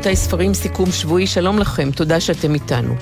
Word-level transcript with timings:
רבותיי, 0.00 0.16
ספרים, 0.16 0.54
סיכום 0.54 0.92
שבועי, 0.92 1.26
שלום 1.26 1.58
לכם, 1.58 1.90
תודה 1.90 2.20
שאתם 2.20 2.54
איתנו. 2.54 2.94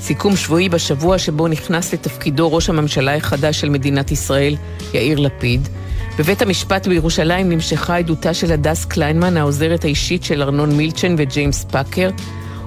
סיכום 0.00 0.36
שבועי 0.36 0.68
בשבוע 0.68 1.18
שבו 1.18 1.48
נכנס 1.48 1.94
לתפקידו 1.94 2.52
ראש 2.52 2.68
הממשלה 2.68 3.16
החדש 3.16 3.60
של 3.60 3.68
מדינת 3.68 4.10
ישראל, 4.10 4.56
יאיר 4.94 5.18
לפיד. 5.18 5.68
בבית 6.18 6.42
המשפט 6.42 6.86
בירושלים 6.86 7.48
נמשכה 7.48 7.96
עדותה 7.96 8.34
של 8.34 8.52
הדס 8.52 8.84
קליינמן, 8.84 9.36
העוזרת 9.36 9.84
האישית 9.84 10.24
של 10.24 10.42
ארנון 10.42 10.76
מילצ'ן 10.76 11.14
וג'יימס 11.18 11.64
פאקר, 11.64 12.10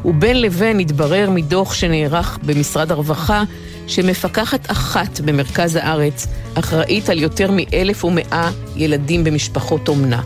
ובין 0.05 0.41
לבין 0.41 0.79
התברר 0.79 1.29
מדוח 1.29 1.73
שנערך 1.73 2.39
במשרד 2.43 2.91
הרווחה, 2.91 3.43
שמפקחת 3.87 4.71
אחת 4.71 5.19
במרכז 5.19 5.75
הארץ 5.75 6.27
אחראית 6.55 7.09
על 7.09 7.19
יותר 7.19 7.51
מאלף 7.51 8.05
ומאה 8.05 8.51
ילדים 8.75 9.23
במשפחות 9.23 9.87
אומנה. 9.87 10.21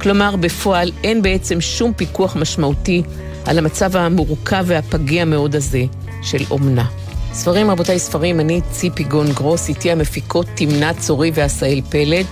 כלומר, 0.00 0.36
בפועל 0.36 0.92
אין 1.04 1.22
בעצם 1.22 1.60
שום 1.60 1.92
פיקוח 1.92 2.36
משמעותי 2.36 3.02
על 3.46 3.58
המצב 3.58 3.96
המורכב 3.96 4.64
והפגיע 4.66 5.24
מאוד 5.24 5.56
הזה 5.56 5.84
של 6.22 6.44
אומנה. 6.50 6.84
ספרים, 7.32 7.70
רבותיי, 7.70 7.98
ספרים, 7.98 8.40
אני 8.40 8.60
ציפי 8.70 9.04
גון 9.04 9.32
גרוס, 9.32 9.68
איתי 9.68 9.90
המפיקות 9.90 10.46
תמנה 10.54 10.94
צורי 10.94 11.30
ועשהאל 11.34 11.80
פלד, 11.90 12.26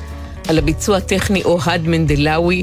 על 0.48 0.58
הביצוע 0.58 0.96
הטכני 0.96 1.42
אוהד 1.44 1.88
מנדלאווי 1.88 2.62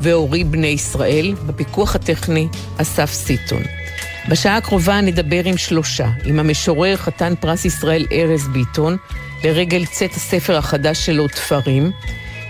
ואורי 0.00 0.44
בני 0.44 0.66
ישראל, 0.66 1.34
בפיקוח 1.46 1.94
הטכני 1.94 2.48
אסף 2.76 3.12
סיטון. 3.12 3.62
בשעה 4.28 4.56
הקרובה 4.56 5.00
נדבר 5.00 5.44
עם 5.44 5.56
שלושה, 5.56 6.08
עם 6.24 6.38
המשורר 6.38 6.96
חתן 6.96 7.34
פרס 7.40 7.64
ישראל 7.64 8.06
ארז 8.12 8.48
ביטון, 8.48 8.96
לרגל 9.44 9.84
צאת 9.86 10.14
הספר 10.14 10.56
החדש 10.56 11.06
שלו, 11.06 11.28
תפרים, 11.28 11.90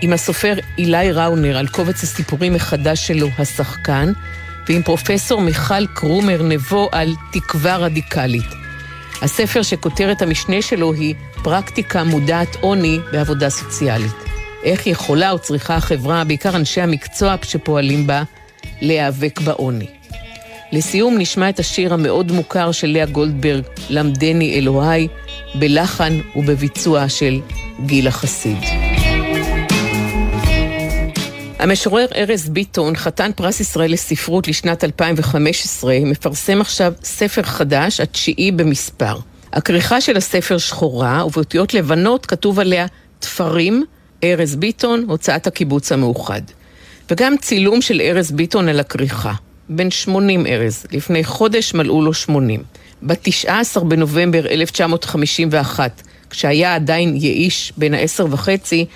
עם 0.03 0.13
הסופר 0.13 0.55
אילי 0.79 1.13
ראונר 1.13 1.59
על 1.59 1.69
קובץ 1.69 2.03
הסיפורים 2.03 2.53
מחדש 2.53 3.07
שלו, 3.07 3.29
השחקן, 3.39 4.13
ועם 4.69 4.83
פרופסור 4.83 5.41
מיכל 5.41 5.87
קרומר 5.87 6.43
נבו 6.43 6.89
על 6.93 7.15
תקווה 7.33 7.77
רדיקלית. 7.77 8.47
הספר 9.23 9.63
שכותרת 9.63 10.23
המשנה 10.23 10.63
שלו 10.63 10.93
היא 10.93 11.15
פרקטיקה 11.43 12.05
מודעת 12.05 12.57
עוני 12.61 12.99
בעבודה 13.13 13.51
סוציאלית. 13.51 14.13
איך 14.65 14.87
יכולה 14.87 15.31
או 15.31 15.39
צריכה 15.39 15.77
החברה, 15.77 16.25
בעיקר 16.25 16.57
אנשי 16.57 16.81
המקצוע 16.81 17.35
שפועלים 17.43 18.07
בה, 18.07 18.23
להיאבק 18.81 19.41
בעוני. 19.41 19.87
לסיום 20.73 21.19
נשמע 21.19 21.49
את 21.49 21.59
השיר 21.59 21.95
המאוד 21.95 22.33
מוכר 22.33 22.73
של 22.73 22.87
לאה 22.87 23.07
גולדברג, 23.07 23.63
למדני 23.91 24.55
אלוהי, 24.55 25.09
בלחן 25.55 26.21
ובביצוע 26.37 27.09
של 27.09 27.41
גילה 27.87 28.11
חסיד. 28.11 28.92
המשורר 31.63 32.07
ארז 32.17 32.49
ביטון, 32.49 32.97
חתן 32.97 33.31
פרס 33.37 33.61
ישראל 33.61 33.93
לספרות 33.93 34.49
לשנת 34.49 34.85
2015, 34.85 35.99
מפרסם 36.03 36.61
עכשיו 36.61 36.93
ספר 37.05 37.43
חדש, 37.43 38.01
התשיעי 38.01 38.53
במספר. 38.53 39.17
הכריכה 39.53 40.01
של 40.01 40.17
הספר 40.17 40.59
שחורה, 40.59 41.27
ובאותיות 41.27 41.75
לבנות 41.75 42.27
כתוב 42.27 42.59
עליה 42.59 42.87
תפרים, 43.19 43.85
ארז 44.25 44.57
ביטון, 44.57 45.05
הוצאת 45.09 45.47
הקיבוץ 45.47 45.93
המאוחד. 45.93 46.41
וגם 47.11 47.35
צילום 47.41 47.83
של 47.83 48.01
ארז 48.01 48.33
ביטון 48.33 48.69
על 48.69 48.81
הכריכה. 48.81 49.33
בן 49.69 49.91
80 49.91 50.47
ארז, 50.47 50.87
לפני 50.93 51.25
חודש 51.25 51.75
מלאו 51.75 52.03
לו 52.03 52.15
80. 52.15 52.63
ב-19 53.03 53.81
בנובמבר 53.85 54.47
1951, 54.47 56.03
כשהיה 56.31 56.75
עדיין 56.75 57.17
יאיש 57.17 57.73
בן 57.77 57.95
העשר 57.95 58.27
וחצי, 58.31 58.87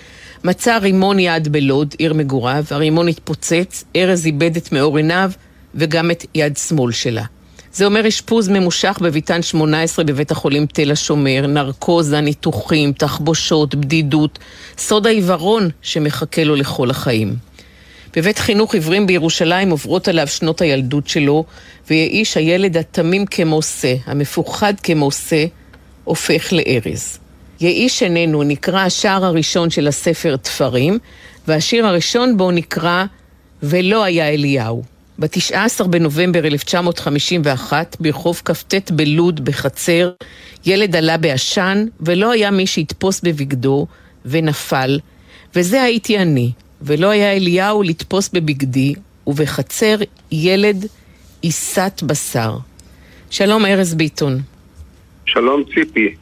מצא 0.47 0.79
רימון 0.79 1.19
יד 1.19 1.49
בלוד, 1.49 1.95
עיר 1.99 2.15
מגוריו, 2.15 2.65
הרימון 2.71 3.09
התפוצץ, 3.09 3.85
ארז 3.97 4.27
איבד 4.27 4.57
את 4.57 4.73
מאור 4.73 4.97
עיניו 4.97 5.31
וגם 5.75 6.11
את 6.11 6.25
יד 6.35 6.57
שמאל 6.57 6.93
שלה. 6.93 7.25
זה 7.73 7.87
אומר 7.87 8.09
אשפוז 8.09 8.49
ממושך 8.49 8.99
בביתן 9.03 9.43
18 9.43 10.05
בבית 10.05 10.31
החולים 10.31 10.67
תל 10.67 10.91
השומר, 10.91 11.47
נרקוזה, 11.47 12.21
ניתוחים, 12.21 12.93
תחבושות, 12.93 13.75
בדידות, 13.75 14.39
סוד 14.79 15.07
העיוורון 15.07 15.69
שמחכה 15.83 16.45
לו 16.45 16.57
לכל 16.57 16.91
החיים. 16.91 17.37
בבית 18.17 18.39
חינוך 18.39 18.75
עיוורים 18.75 19.07
בירושלים 19.07 19.71
עוברות 19.71 20.09
עליו 20.09 20.29
שנות 20.29 20.61
הילדות 20.61 21.09
שלו, 21.09 21.45
ויאיש 21.91 22.37
הילד 22.37 22.77
התמים 22.77 23.27
כמו 23.27 23.63
שא, 23.63 23.95
המפוחד 24.07 24.75
כמו 24.83 25.11
שא, 25.11 25.45
הופך 26.05 26.53
לארז. 26.53 27.19
יאיש 27.61 28.03
איננו 28.03 28.43
נקרא 28.43 28.81
השער 28.81 29.25
הראשון 29.25 29.71
של 29.71 29.89
הספר 29.89 30.37
תפרים, 30.37 30.99
והשיר 31.49 31.87
הראשון 31.87 32.37
בו 32.37 32.51
נקרא 32.51 33.05
ולא 33.63 34.05
היה 34.05 34.29
אליהו. 34.29 34.83
ב-19 35.19 35.87
בנובמבר 35.87 36.47
1951, 36.47 37.97
ברחוב 38.01 38.43
כ"ט 38.45 38.91
בלוד 38.91 39.45
בחצר, 39.45 40.11
ילד 40.67 40.97
עלה 40.97 41.17
בעשן, 41.17 41.87
ולא 42.01 42.31
היה 42.31 42.51
מי 42.51 42.67
שיתפוס 42.67 43.21
בבגדו, 43.21 43.87
ונפל, 44.25 44.99
וזה 45.55 45.83
הייתי 45.83 46.19
אני, 46.19 46.53
ולא 46.83 47.11
היה 47.11 47.33
אליהו 47.33 47.83
לתפוס 47.83 48.29
בבגדי, 48.29 48.95
ובחצר 49.27 49.97
ילד 50.33 50.87
עיסת 51.43 52.03
בשר. 52.07 52.57
שלום 53.31 53.67
ארז 53.67 53.95
ביטון. 53.95 54.41
שלום 55.27 55.63
ציפי. 55.75 56.15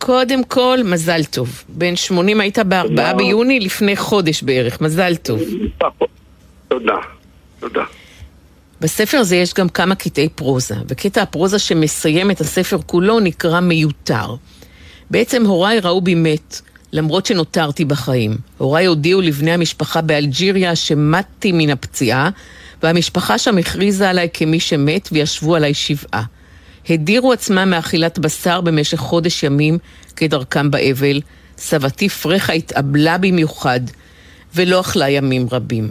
קודם 0.00 0.44
כל, 0.44 0.78
מזל 0.84 1.24
טוב. 1.24 1.64
בן 1.68 1.96
80 1.96 2.40
היית 2.40 2.58
ב-4 2.58 3.16
ביוני 3.16 3.60
לפני 3.60 3.96
חודש 3.96 4.42
בערך, 4.42 4.80
מזל 4.80 5.16
טוב. 5.16 5.40
תודה, 6.68 6.94
תודה. 7.60 7.84
בספר 8.80 9.18
הזה 9.18 9.36
יש 9.36 9.54
גם 9.54 9.68
כמה 9.68 9.94
קטעי 9.94 10.28
פרוזה, 10.28 10.74
וקטע 10.88 11.22
הפרוזה 11.22 11.58
שמסיים 11.58 12.30
את 12.30 12.40
הספר 12.40 12.78
כולו 12.86 13.20
נקרא 13.20 13.60
מיותר. 13.60 14.34
בעצם 15.10 15.46
הוריי 15.46 15.80
ראו 15.80 16.00
בי 16.00 16.14
מת, 16.14 16.60
למרות 16.92 17.26
שנותרתי 17.26 17.84
בחיים. 17.84 18.36
הוריי 18.58 18.86
הודיעו 18.86 19.20
לבני 19.20 19.52
המשפחה 19.52 20.00
באלג'יריה 20.00 20.76
שמתתי 20.76 21.52
מן 21.52 21.70
הפציעה, 21.70 22.30
והמשפחה 22.82 23.38
שם 23.38 23.58
הכריזה 23.58 24.10
עליי 24.10 24.28
כמי 24.32 24.60
שמת 24.60 25.08
וישבו 25.12 25.56
עליי 25.56 25.74
שבעה. 25.74 26.22
הדירו 26.88 27.32
עצמם 27.32 27.70
מאכילת 27.70 28.18
בשר 28.18 28.60
במשך 28.60 28.98
חודש 28.98 29.42
ימים 29.42 29.78
כדרכם 30.16 30.70
באבל. 30.70 31.20
סבתי 31.56 32.08
פרחה 32.08 32.52
התאבלה 32.52 33.18
במיוחד, 33.18 33.80
ולא 34.54 34.80
אכלה 34.80 35.10
ימים 35.10 35.46
רבים. 35.52 35.88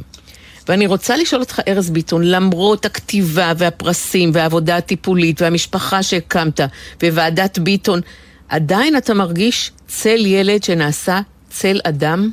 ואני 0.68 0.88
רוצה 0.88 1.18
לשאול 1.18 1.42
אותך, 1.42 1.62
ארז 1.68 1.90
ביטון, 1.90 2.22
למרות 2.24 2.86
הכתיבה 2.86 3.54
והפרסים 3.58 4.30
והעבודה 4.34 4.78
הטיפולית 4.78 5.42
והמשפחה 5.42 6.04
שהקמת 6.04 6.60
וועדת 7.04 7.60
ביטון, 7.60 8.00
עדיין 8.50 8.98
אתה 8.98 9.14
מרגיש 9.14 9.72
צל 9.88 10.26
ילד 10.26 10.64
שנעשה 10.64 11.20
צל 11.50 11.80
אדם? 11.84 12.30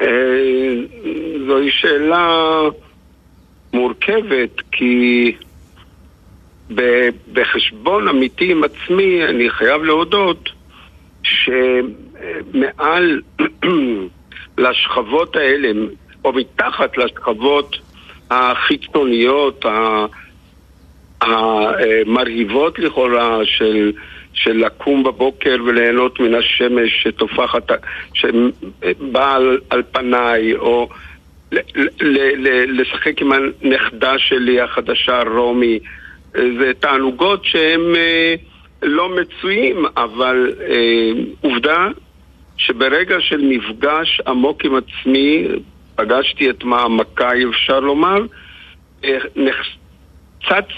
אה, 0.00 0.06
זוהי 1.46 1.70
שאלה 1.70 2.60
מורכבת, 3.72 4.50
כי 4.72 5.32
בחשבון 7.32 8.08
אמיתי 8.08 8.52
עם 8.52 8.64
עצמי, 8.64 9.24
אני 9.24 9.50
חייב 9.50 9.82
להודות 9.82 10.48
שמעל 11.22 13.20
לשכבות 14.58 15.36
האלה, 15.36 15.68
או 16.24 16.32
מתחת 16.32 16.98
לשכבות 16.98 17.76
החיצוניות, 18.30 19.64
המרהיבות 21.20 22.78
לכאורה 22.78 23.38
של, 23.44 23.92
של 24.32 24.56
לקום 24.66 25.02
בבוקר 25.02 25.56
וליהנות 25.66 26.20
מן 26.20 26.34
השמש 26.34 27.02
שטופחת, 27.02 27.70
שבאה 28.14 29.34
על, 29.34 29.58
על 29.70 29.82
פניי, 29.92 30.54
או 30.56 30.88
ל, 31.52 31.58
ל, 31.76 32.18
ל, 32.48 32.80
לשחק 32.80 33.20
עם 33.20 33.32
הנכדה 33.32 34.18
שלי 34.18 34.60
החדשה 34.60 35.22
רומי, 35.22 35.78
זה 36.34 36.72
תענוגות 36.80 37.44
שהם 37.44 37.94
אה, 37.96 38.34
לא 38.82 39.08
מצויים, 39.08 39.86
אבל 39.96 40.54
אה, 40.60 41.10
עובדה 41.40 41.88
שברגע 42.56 43.16
של 43.20 43.40
מפגש 43.40 44.20
עמוק 44.26 44.64
עם 44.64 44.72
עצמי, 44.74 45.46
פגשתי 45.96 46.50
את 46.50 46.64
מעמקיי 46.64 47.44
אפשר 47.50 47.80
לומר, 47.80 48.18
אה, 49.04 49.18
צץ 50.48 50.72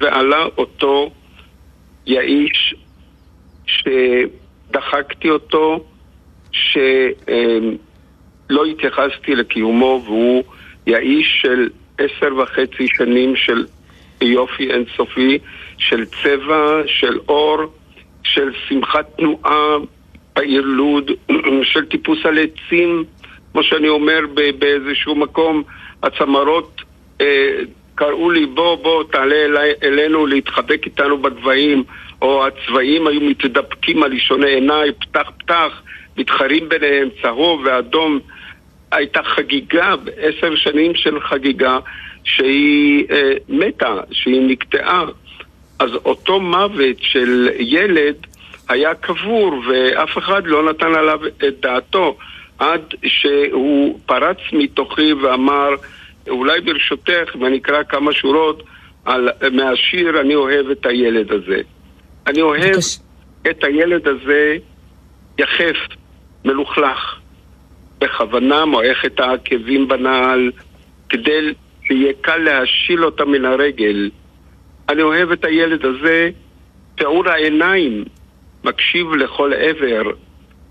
ועלה 0.00 0.44
אותו 0.58 1.10
יאיש 2.06 2.74
שדחקתי 3.66 5.30
אותו, 5.30 5.84
שלא 6.52 7.74
התייחסתי 8.70 9.34
לקיומו, 9.34 10.02
והוא 10.04 10.44
יאיש 10.86 11.38
של 11.42 11.68
עשר 11.98 12.36
וחצי 12.36 12.86
שנים 12.96 13.36
של 13.36 13.66
יופי 14.20 14.70
אינסופי, 14.70 15.38
של 15.78 16.04
צבע, 16.04 16.82
של 16.86 17.18
אור, 17.28 17.58
של 18.22 18.50
שמחת 18.68 19.06
תנועה 19.16 19.76
בעיר 20.36 20.62
לוד, 20.64 21.10
של 21.72 21.84
טיפוס 21.84 22.18
על 22.24 22.38
עצים, 22.38 23.04
כמו 23.52 23.62
שאני 23.62 23.88
אומר 23.88 24.20
באיזשהו 24.58 25.14
מקום, 25.14 25.62
הצמרות 26.02 26.82
אה, 27.20 27.58
קראו 27.94 28.30
לי 28.30 28.46
בוא 28.46 28.74
בוא 28.74 29.04
תעלה 29.04 29.34
אלי, 29.34 29.72
אלינו 29.82 30.26
להתחבק 30.26 30.86
איתנו 30.86 31.18
בגבהים. 31.18 31.84
או 32.22 32.46
הצבעים 32.46 33.06
היו 33.06 33.20
מתדפקים 33.20 34.02
על 34.02 34.12
אישוני 34.12 34.50
עיניי, 34.50 34.92
פתח 34.92 35.30
פתח, 35.38 35.82
מתחרים 36.16 36.68
ביניהם 36.68 37.08
צהוב 37.22 37.62
ואדום. 37.64 38.18
הייתה 38.92 39.22
חגיגה, 39.22 39.94
עשר 40.16 40.56
שנים 40.56 40.94
של 40.94 41.20
חגיגה 41.20 41.78
שהיא 42.24 43.06
אה, 43.10 43.32
מתה, 43.48 43.96
שהיא 44.10 44.40
נקטעה 44.48 45.04
אז 45.78 45.90
אותו 46.04 46.40
מוות 46.40 46.96
של 47.00 47.48
ילד 47.58 48.16
היה 48.68 48.94
קבור 48.94 49.62
ואף 49.68 50.18
אחד 50.18 50.46
לא 50.46 50.70
נתן 50.70 50.94
עליו 50.94 51.20
את 51.26 51.60
דעתו 51.60 52.16
עד 52.58 52.94
שהוא 53.06 53.98
פרץ 54.06 54.36
מתוכי 54.52 55.12
ואמר 55.12 55.68
אולי 56.28 56.60
ברשותך, 56.60 57.36
ואני 57.40 57.58
אקרא 57.58 57.82
כמה 57.82 58.12
שורות 58.12 58.62
על, 59.04 59.28
מהשיר 59.52 60.20
"אני 60.20 60.34
אוהב 60.34 60.70
את 60.70 60.86
הילד 60.86 61.32
הזה". 61.32 61.60
אני 62.26 62.40
אוהב 62.40 62.74
בקש... 62.74 62.98
את 63.50 63.64
הילד 63.64 64.08
הזה 64.08 64.56
יחף, 65.38 65.76
מלוכלך, 66.44 67.18
בכוונה 67.98 68.64
מועך 68.64 69.04
את 69.04 69.20
העקבים 69.20 69.88
בנעל, 69.88 70.50
כדי 71.08 71.54
שיהיה 71.90 72.12
קל 72.20 72.36
להשיל 72.36 73.04
אותה 73.04 73.24
מן 73.24 73.44
הרגל. 73.44 74.10
אני 74.88 75.02
אוהב 75.02 75.30
את 75.32 75.44
הילד 75.44 75.84
הזה, 75.84 76.30
פעור 76.96 77.28
העיניים, 77.28 78.04
מקשיב 78.64 79.14
לכל 79.14 79.52
עבר, 79.54 80.02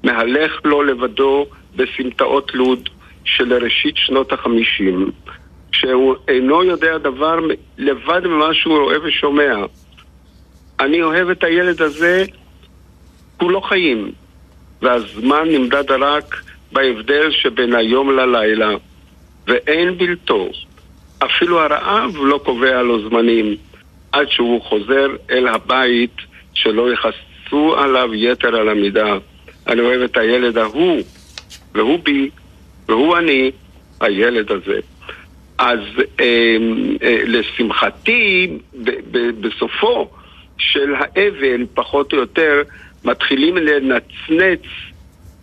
מהלך 0.04 0.52
לו 0.66 0.84
לבדו 0.84 1.46
בסמטאות 1.76 2.54
לוד 2.54 2.90
של 3.24 3.54
ראשית 3.54 3.98
שנות 3.98 4.34
החמישים. 4.34 5.12
שהוא 5.72 6.16
אינו 6.28 6.64
יודע 6.64 6.98
דבר 6.98 7.40
לבד 7.78 8.28
ממה 8.28 8.54
שהוא 8.54 8.78
רואה 8.78 8.96
ושומע. 9.04 9.56
אני 10.80 11.02
אוהב 11.02 11.30
את 11.30 11.44
הילד 11.44 11.82
הזה, 11.82 12.24
כולו 13.38 13.62
חיים, 13.62 14.12
והזמן 14.82 15.48
נמדד 15.48 15.92
רק 15.92 16.36
בהבדל 16.72 17.32
שבין 17.32 17.76
היום 17.76 18.12
ללילה, 18.12 18.70
ואין 19.48 19.98
בלתו. 19.98 20.50
אפילו 21.26 21.62
הרעב 21.62 22.16
לא 22.16 22.40
קובע 22.46 22.82
לו 22.82 23.10
זמנים, 23.10 23.56
עד 24.12 24.30
שהוא 24.30 24.62
חוזר 24.62 25.08
אל 25.32 25.48
הבית 25.48 26.16
שלא 26.54 26.94
יכסו 26.94 27.76
עליו 27.78 28.10
יתר 28.14 28.56
על 28.56 28.70
המידה. 28.70 29.18
אני 29.68 29.82
אוהב 29.82 30.02
את 30.02 30.18
הילד 30.18 30.58
ההוא, 30.58 31.02
והוא 31.74 32.00
בי, 32.04 32.30
והוא 32.88 33.18
אני, 33.18 33.52
הילד 34.02 34.52
הזה. 34.52 34.80
אז 35.58 35.80
אה, 36.20 36.58
אה, 37.04 37.22
לשמחתי, 37.26 38.48
ב, 38.84 38.92
ב, 39.12 39.42
בסופו 39.42 40.10
של 40.58 40.94
האבל, 40.96 41.66
פחות 41.74 42.14
או 42.14 42.18
יותר, 42.18 42.62
מתחילים 43.06 43.58
לנצנץ 43.58 44.62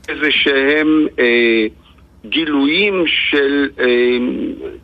איזה 0.09 0.31
שהם 0.31 1.07
אה, 1.19 1.67
גילויים 2.29 3.05
של, 3.07 3.69
אה, 3.81 3.87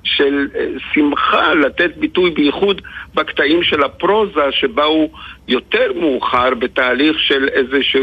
של 0.04 0.48
אה, 0.54 0.66
שמחה, 0.94 1.54
לתת 1.54 1.96
ביטוי 1.96 2.30
בייחוד 2.30 2.82
בקטעים 3.14 3.62
של 3.62 3.82
הפרוזה 3.82 4.40
שבאו 4.50 5.10
יותר 5.48 5.92
מאוחר 6.00 6.54
בתהליך 6.54 7.18
של 7.18 7.48
איזה 7.48 7.82
ש... 7.82 7.96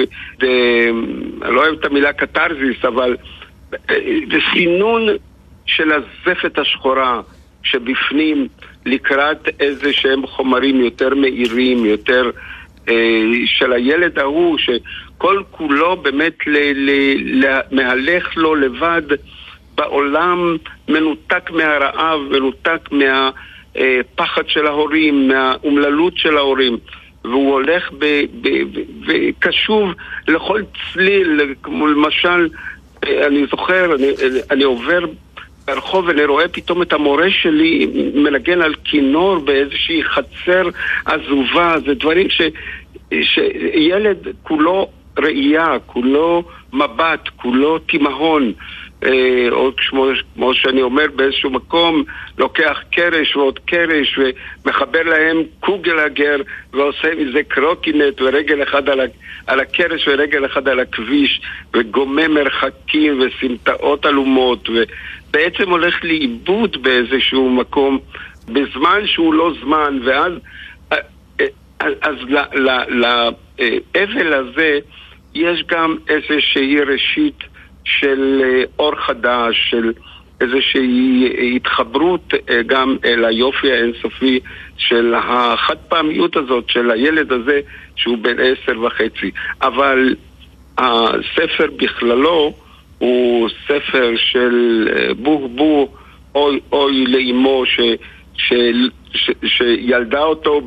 אני 1.41 1.55
לא 1.55 1.61
אוהב 1.61 1.79
את 1.79 1.85
המילה 1.85 2.13
קתרזיס, 2.13 2.85
אבל 2.87 3.17
אה, 3.73 3.95
זה 4.31 4.37
סינון 4.53 5.07
של 5.65 5.91
הזפת 5.91 6.57
השחורה 6.57 7.21
שבפנים 7.63 8.47
לקראת 8.85 9.49
איזה 9.59 9.93
שהם 9.93 10.27
חומרים 10.27 10.81
יותר 10.81 11.15
מהירים, 11.15 11.85
יותר 11.85 12.31
של 13.45 13.73
הילד 13.73 14.19
ההוא, 14.19 14.57
שכל 15.19 15.41
כולו 15.51 15.97
באמת 15.97 16.47
ל, 16.47 16.57
ל, 16.75 16.91
ל, 17.45 17.59
מהלך 17.71 18.37
לו 18.37 18.55
לבד 18.55 19.01
בעולם 19.75 20.57
מנותק 20.87 21.51
מהרעב, 21.51 22.19
מנותק 22.31 22.89
מהפחד 22.91 24.43
של 24.47 24.67
ההורים, 24.67 25.27
מהאומללות 25.27 26.17
של 26.17 26.37
ההורים. 26.37 26.77
והוא 27.23 27.53
הולך 27.53 27.91
וקשוב 29.07 29.89
לכל 30.27 30.61
צליל, 30.93 31.55
כמו 31.63 31.87
למשל, 31.87 32.49
אה, 33.07 33.27
אני 33.27 33.45
זוכר, 33.51 33.95
אני, 33.95 34.07
אני 34.51 34.63
עובר 34.63 35.05
ברחוב 35.65 36.07
ואני 36.07 36.25
רואה 36.25 36.47
פתאום 36.47 36.81
את 36.81 36.93
המורה 36.93 37.31
שלי 37.31 37.87
מנגן 38.13 38.61
על 38.61 38.73
כינור 38.83 39.39
באיזושהי 39.39 40.03
חצר 40.03 40.69
עזובה, 41.05 41.75
זה 41.85 41.93
דברים 41.93 42.29
ש... 42.29 42.41
שילד 43.21 44.27
כולו 44.43 44.89
ראייה, 45.17 45.77
כולו 45.85 46.43
מבט, 46.73 47.29
כולו 47.35 47.79
תימהון. 47.79 48.53
אה, 49.03 49.47
או 49.51 49.71
כמו, 49.77 50.07
כמו 50.35 50.53
שאני 50.53 50.81
אומר 50.81 51.05
באיזשהו 51.15 51.49
מקום, 51.49 52.03
לוקח 52.37 52.79
קרש 52.91 53.35
ועוד 53.35 53.59
קרש 53.59 54.19
ומחבר 54.19 55.03
להם 55.03 55.43
קוגלגר 55.59 56.35
ועושה 56.73 57.07
מזה 57.15 57.43
קרוקינט 57.47 58.21
ורגל 58.21 58.63
אחד 58.63 58.89
על, 58.89 58.99
ה, 58.99 59.03
על 59.47 59.59
הקרש 59.59 60.07
ורגל 60.07 60.45
אחד 60.45 60.67
על 60.67 60.79
הכביש 60.79 61.41
וגומם 61.73 62.33
מרחקים 62.33 63.21
וסמטאות 63.21 64.05
עלומות 64.05 64.69
ובעצם 64.69 65.69
הולך 65.69 66.03
לאיבוד 66.03 66.83
באיזשהו 66.83 67.49
מקום 67.49 67.99
בזמן 68.47 69.01
שהוא 69.05 69.33
לא 69.33 69.53
זמן 69.61 69.99
ואז 70.03 70.33
אז, 71.79 71.93
אז 72.01 72.15
לאבל 72.89 74.33
הזה 74.33 74.79
יש 75.35 75.63
גם 75.67 75.95
איזושהי 76.09 76.81
ראשית 76.81 77.39
של 77.83 78.41
אה, 78.43 78.63
אור 78.79 78.95
חדש, 78.95 79.69
של 79.69 79.93
איזושהי 80.41 81.29
התחברות 81.55 82.33
אה, 82.49 82.61
גם 82.63 82.97
אל 83.05 83.25
היופי 83.25 83.71
האינסופי 83.71 84.39
של 84.77 85.13
החד 85.17 85.77
פעמיות 85.89 86.37
הזאת, 86.37 86.69
של 86.69 86.91
הילד 86.91 87.31
הזה 87.31 87.59
שהוא 87.95 88.17
בן 88.17 88.35
עשר 88.39 88.81
וחצי. 88.81 89.31
אבל 89.61 90.15
הספר 90.77 91.67
בכללו 91.77 92.53
הוא 92.97 93.49
ספר 93.65 94.11
של 94.15 94.87
אה, 94.95 95.13
בור 95.13 95.49
בור, 95.49 95.95
אוי 96.35 96.59
אוי 96.71 97.05
לאמו 97.05 97.63
ש, 97.65 97.79
ש, 98.37 98.53
ש, 99.13 99.31
שילדה 99.45 100.23
אותו 100.23 100.61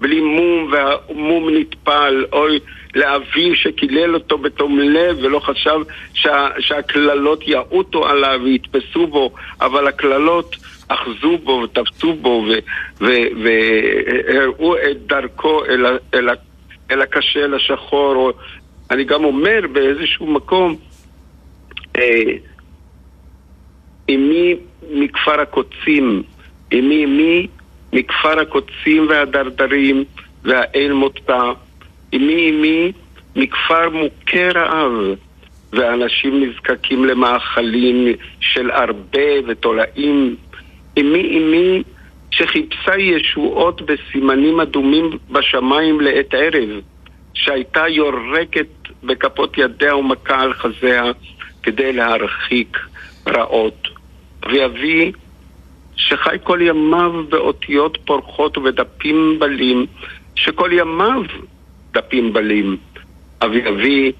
בלי 0.00 0.20
מום 0.20 0.72
והמום 0.72 1.50
נטפל, 1.50 2.24
אוי 2.32 2.58
לאביו 2.94 3.56
שקילל 3.56 4.14
אותו 4.14 4.38
בתום 4.38 4.78
לב 4.78 5.18
ולא 5.22 5.38
חשב 5.40 5.80
שה, 6.14 6.48
שהקללות 6.58 7.48
יעוטו 7.48 8.08
עליו 8.08 8.40
ויתפסו 8.44 9.06
בו, 9.06 9.34
אבל 9.60 9.86
הקללות 9.86 10.56
אחזו 10.88 11.38
בו 11.38 11.62
ותפסו 11.64 12.14
בו 12.14 12.44
והראו 13.00 14.76
את 14.76 15.06
דרכו 15.06 15.64
אל, 15.64 15.86
אל, 16.14 16.28
אל 16.90 17.02
הקשה, 17.02 17.40
אל 17.40 17.54
השחור. 17.54 18.32
אני 18.90 19.04
גם 19.04 19.24
אומר 19.24 19.60
באיזשהו 19.72 20.26
מקום, 20.26 20.76
אה, 21.96 22.32
אמי 24.10 24.54
מכפר 24.90 25.40
הקוצים, 25.40 26.22
אמי 26.72 27.04
אמי 27.04 27.46
מכפר 27.92 28.40
הקוצים 28.40 29.06
והדרדרים 29.08 30.04
והאל 30.44 30.92
מותה 30.92 31.52
אמי 32.14 32.50
אמי 32.50 32.92
מכפר 33.36 33.90
מוכה 33.90 34.50
רעב, 34.54 34.92
ואנשים 35.72 36.42
נזקקים 36.42 37.04
למאכלים 37.04 38.06
של 38.40 38.70
הרבה 38.70 39.28
ותולעים. 39.46 40.36
אמי 40.98 41.38
אמי 41.38 41.82
שחיפשה 42.30 42.96
ישועות 42.98 43.82
בסימנים 43.82 44.60
אדומים 44.60 45.10
בשמיים 45.30 46.00
לעת 46.00 46.34
ערב, 46.34 46.68
שהייתה 47.34 47.88
יורקת 47.88 48.66
בכפות 49.04 49.58
ידיה 49.58 49.96
ומכה 49.96 50.40
על 50.40 50.52
חזיה 50.52 51.04
כדי 51.62 51.92
להרחיק 51.92 52.78
רעות. 53.28 53.88
ואבי 54.42 55.12
שחי 55.98 56.36
כל 56.42 56.58
ימיו 56.62 57.12
באותיות 57.28 57.98
פורחות 58.04 58.58
ובדפים 58.58 59.36
בלים, 59.38 59.86
שכל 60.34 60.70
ימיו 60.72 61.22
דפים 61.92 62.32
בלים. 62.32 62.76
אבי 63.42 63.68
אבי, 63.68 64.12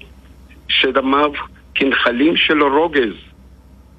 שדמיו 0.69 1.31
כנחלים 1.75 2.37
של 2.37 2.63
רוגז, 2.63 3.13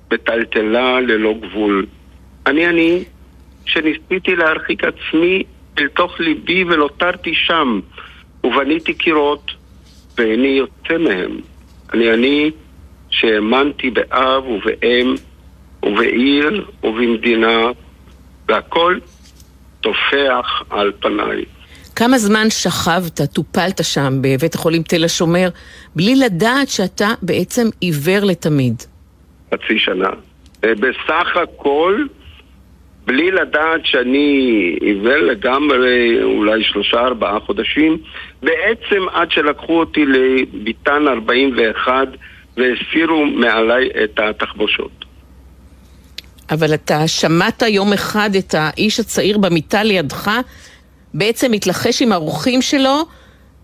בטלטלה 0.08 1.00
ללא 1.00 1.34
גבול. 1.40 1.86
אני 2.46 2.66
אני, 2.66 3.04
שניסיתי 3.66 4.36
להרחיק 4.36 4.84
עצמי 4.84 5.42
אל 5.78 5.88
תוך 5.88 6.20
ליבי 6.20 6.64
ונותרתי 6.64 7.34
שם, 7.34 7.80
ובניתי 8.44 8.94
קירות, 8.94 9.52
ואיני 10.18 10.48
יוצא 10.48 10.98
מהם. 10.98 11.40
אני 11.92 12.12
אני, 12.14 12.50
שהאמנתי 13.10 13.90
באב 13.90 14.46
ובאם, 14.46 15.14
ובעיר 15.82 16.66
ובמדינה, 16.84 17.60
והכל 18.48 18.98
טופח 19.80 20.62
על 20.70 20.92
פניי. 21.00 21.44
כמה 21.96 22.18
זמן 22.18 22.50
שכבת, 22.50 23.20
טופלת 23.32 23.84
שם 23.84 24.12
בבית 24.20 24.54
החולים 24.54 24.82
תל 24.82 25.04
השומר, 25.04 25.48
בלי 25.96 26.14
לדעת 26.14 26.68
שאתה 26.68 27.08
בעצם 27.22 27.68
עיוור 27.80 28.20
לתמיד? 28.24 28.74
חצי 29.54 29.78
שנה. 29.78 30.10
בסך 30.62 31.36
הכל, 31.42 32.04
בלי 33.06 33.30
לדעת 33.30 33.80
שאני 33.84 34.28
עיוור 34.80 35.16
לגמרי, 35.16 36.22
אולי 36.22 36.64
שלושה 36.64 37.00
ארבעה 37.00 37.40
חודשים, 37.40 37.98
בעצם 38.42 39.08
עד 39.12 39.30
שלקחו 39.30 39.80
אותי 39.80 40.04
לביתן 40.06 41.08
41 41.08 42.08
והסירו 42.56 43.26
מעליי 43.26 43.88
את 44.04 44.20
התחבושות. 44.20 45.04
אבל 46.50 46.74
אתה 46.74 47.08
שמעת 47.08 47.62
יום 47.62 47.92
אחד 47.92 48.30
את 48.38 48.54
האיש 48.58 49.00
הצעיר 49.00 49.38
במיטה 49.38 49.82
לידך 49.82 50.30
בעצם 51.14 51.52
מתלחש 51.52 52.02
עם 52.02 52.12
האורחים 52.12 52.62
שלו 52.62 53.06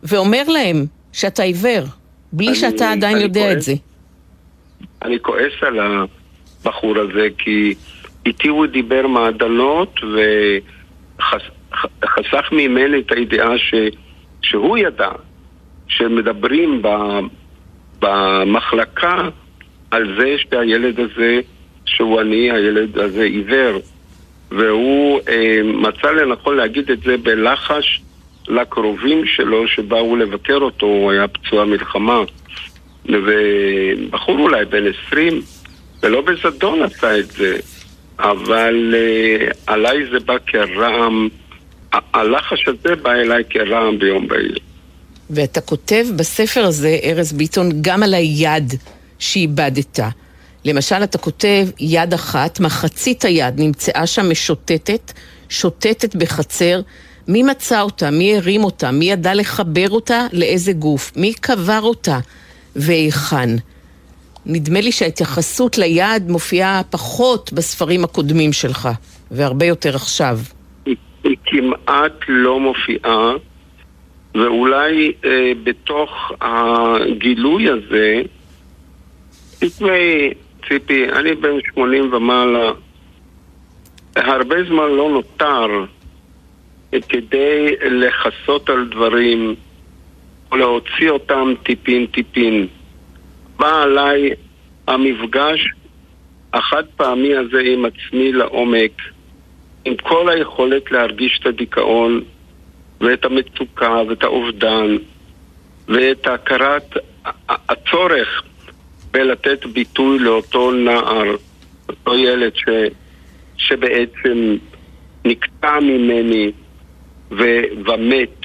ואומר 0.02 0.43
להם 0.49 0.87
שאתה 1.12 1.43
עיוור, 1.43 1.85
בלי 2.33 2.49
אני, 2.49 2.57
שאתה 2.57 2.93
עדיין 2.93 3.16
יודע 3.16 3.40
כועס, 3.40 3.57
את 3.57 3.62
זה. 3.62 3.75
אני 5.02 5.19
כועס 5.23 5.52
על 5.62 5.78
הבחור 5.81 6.99
הזה, 6.99 7.28
כי 7.38 7.75
איתי 8.26 8.49
הוא 8.49 8.66
דיבר 8.66 9.07
מעדנות 9.07 10.00
וחסך 11.19 12.52
ממני 12.52 13.00
את 13.00 13.12
הידיעה 13.12 13.59
ש, 13.59 13.75
שהוא 14.43 14.78
ידע 14.78 15.11
שמדברים 15.88 16.83
ב, 16.83 16.88
במחלקה 17.99 19.28
על 19.90 20.16
זה 20.21 20.35
שהילד 20.38 21.00
הזה, 21.00 21.40
שהוא 21.87 22.21
אני, 22.21 22.50
הילד 22.50 22.99
הזה 22.99 23.23
עיוור. 23.23 23.81
והוא 24.50 25.21
אה, 25.28 25.61
מצא 25.64 26.11
לנכון 26.11 26.57
להגיד 26.57 26.90
את 26.90 27.02
זה 27.02 27.16
בלחש 27.16 28.02
לקרובים 28.49 29.26
שלו 29.26 29.69
שבאו 29.69 30.16
לבקר 30.16 30.57
אותו, 30.57 30.87
הוא 30.87 31.12
היה 31.12 31.28
פצוע 31.28 31.64
מלחמה. 31.64 32.21
ובחור 33.09 34.38
אולי 34.38 34.64
בן 34.64 34.85
עשרים, 34.87 35.43
ולא 36.02 36.21
בזדון 36.21 36.83
עשה 36.83 37.19
את 37.19 37.31
זה, 37.31 37.57
אבל 38.19 38.95
אה, 38.95 39.49
עליי 39.66 39.99
זה 40.12 40.21
בא 40.21 40.37
כרעם, 40.47 41.28
הלחש 41.93 42.69
הזה 42.69 42.97
בא 42.97 43.12
אליי 43.12 43.43
כרעם 43.50 43.99
ביום 43.99 44.28
בהיר. 44.28 44.59
ואתה 45.31 45.61
כותב 45.61 46.07
בספר 46.16 46.64
הזה, 46.64 46.99
ארז 47.05 47.33
ביטון, 47.33 47.69
גם 47.81 48.02
על 48.02 48.14
היד 48.14 48.73
שאיבדת. 49.19 50.00
למשל, 50.67 51.03
אתה 51.03 51.19
כותב 51.19 51.67
יד 51.81 52.15
אחת, 52.15 52.61
מחצית 52.61 53.25
היד 53.25 53.61
נמצאה 53.61 54.07
שם 54.07 54.31
משוטטת, 54.31 55.13
שוטטת 55.49 56.17
בחצר. 56.17 56.81
מי 57.29 57.43
מצא 57.43 57.83
אותה? 57.83 58.11
מי 58.11 58.37
הרים 58.37 58.65
אותה? 58.65 58.91
מי 58.91 59.05
ידע 59.05 59.35
לחבר 59.35 59.91
אותה 59.91 60.27
לאיזה 60.33 60.73
גוף? 60.73 61.13
מי 61.17 61.35
קבר 61.35 61.81
אותה? 61.83 62.19
והיכן? 62.77 63.49
נדמה 64.47 64.81
לי 64.81 64.93
שההתייחסות 64.93 65.79
ליד 65.79 66.31
מופיעה 66.31 66.83
פחות 66.91 67.53
בספרים 67.53 68.05
הקודמים 68.05 68.53
שלך, 68.53 68.89
והרבה 69.31 69.67
יותר 69.67 69.97
עכשיו. 69.97 70.39
היא, 70.87 70.97
היא 71.25 71.37
כמעט 71.45 72.13
לא 72.29 72.61
מופיעה, 72.61 73.33
ואולי 74.35 75.13
אה, 75.25 75.53
בתוך 75.65 76.11
הגילוי 76.41 77.71
הזה, 77.71 78.23
לפני 79.63 80.33
ציפי, 80.69 81.09
אני 81.13 81.35
בן 81.35 81.57
80 81.75 82.13
ומעלה. 82.13 82.73
הרבה 84.17 84.57
זמן 84.69 84.91
לא 84.91 85.11
נותר 85.11 85.85
כדי 87.09 87.77
לכסות 87.81 88.71
על 88.71 88.89
דברים 88.89 89.55
או 90.53 90.57
להוציא 90.57 91.11
אותם 91.11 91.55
טיפין 91.63 92.07
טיפין. 92.07 92.67
בא 93.57 93.83
עליי 93.83 94.31
המפגש 94.89 95.69
החד 96.53 96.85
פעמי 96.97 97.37
הזה 97.37 97.61
עם 97.65 97.85
עצמי 97.85 98.33
לעומק, 98.33 99.03
עם 99.85 99.97
כל 99.97 100.29
היכולת 100.29 100.91
להרגיש 100.91 101.39
את 101.41 101.47
הדיכאון 101.47 102.21
ואת 103.01 103.25
המצוקה 103.25 104.03
ואת 104.09 104.23
האובדן 104.23 104.97
ואת 105.89 106.27
הכרת 106.27 106.97
הצורך 107.49 108.43
ולתת 109.17 109.67
ביטוי 109.67 110.19
לאותו 110.19 110.71
נער, 110.71 111.37
אותו 111.89 112.15
ילד 112.15 112.53
ש, 112.55 112.65
שבעצם 113.57 114.57
נקטע 115.25 115.81
ממני 115.81 116.53
ו, 117.31 117.45
ומת, 117.87 118.41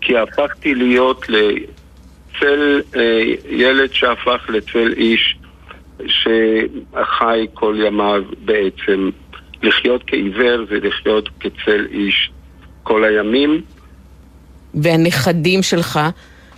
כי 0.00 0.18
הפכתי 0.18 0.74
להיות 0.74 1.26
לצל 1.28 2.82
אה, 2.96 3.22
ילד 3.50 3.92
שהפך 3.92 4.46
לצל 4.48 4.94
איש 4.96 5.36
שחי 6.06 7.46
כל 7.54 7.76
ימיו 7.86 8.22
בעצם. 8.44 9.10
לחיות 9.62 10.02
כעיוור 10.06 10.64
זה 10.68 10.88
לחיות 10.88 11.28
כצל 11.40 11.86
איש 11.90 12.30
כל 12.82 13.04
הימים. 13.04 13.62
והנכדים 14.74 15.62
שלך 15.62 16.00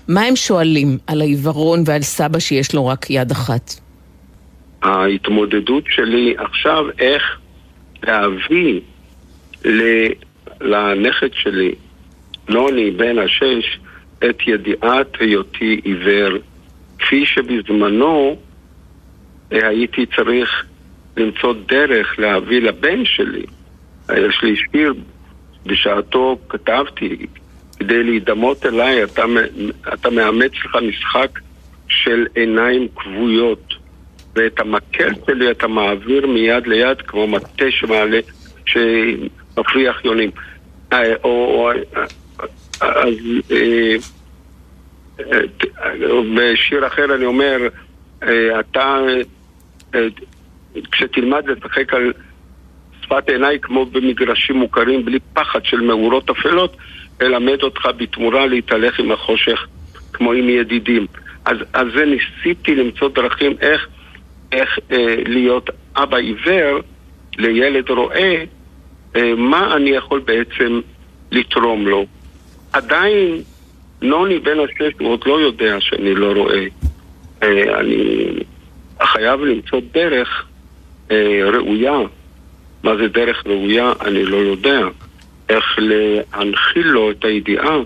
מה 0.09 0.23
הם 0.23 0.37
שואלים 0.37 0.99
על 1.07 1.21
העיוורון 1.21 1.83
ועל 1.87 2.03
סבא 2.03 2.39
שיש 2.39 2.75
לו 2.75 2.87
רק 2.87 3.11
יד 3.11 3.31
אחת? 3.31 3.75
ההתמודדות 4.83 5.85
שלי 5.89 6.35
עכשיו 6.39 6.85
איך 6.99 7.23
להביא 8.03 8.81
לנכד 10.61 11.33
שלי, 11.33 11.75
נוני 12.49 12.91
בן 12.91 13.19
השש, 13.19 13.79
את 14.19 14.37
ידיעת 14.47 15.21
היותי 15.21 15.81
עיוור, 15.85 16.39
כפי 16.99 17.27
שבזמנו 17.27 18.37
אה, 19.53 19.69
הייתי 19.69 20.07
צריך 20.17 20.65
למצוא 21.17 21.55
דרך 21.69 22.19
להביא 22.19 22.61
לבן 22.61 23.05
שלי. 23.05 23.45
יש 24.17 24.43
לי 24.43 24.57
שיר, 24.57 24.95
בשעתו 25.67 26.39
כתבתי, 26.49 27.27
כדי 27.79 28.03
להידמות 28.03 28.67
אליי, 28.67 29.05
אתה, 29.05 29.25
אתה 29.95 30.11
מאמץ 30.11 30.53
לך 30.65 30.77
משחק 30.89 31.39
של 31.89 32.27
עיניים 32.35 32.89
כבויות, 32.97 33.75
ואת 34.35 34.61
המקל 34.61 35.11
שלי 35.27 35.51
אתה 35.51 35.69
מעביר 35.69 36.27
מיד 36.27 36.67
ליד 36.67 37.03
כמו 37.03 37.27
מטה 37.27 37.71
שמעלה, 37.71 38.21
שמפריח 38.67 40.05
יונים. 40.05 40.31
אה, 40.93 41.15
או, 41.25 41.31
או, 41.31 41.71
אז 42.81 43.15
אה, 43.51 43.97
אה, 45.21 45.41
בשיר 46.37 46.87
אחר 46.87 47.15
אני 47.15 47.25
אומר, 47.25 47.69
אתה, 48.61 48.99
כשתלמד 50.93 51.49
לשחק 51.49 51.95
על 51.95 52.13
שפת 53.09 53.31
עיניי 53.31 53.59
כמו 53.63 53.87
במגרשים 53.87 54.57
מוכרים 54.57 55.05
בלי 55.05 55.19
פחד 55.33 55.65
של 55.65 55.81
מאורות 55.81 56.31
אפלות, 56.31 56.77
אלמד 57.23 57.63
אותך 57.63 57.89
בתמורה 57.97 58.47
להתהלך 58.47 59.01
עם 59.01 59.13
החושך 59.13 59.67
כמו 60.13 60.33
עם 60.33 60.49
ידידים. 60.49 61.07
אז, 61.45 61.57
אז 61.73 61.87
זה 61.97 62.05
ניסיתי 62.05 62.75
למצוא 62.75 63.09
דרכים 63.09 63.53
איך, 63.61 63.89
איך 64.53 64.79
אה, 64.93 65.15
להיות 65.27 65.71
אבא 65.97 66.17
עיוור 66.17 66.81
לילד 67.39 67.91
רואה, 67.91 68.45
אה, 69.17 69.35
מה 69.37 69.77
אני 69.77 69.91
יכול 69.91 70.21
בעצם 70.21 70.81
לתרום 71.31 71.87
לו. 71.87 72.07
עדיין 72.73 73.43
נוני 74.03 74.39
בן 74.39 74.57
השש 74.61 74.93
הוא 75.01 75.09
עוד 75.09 75.23
לא 75.27 75.41
יודע 75.41 75.81
שאני 75.81 76.15
לא 76.15 76.33
רואה. 76.33 76.65
אה, 77.43 77.81
אני 77.81 78.31
חייב 79.03 79.41
למצוא 79.41 79.81
דרך 79.93 80.47
אה, 81.11 81.41
ראויה. 81.53 81.99
מה 82.83 82.97
זה 82.97 83.09
דרך 83.09 83.43
ראויה? 83.47 83.93
אני 84.01 84.25
לא 84.25 84.37
יודע. 84.37 84.81
איך 85.49 85.65
להנחיל 85.79 86.87
לו 86.87 87.11
את 87.11 87.25
הידיעה 87.25 87.77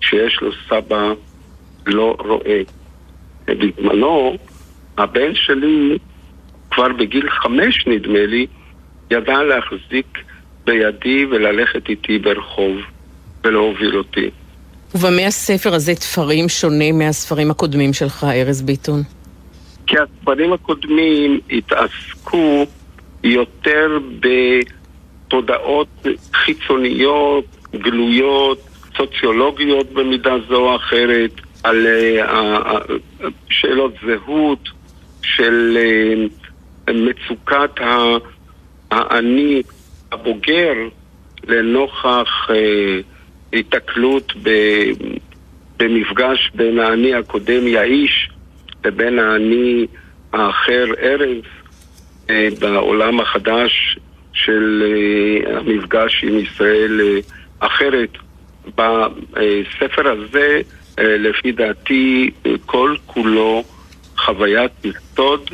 שיש 0.00 0.38
לו 0.42 0.50
סבא 0.68 1.12
לא 1.86 2.16
רואה. 2.18 2.62
בזמנו, 3.46 4.36
הבן 4.98 5.34
שלי, 5.34 5.98
כבר 6.70 6.88
בגיל 6.98 7.30
חמש 7.30 7.86
נדמה 7.86 8.26
לי, 8.26 8.46
ידע 9.10 9.42
להחזיק 9.42 10.18
בידי 10.64 11.24
וללכת 11.24 11.88
איתי 11.88 12.18
ברחוב 12.18 12.76
ולהוביל 13.44 13.98
אותי. 13.98 14.30
ובמה 14.94 15.26
הספר 15.26 15.74
הזה 15.74 15.94
תפרים 15.94 16.48
שונה 16.48 16.92
מהספרים 16.92 17.50
הקודמים 17.50 17.92
שלך, 17.92 18.24
ארז 18.24 18.62
ביטון? 18.62 19.02
כי 19.86 19.96
הספרים 19.98 20.52
הקודמים 20.52 21.40
התעסקו 21.50 22.66
יותר 23.24 23.98
בתודעות 25.28 25.88
חיצוניות, 26.34 27.44
גלויות, 27.74 28.58
סוציולוגיות 28.96 29.92
במידה 29.92 30.34
זו 30.48 30.56
או 30.56 30.76
אחרת, 30.76 31.30
על 31.62 31.86
uh, 31.86 33.22
שאלות 33.50 33.94
זהות, 34.06 34.68
של 35.22 35.78
uh, 36.88 36.92
מצוקת 36.92 37.70
האני 38.90 39.62
הבוגר 40.12 40.74
לנוכח 41.48 42.48
היתקלות 43.52 44.32
במפגש 45.76 46.50
בין 46.54 46.78
האני 46.78 47.14
הקודם 47.14 47.66
יאיש 47.66 48.28
לבין 48.84 49.18
האני 49.18 49.86
האחר 50.32 50.84
ארז 51.02 51.61
בעולם 52.60 53.20
החדש 53.20 53.98
של 54.32 54.82
המפגש 55.46 56.24
עם 56.24 56.38
ישראל 56.38 57.00
אחרת. 57.58 58.10
בספר 58.76 60.08
הזה, 60.08 60.60
לפי 60.98 61.52
דעתי, 61.52 62.30
כל 62.66 62.96
כולו 63.06 63.64
חוויית 64.16 64.72
יסוד, 64.84 65.50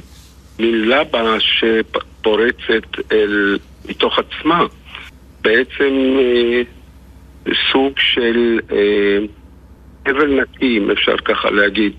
מילה 0.58 1.04
בה 1.04 1.36
שפורצת 1.40 3.12
אל, 3.12 3.58
מתוך 3.88 4.18
עצמה. 4.18 4.66
בעצם 5.40 6.18
סוג 7.72 7.92
של 7.98 8.60
אה, 8.72 9.18
הבל 10.06 10.40
נקי, 10.40 10.78
אם 10.78 10.90
אפשר 10.90 11.16
ככה 11.16 11.50
להגיד. 11.50 11.92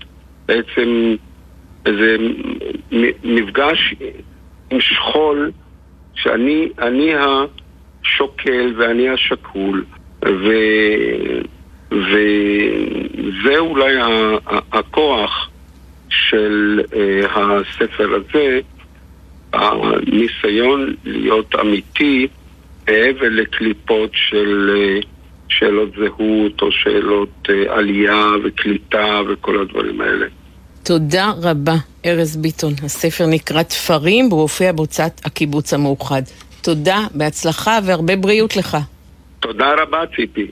בעצם 0.46 1.16
איזה 1.86 2.16
מפגש 3.22 3.94
עם 4.70 4.80
שכול 4.80 5.50
שאני 6.14 6.68
אני 6.78 7.12
השוקל 7.14 8.74
ואני 8.78 9.08
השקול 9.08 9.84
ו, 10.24 10.48
וזה 11.90 13.58
אולי 13.58 13.94
הכוח 14.72 15.50
של 16.08 16.80
אה, 16.94 17.20
הספר 17.34 18.08
הזה, 18.14 18.60
הניסיון 19.52 20.94
להיות 21.04 21.54
אמיתי 21.60 22.28
מעבר 22.88 23.28
לקליפות 23.30 24.10
של 24.14 24.70
אה, 24.76 25.00
שאלות 25.48 25.88
זהות 25.98 26.62
או 26.62 26.72
שאלות 26.72 27.48
אה, 27.50 27.76
עלייה 27.78 28.26
וקליטה 28.44 29.20
וכל 29.28 29.60
הדברים 29.60 30.00
האלה. 30.00 30.26
תודה 30.82 31.32
רבה, 31.42 31.74
ארז 32.06 32.36
ביטון. 32.36 32.72
הספר 32.82 33.26
נקרא 33.26 33.62
תפרים, 33.62 34.28
והוא 34.28 34.40
הופיע 34.40 34.72
בהוצאת 34.72 35.20
הקיבוץ 35.24 35.72
המאוחד. 35.74 36.22
תודה, 36.62 37.06
בהצלחה 37.14 37.78
והרבה 37.84 38.16
בריאות 38.16 38.56
לך. 38.56 38.76
תודה 39.40 39.72
רבה, 39.82 40.02
ציפי. 40.16 40.50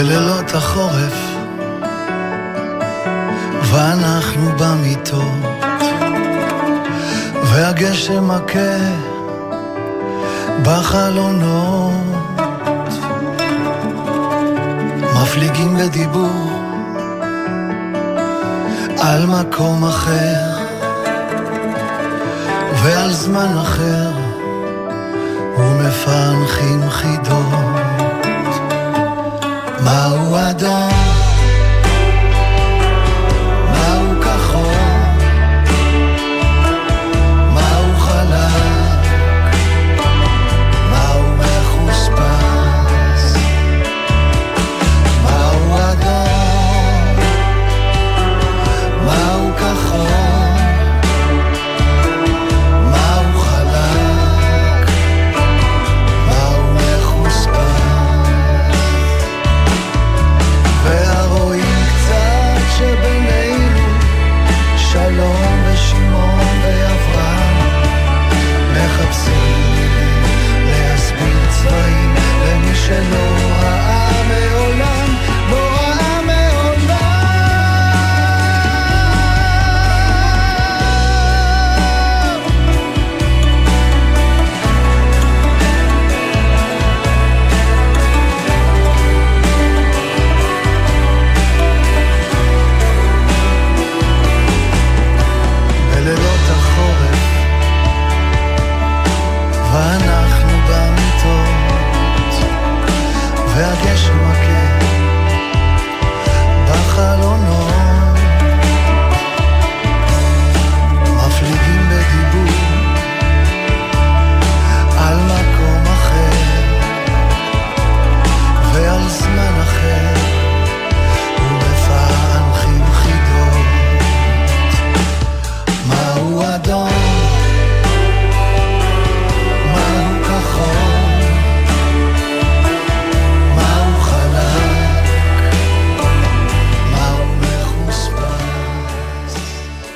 בלילות 0.00 0.54
החורף, 0.54 1.14
ואנחנו 3.62 4.50
במיטות, 4.58 5.64
והגשם 7.44 8.28
מכה 8.28 8.76
בחלונות, 10.62 11.92
מפליגים 15.22 15.76
לדיבור 15.76 16.50
על 18.98 19.26
מקום 19.26 19.84
אחר 19.84 20.40
ועל 22.82 23.12
זמן 23.12 23.56
אחר, 23.62 24.10
ומפענחים 25.58 26.90
חידות. 26.90 27.59
מהו 30.62 30.99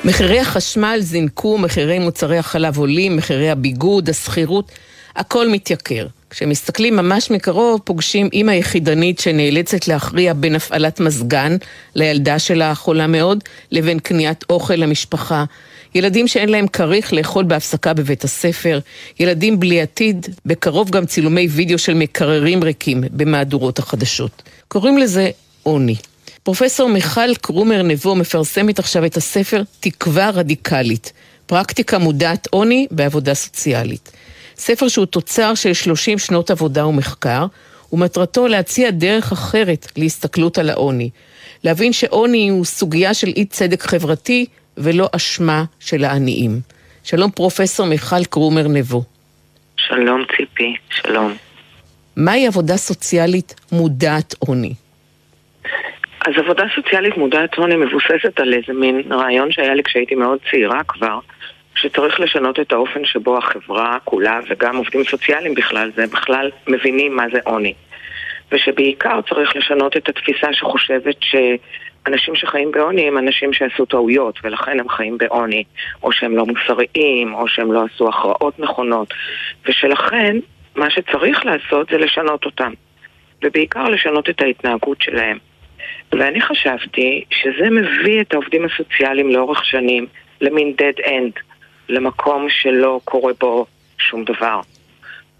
מחירי 0.05 0.39
החשמל 0.39 0.97
זינקו, 1.01 1.57
מחירי 1.57 1.99
מוצרי 1.99 2.37
החלב 2.37 2.77
עולים, 2.77 3.17
מחירי 3.17 3.49
הביגוד, 3.49 4.09
השכירות, 4.09 4.71
הכל 5.15 5.49
מתייקר. 5.49 6.07
כשמסתכלים 6.29 6.95
ממש 6.95 7.31
מקרוב, 7.31 7.81
פוגשים 7.83 8.29
אימא 8.33 8.51
יחידנית 8.51 9.19
שנאלצת 9.19 9.87
להכריע 9.87 10.33
בין 10.33 10.55
הפעלת 10.55 10.99
מזגן 10.99 11.57
לילדה 11.95 12.39
שלה 12.39 12.71
החולה 12.71 13.07
מאוד, 13.07 13.43
לבין 13.71 13.99
קניית 13.99 14.43
אוכל 14.49 14.75
למשפחה. 14.75 15.45
ילדים 15.95 16.27
שאין 16.27 16.49
להם 16.49 16.67
כריך 16.67 17.13
לאכול 17.13 17.43
בהפסקה 17.43 17.93
בבית 17.93 18.23
הספר, 18.23 18.79
ילדים 19.19 19.59
בלי 19.59 19.81
עתיד, 19.81 20.27
בקרוב 20.45 20.89
גם 20.89 21.05
צילומי 21.05 21.47
וידאו 21.47 21.77
של 21.77 21.93
מקררים 21.93 22.63
ריקים 22.63 23.03
במהדורות 23.11 23.79
החדשות. 23.79 24.43
קוראים 24.67 24.97
לזה 24.97 25.29
עוני. 25.63 25.95
פרופסור 26.45 26.89
מיכל 26.89 27.35
קרומר 27.41 27.81
נבו 27.81 28.15
מפרסמת 28.15 28.79
עכשיו 28.79 29.05
את 29.05 29.17
הספר 29.17 29.61
תקווה 29.79 30.29
רדיקלית, 30.29 31.13
פרקטיקה 31.45 31.97
מודעת 31.97 32.47
עוני 32.51 32.87
בעבודה 32.91 33.33
סוציאלית. 33.33 34.11
ספר 34.55 34.87
שהוא 34.87 35.05
תוצר 35.05 35.55
של 35.55 35.73
30 35.73 36.17
שנות 36.17 36.51
עבודה 36.51 36.87
ומחקר, 36.87 37.45
ומטרתו 37.93 38.47
להציע 38.47 38.91
דרך 38.91 39.31
אחרת 39.31 39.91
להסתכלות 39.97 40.57
על 40.57 40.69
העוני. 40.69 41.09
להבין 41.63 41.93
שעוני 41.93 42.49
הוא 42.49 42.65
סוגיה 42.65 43.13
של 43.13 43.27
אי 43.27 43.45
צדק 43.45 43.81
חברתי 43.81 44.45
ולא 44.77 45.09
אשמה 45.11 45.63
של 45.79 46.03
העניים. 46.03 46.59
שלום 47.03 47.31
פרופסור 47.31 47.85
מיכל 47.85 48.25
קרומר 48.25 48.67
נבו. 48.67 49.03
שלום 49.77 50.23
ציפי, 50.37 50.75
שלום. 50.89 51.35
מהי 52.15 52.47
עבודה 52.47 52.77
סוציאלית 52.77 53.55
מודעת 53.71 54.35
עוני? 54.39 54.73
אז 56.27 56.33
עבודה 56.37 56.63
סוציאלית 56.75 57.17
מודעת 57.17 57.57
עוני 57.57 57.75
מבוססת 57.75 58.39
על 58.39 58.53
איזה 58.53 58.73
מין 58.73 59.01
רעיון 59.11 59.51
שהיה 59.51 59.73
לי 59.73 59.83
כשהייתי 59.83 60.15
מאוד 60.15 60.39
צעירה 60.51 60.83
כבר, 60.87 61.19
שצריך 61.75 62.19
לשנות 62.19 62.59
את 62.59 62.73
האופן 62.73 63.05
שבו 63.05 63.37
החברה 63.37 63.97
כולה 64.03 64.39
וגם 64.49 64.75
עובדים 64.75 65.03
סוציאליים 65.03 65.53
בכלל 65.53 65.91
זה 65.95 66.07
בכלל 66.07 66.51
מבינים 66.67 67.15
מה 67.15 67.23
זה 67.33 67.39
עוני. 67.43 67.73
ושבעיקר 68.51 69.19
צריך 69.29 69.55
לשנות 69.55 69.97
את 69.97 70.09
התפיסה 70.09 70.53
שחושבת 70.53 71.15
שאנשים 71.19 72.35
שחיים 72.35 72.71
בעוני 72.71 73.07
הם 73.07 73.17
אנשים 73.17 73.53
שעשו 73.53 73.85
טעויות 73.85 74.39
ולכן 74.43 74.79
הם 74.79 74.89
חיים 74.89 75.17
בעוני, 75.17 75.63
או 76.03 76.11
שהם 76.11 76.35
לא 76.35 76.45
מוסריים, 76.45 77.33
או 77.33 77.47
שהם 77.47 77.71
לא 77.71 77.85
עשו 77.85 78.09
הכרעות 78.09 78.59
נכונות, 78.59 79.13
ושלכן 79.65 80.37
מה 80.75 80.89
שצריך 80.89 81.45
לעשות 81.45 81.89
זה 81.89 81.97
לשנות 81.97 82.45
אותם, 82.45 82.73
ובעיקר 83.43 83.83
לשנות 83.83 84.29
את 84.29 84.41
ההתנהגות 84.41 85.01
שלהם. 85.01 85.37
ואני 86.11 86.41
חשבתי 86.41 87.23
שזה 87.31 87.69
מביא 87.69 88.21
את 88.21 88.33
העובדים 88.33 88.65
הסוציאליים 88.65 89.29
לאורך 89.29 89.65
שנים 89.65 90.05
למין 90.41 90.73
dead 90.77 91.05
end, 91.05 91.39
למקום 91.89 92.49
שלא 92.49 92.99
קורה 93.03 93.33
בו 93.39 93.65
שום 93.97 94.23
דבר. 94.23 94.61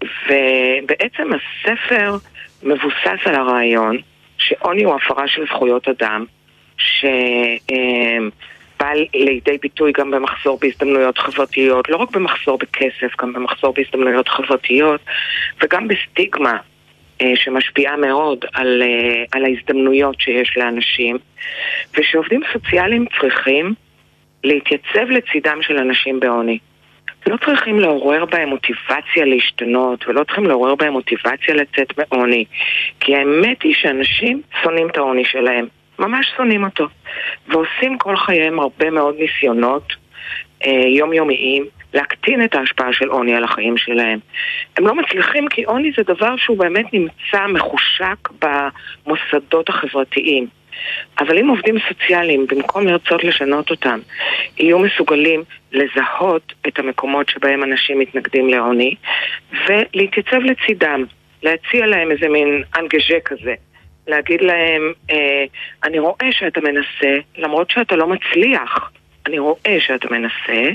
ובעצם 0.02 1.30
הספר 1.32 2.16
מבוסס 2.62 3.20
על 3.24 3.34
הרעיון 3.34 3.96
שעוני 4.38 4.84
הוא 4.84 4.94
הפרה 4.94 5.28
של 5.28 5.44
זכויות 5.46 5.88
אדם, 5.88 6.24
שבא 6.78 7.90
לידי 9.14 9.58
ביטוי 9.62 9.92
גם 9.92 10.10
במחסור 10.10 10.58
בהזדמנויות 10.60 11.18
חברתיות, 11.18 11.88
לא 11.88 11.96
רק 11.96 12.10
במחסור 12.10 12.58
בכסף, 12.58 13.20
גם 13.20 13.32
במחסור 13.32 13.74
בהזדמנויות 13.74 14.28
חברתיות, 14.28 15.00
וגם 15.62 15.88
בסטיגמה 15.88 16.56
שמשפיעה 17.34 17.96
מאוד 17.96 18.44
על, 18.52 18.82
אה, 18.82 19.24
על 19.32 19.44
ההזדמנויות 19.44 20.20
שיש 20.20 20.56
לאנשים, 20.56 21.18
ושעובדים 21.98 22.40
סוציאליים 22.52 23.04
צריכים 23.20 23.74
להתייצב 24.44 25.10
לצידם 25.10 25.58
של 25.62 25.78
אנשים 25.78 26.20
בעוני. 26.20 26.58
לא 27.26 27.36
צריכים 27.46 27.80
לעורר 27.80 28.24
בהם 28.24 28.48
מוטיבציה 28.48 29.24
להשתנות, 29.24 30.08
ולא 30.08 30.24
צריכים 30.24 30.44
לעורר 30.44 30.74
בהם 30.74 30.92
מוטיבציה 30.92 31.54
לצאת 31.54 31.98
מעוני. 31.98 32.44
כי 33.00 33.16
האמת 33.16 33.62
היא 33.62 33.74
שאנשים 33.74 34.42
שונאים 34.62 34.88
את 34.88 34.96
העוני 34.96 35.24
שלהם. 35.24 35.66
ממש 35.98 36.32
שונאים 36.36 36.64
אותו. 36.64 36.86
ועושים 37.48 37.98
כל 37.98 38.16
חייהם 38.16 38.60
הרבה 38.60 38.90
מאוד 38.90 39.14
ניסיונות 39.18 39.92
אה, 40.66 40.88
יומיומיים 40.88 41.64
להקטין 41.96 42.44
את 42.44 42.54
ההשפעה 42.54 42.92
של 42.92 43.08
עוני 43.08 43.34
על 43.34 43.44
החיים 43.44 43.76
שלהם. 43.76 44.18
הם 44.76 44.86
לא 44.86 44.94
מצליחים 44.94 45.48
כי 45.48 45.64
עוני 45.64 45.92
זה 45.96 46.02
דבר 46.02 46.36
שהוא 46.36 46.58
באמת 46.58 46.86
נמצא 46.92 47.46
מחושק 47.46 48.28
במוסדות 48.40 49.68
החברתיים. 49.68 50.46
אבל 51.20 51.38
אם 51.38 51.48
עובדים 51.48 51.76
סוציאליים, 51.88 52.46
במקום 52.46 52.86
לרצות 52.86 53.24
לשנות 53.24 53.70
אותם, 53.70 53.98
יהיו 54.58 54.78
מסוגלים 54.78 55.42
לזהות 55.72 56.52
את 56.68 56.78
המקומות 56.78 57.28
שבהם 57.28 57.62
אנשים 57.64 57.98
מתנגדים 57.98 58.48
לעוני 58.48 58.94
ולהתייצב 59.68 60.36
לצידם, 60.36 61.04
להציע 61.42 61.86
להם 61.86 62.10
איזה 62.10 62.28
מין 62.28 62.62
אנגז'ה 62.78 63.20
כזה. 63.24 63.54
להגיד 64.06 64.40
להם, 64.40 64.92
אה, 65.10 65.44
אני 65.84 65.98
רואה 65.98 66.28
שאתה 66.30 66.60
מנסה, 66.60 67.18
למרות 67.38 67.70
שאתה 67.70 67.96
לא 67.96 68.06
מצליח, 68.06 68.90
אני 69.26 69.38
רואה 69.38 69.76
שאתה 69.86 70.08
מנסה, 70.10 70.70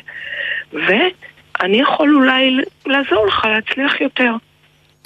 ואני 0.73 1.81
יכול 1.81 2.15
אולי 2.15 2.57
לעזור 2.85 3.27
לך 3.27 3.45
להצליח 3.45 4.01
יותר. 4.01 4.31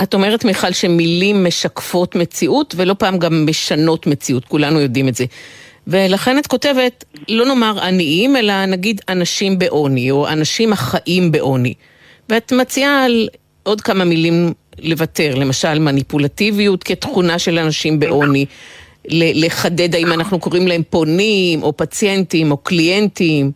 את 0.03 0.13
אומרת, 0.13 0.45
מיכל, 0.45 0.71
שמילים 0.71 1.45
משקפות 1.45 2.15
מציאות, 2.15 2.73
ולא 2.77 2.95
פעם 2.99 3.19
גם 3.19 3.45
משנות 3.49 4.08
מציאות, 4.08 4.45
כולנו 4.45 4.79
יודעים 4.79 5.08
את 5.08 5.15
זה. 5.15 5.25
ולכן 5.88 6.39
את 6.39 6.47
כותבת, 6.47 7.03
לא 7.29 7.45
נאמר 7.45 7.84
עניים, 7.84 8.36
אלא 8.36 8.65
נגיד 8.65 9.01
אנשים 9.10 9.60
בעוני, 9.60 10.12
או 10.12 10.27
אנשים 10.27 10.73
החיים 10.73 11.31
בעוני. 11.31 11.73
ואת 12.29 12.51
מציעה 12.51 13.05
על 13.05 13.29
עוד 13.63 13.81
כמה 13.81 14.05
מילים 14.05 14.53
לוותר, 14.79 15.36
למשל 15.36 15.79
מניפולטיביות 15.79 16.84
כתכונה 16.84 17.39
של 17.39 17.60
אנשים 17.60 17.99
בעוני, 17.99 18.45
לחדד 19.12 19.96
האם 19.96 20.13
אנחנו 20.13 20.39
קוראים 20.39 20.68
להם 20.68 20.82
פונים, 20.89 21.63
או 21.63 21.78
פציינטים, 21.78 22.52
או 22.52 22.58
קליינטים. 22.58 23.52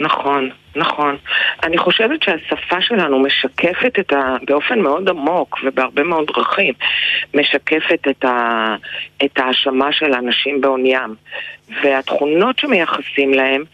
נכון. 0.00 0.50
נכון. 0.76 1.16
אני 1.62 1.78
חושבת 1.78 2.22
שהשפה 2.22 2.80
שלנו 2.80 3.18
משקפת 3.18 3.98
את 4.00 4.12
ה... 4.12 4.36
באופן 4.46 4.80
מאוד 4.80 5.08
עמוק 5.08 5.58
ובהרבה 5.64 6.02
מאוד 6.02 6.26
דרכים, 6.26 6.74
משקפת 7.34 8.08
את, 8.10 8.24
ה... 8.24 8.76
את 9.24 9.38
ההאשמה 9.38 9.92
של 9.92 10.12
האנשים 10.12 10.60
בעוניים. 10.60 11.14
והתכונות 11.82 12.58
שמייחסים 12.58 13.34
להם 13.34 13.64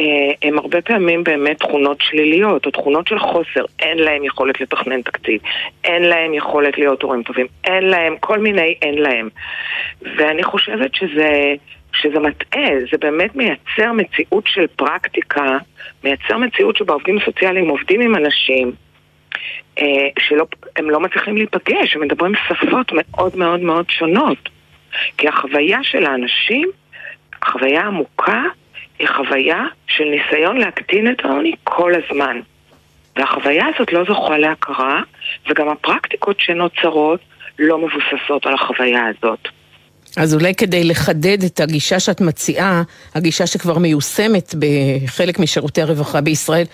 אה, 0.00 0.32
הן 0.42 0.58
הרבה 0.58 0.82
פעמים 0.82 1.24
באמת 1.24 1.58
תכונות 1.58 1.98
שליליות, 2.00 2.66
או 2.66 2.70
תכונות 2.70 3.06
של 3.06 3.18
חוסר. 3.18 3.64
אין 3.78 3.98
להם 3.98 4.24
יכולת 4.24 4.60
לתכנן 4.60 5.02
תקציב, 5.02 5.40
אין 5.84 6.02
להם 6.02 6.34
יכולת 6.34 6.78
להיות 6.78 7.02
הורים 7.02 7.22
טובים, 7.22 7.46
אין 7.64 7.84
להם, 7.84 8.16
כל 8.20 8.38
מיני 8.38 8.74
אין 8.82 8.98
להם. 8.98 9.28
ואני 10.16 10.42
חושבת 10.42 10.94
שזה... 10.94 11.54
שזה 11.92 12.18
מטעה, 12.18 12.70
זה 12.90 12.98
באמת 12.98 13.36
מייצר 13.36 13.92
מציאות 13.92 14.44
של 14.46 14.66
פרקטיקה, 14.76 15.58
מייצר 16.04 16.38
מציאות 16.38 16.76
שבה 16.76 16.94
עובדים 16.94 17.18
סוציאליים 17.24 17.68
עובדים 17.68 18.00
עם 18.00 18.16
אנשים 18.16 18.72
אה, 19.78 20.08
שהם 20.18 20.90
לא 20.90 21.00
מצליחים 21.00 21.36
להיפגש, 21.36 21.96
הם 21.96 22.00
מדברים 22.02 22.32
שפות 22.48 22.92
מאוד 22.92 23.36
מאוד 23.36 23.60
מאוד 23.60 23.90
שונות. 23.90 24.48
כי 25.16 25.28
החוויה 25.28 25.78
של 25.82 26.06
האנשים, 26.06 26.70
החוויה 27.42 27.82
עמוקה, 27.86 28.42
היא 29.00 29.08
חוויה 29.08 29.64
של 29.86 30.04
ניסיון 30.04 30.56
להקטין 30.56 31.10
את 31.10 31.24
העוני 31.24 31.52
כל 31.64 31.92
הזמן. 31.94 32.40
והחוויה 33.16 33.64
הזאת 33.74 33.92
לא 33.92 34.04
זוכה 34.04 34.38
להכרה, 34.38 35.02
וגם 35.50 35.68
הפרקטיקות 35.68 36.36
שנוצרות 36.40 37.20
לא 37.58 37.78
מבוססות 37.78 38.46
על 38.46 38.54
החוויה 38.54 39.02
הזאת. 39.06 39.48
אז 40.16 40.34
אולי 40.34 40.54
כדי 40.54 40.84
לחדד 40.84 41.44
את 41.44 41.60
הגישה 41.60 42.00
שאת 42.00 42.20
מציעה, 42.20 42.82
הגישה 43.14 43.46
שכבר 43.46 43.78
מיושמת 43.78 44.54
בחלק 44.58 45.38
משירותי 45.38 45.82
הרווחה 45.82 46.20
בישראל, 46.20 46.64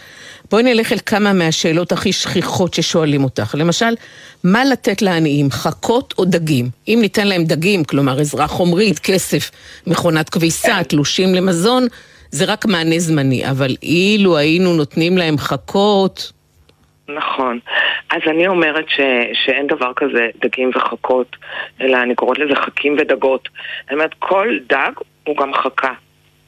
בואי 0.50 0.62
נלך 0.62 0.92
אל 0.92 0.98
כמה 1.06 1.32
מהשאלות 1.32 1.92
הכי 1.92 2.12
שכיחות 2.12 2.74
ששואלים 2.74 3.24
אותך. 3.24 3.54
למשל, 3.58 3.94
מה 4.44 4.64
לתת 4.64 5.02
לעניים, 5.02 5.50
חכות 5.50 6.14
או 6.18 6.24
דגים? 6.24 6.68
אם 6.88 6.98
ניתן 7.00 7.26
להם 7.26 7.44
דגים, 7.44 7.84
כלומר 7.84 8.20
עזרה 8.20 8.46
חומרית, 8.46 8.98
כסף, 8.98 9.50
מכונת 9.86 10.28
כביסה, 10.28 10.84
תלושים 10.84 11.34
למזון, 11.34 11.86
זה 12.36 12.44
רק 12.52 12.66
מענה 12.66 12.98
זמני, 12.98 13.50
אבל 13.50 13.70
אילו 13.82 14.36
היינו 14.36 14.76
נותנים 14.76 15.18
להם 15.18 15.38
חכות... 15.38 16.32
נכון. 17.08 17.58
אז 18.10 18.20
אני 18.26 18.46
אומרת 18.46 18.88
ש, 18.88 19.00
שאין 19.44 19.66
דבר 19.66 19.92
כזה 19.96 20.28
דגים 20.42 20.70
וחכות, 20.74 21.36
אלא 21.80 21.96
אני 22.02 22.14
קוראת 22.14 22.38
לזה 22.38 22.54
חכים 22.54 22.96
ודגות. 22.98 23.48
אני 23.88 23.94
אומרת, 23.94 24.14
כל 24.18 24.58
דג 24.68 24.90
הוא 25.24 25.36
גם 25.36 25.54
חכה. 25.54 25.92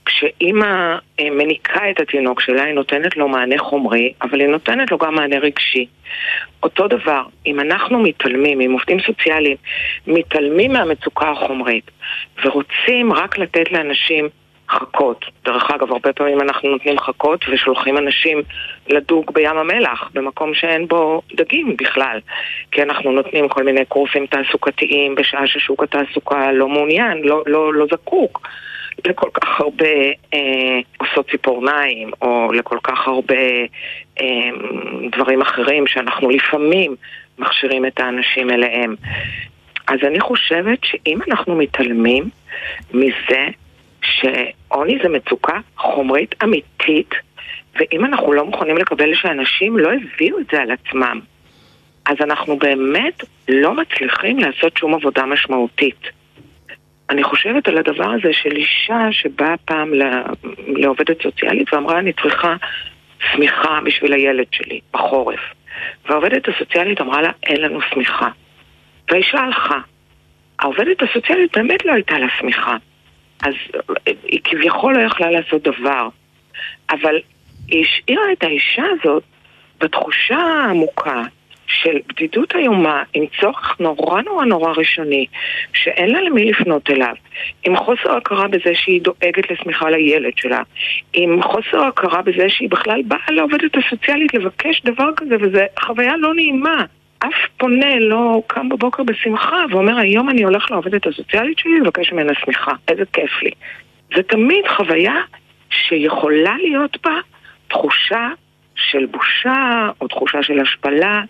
כשאימא 0.05 0.96
אה, 1.20 1.31
מניקה 1.31 1.90
את 1.90 2.01
התינוק 2.01 2.40
שלה, 2.40 2.64
היא 2.64 2.74
נותנת 2.74 3.16
לו 3.16 3.29
מענה 3.29 3.59
חומרי, 3.59 4.12
אבל 4.22 4.40
היא 4.40 4.48
נותנת 4.48 4.90
לו 4.90 4.98
גם 4.98 5.14
מענה 5.14 5.38
רגשי. 5.38 5.87
אותו 6.62 6.88
דבר, 6.88 7.22
אם 7.46 7.61
אנחנו 7.61 7.98
מתעלמים, 7.98 8.61
אם 8.61 8.72
עובדים 8.72 9.01
סוציאליים 9.01 9.57
מתעלמים 10.07 10.72
מהמצוקה 10.72 11.31
החומרית 11.31 11.90
ורוצים 12.44 13.12
רק 13.12 13.38
לתת 13.38 13.72
לאנשים 13.72 14.29
חכות. 14.70 15.24
דרך 15.44 15.70
אגב, 15.70 15.92
הרבה 15.92 16.12
פעמים 16.12 16.40
אנחנו 16.40 16.70
נותנים 16.70 16.98
חכות 16.98 17.44
ושולחים 17.48 17.98
אנשים 17.98 18.42
לדוג 18.88 19.31
בים 19.33 19.59
המלח, 19.59 20.11
במקום 20.14 20.54
שאין 20.54 20.88
בו 20.88 21.22
דגים 21.35 21.76
בכלל. 21.76 22.18
כי 22.70 22.83
אנחנו 22.83 23.12
נותנים 23.12 23.48
כל 23.48 23.64
מיני 23.64 23.85
קורסים 23.85 24.26
תעסוקתיים 24.26 25.14
בשעה 25.14 25.46
ששוק 25.46 25.83
התעסוקה 25.83 26.52
לא 26.52 26.68
מעוניין, 26.68 27.18
לא, 27.22 27.42
לא, 27.46 27.74
לא 27.74 27.87
זקוק 27.92 28.48
לכל 29.07 29.28
כך 29.35 29.61
הרבה 29.61 29.94
אה, 30.35 30.78
עושות 30.96 31.31
ציפורניים, 31.31 32.11
או 32.22 32.52
לכל 32.52 32.78
כך 32.83 33.09
הרבה 33.09 33.35
אה, 34.20 34.50
דברים 35.11 35.42
אחרים 35.42 35.87
שאנחנו 35.87 36.31
לפעמים 36.31 36.96
מכשירים 37.38 37.87
את 37.87 38.00
האנשים 38.00 38.50
אליהם. 38.50 38.94
אז 39.88 39.98
אני 40.02 40.20
חושבת 40.20 40.78
שאם 40.83 41.18
אנחנו 41.28 41.57
מתעלמים 41.57 42.24
מזה 42.94 43.46
שעוני 44.03 44.99
זה 45.03 45.09
מצוקה 45.09 45.59
חומרית 45.77 46.35
אמיתית, 46.45 47.15
ואם 47.75 48.05
אנחנו 48.05 48.33
לא 48.33 48.45
מוכנים 48.45 48.77
לקבל 48.77 49.15
שאנשים 49.15 49.79
לא 49.79 49.91
הביאו 49.93 50.39
את 50.39 50.47
זה 50.53 50.61
על 50.61 50.71
עצמם, 50.71 51.21
אז 52.07 52.17
אנחנו 52.21 52.57
באמת 52.57 53.25
לא 53.49 53.75
מצליחים 53.75 54.39
לעשות 54.39 54.77
שום 54.77 54.95
עבודה 54.95 55.27
משמעותית. 55.27 56.01
אני 57.11 57.23
חושבת 57.23 57.69
על 57.69 57.79
הדבר 57.79 58.11
הזה 58.11 58.33
של 58.33 58.57
אישה 58.57 59.09
שבאה 59.11 59.57
פעם 59.65 59.93
לעובדת 60.67 61.23
סוציאלית 61.23 61.75
ואמרה 61.75 61.99
אני 61.99 62.13
צריכה 62.13 62.57
שמיכה 63.33 63.79
בשביל 63.85 64.13
הילד 64.13 64.47
שלי 64.51 64.81
בחורף. 64.93 65.41
והעובדת 66.07 66.49
הסוציאלית 66.49 67.01
אמרה 67.01 67.23
לה 67.23 67.31
אין 67.43 67.61
לנו 67.61 67.81
שמיכה. 67.81 68.29
והאישה 69.11 69.39
הלכה. 69.39 69.79
העובדת 70.59 71.03
הסוציאלית 71.03 71.57
באמת 71.57 71.85
לא 71.85 71.93
הייתה 71.93 72.19
לה 72.19 72.27
שמיכה. 72.39 72.77
אז 73.42 73.55
היא 74.05 74.40
כביכול 74.44 74.96
לא 74.96 75.07
יכלה 75.07 75.31
לעשות 75.31 75.62
דבר. 75.62 76.09
אבל 76.90 77.14
היא 77.68 77.85
השאירה 77.85 78.33
את 78.33 78.42
האישה 78.42 78.85
הזאת 79.01 79.22
בתחושה 79.81 80.37
העמוקה 80.37 81.22
של 81.66 81.98
בדידות 82.09 82.55
איומה, 82.57 83.03
עם 83.14 83.24
צורך 83.40 83.81
נורא 83.81 84.22
נורא 84.22 84.44
נורא 84.44 84.72
ראשוני, 84.72 85.27
שאין 85.72 86.11
לה 86.11 86.20
למי 86.22 86.44
לפנות 86.44 86.90
אליו, 86.90 87.14
עם 87.64 87.77
חוסר 87.77 88.16
הכרה 88.16 88.48
בזה 88.48 88.74
שהיא 88.74 89.03
דואגת 89.03 89.51
לשמיכה 89.51 89.90
לילד 89.90 90.33
שלה, 90.37 90.62
עם 91.12 91.42
חוסר 91.42 91.85
הכרה 91.85 92.22
בזה 92.22 92.48
שהיא 92.48 92.70
בכלל 92.70 93.03
באה 93.03 93.31
לעובדת 93.31 93.77
הסוציאלית 93.77 94.35
לבקש 94.35 94.83
דבר 94.85 95.09
כזה, 95.16 95.37
וזו 95.40 95.59
חוויה 95.81 96.16
לא 96.16 96.35
נעימה. 96.35 96.85
אף 97.18 97.35
פונה 97.57 97.98
לא 97.98 98.42
קם 98.46 98.68
בבוקר 98.68 99.02
בשמחה 99.02 99.64
ואומר 99.70 99.98
היום 99.98 100.31
אני 100.31 100.42
הולך 100.42 100.70
לעובדת 100.70 101.07
הסוציאלית 101.07 101.59
שלי 101.59 101.81
לבקש 101.81 102.12
ממנה 102.12 102.33
שמיכה, 102.35 102.72
איזה 102.88 103.02
כיף 103.12 103.42
לי. 103.42 103.50
זה 104.16 104.22
תמיד 104.22 104.68
חוויה 104.76 105.14
שיכולה 105.70 106.57
להיות 106.57 106.98
בה 107.04 107.14
תחושה 107.68 108.28
של 108.74 109.07
בושה 109.07 109.88
או 110.00 110.09
תחושה 110.09 110.42
של 110.42 110.61
השפלה, 110.61 111.22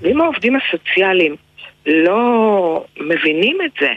ואם 0.00 0.20
העובדים 0.20 0.56
הסוציאליים 0.56 1.36
לא 1.86 2.84
מבינים 3.00 3.58
את 3.64 3.70
זה 3.80 3.92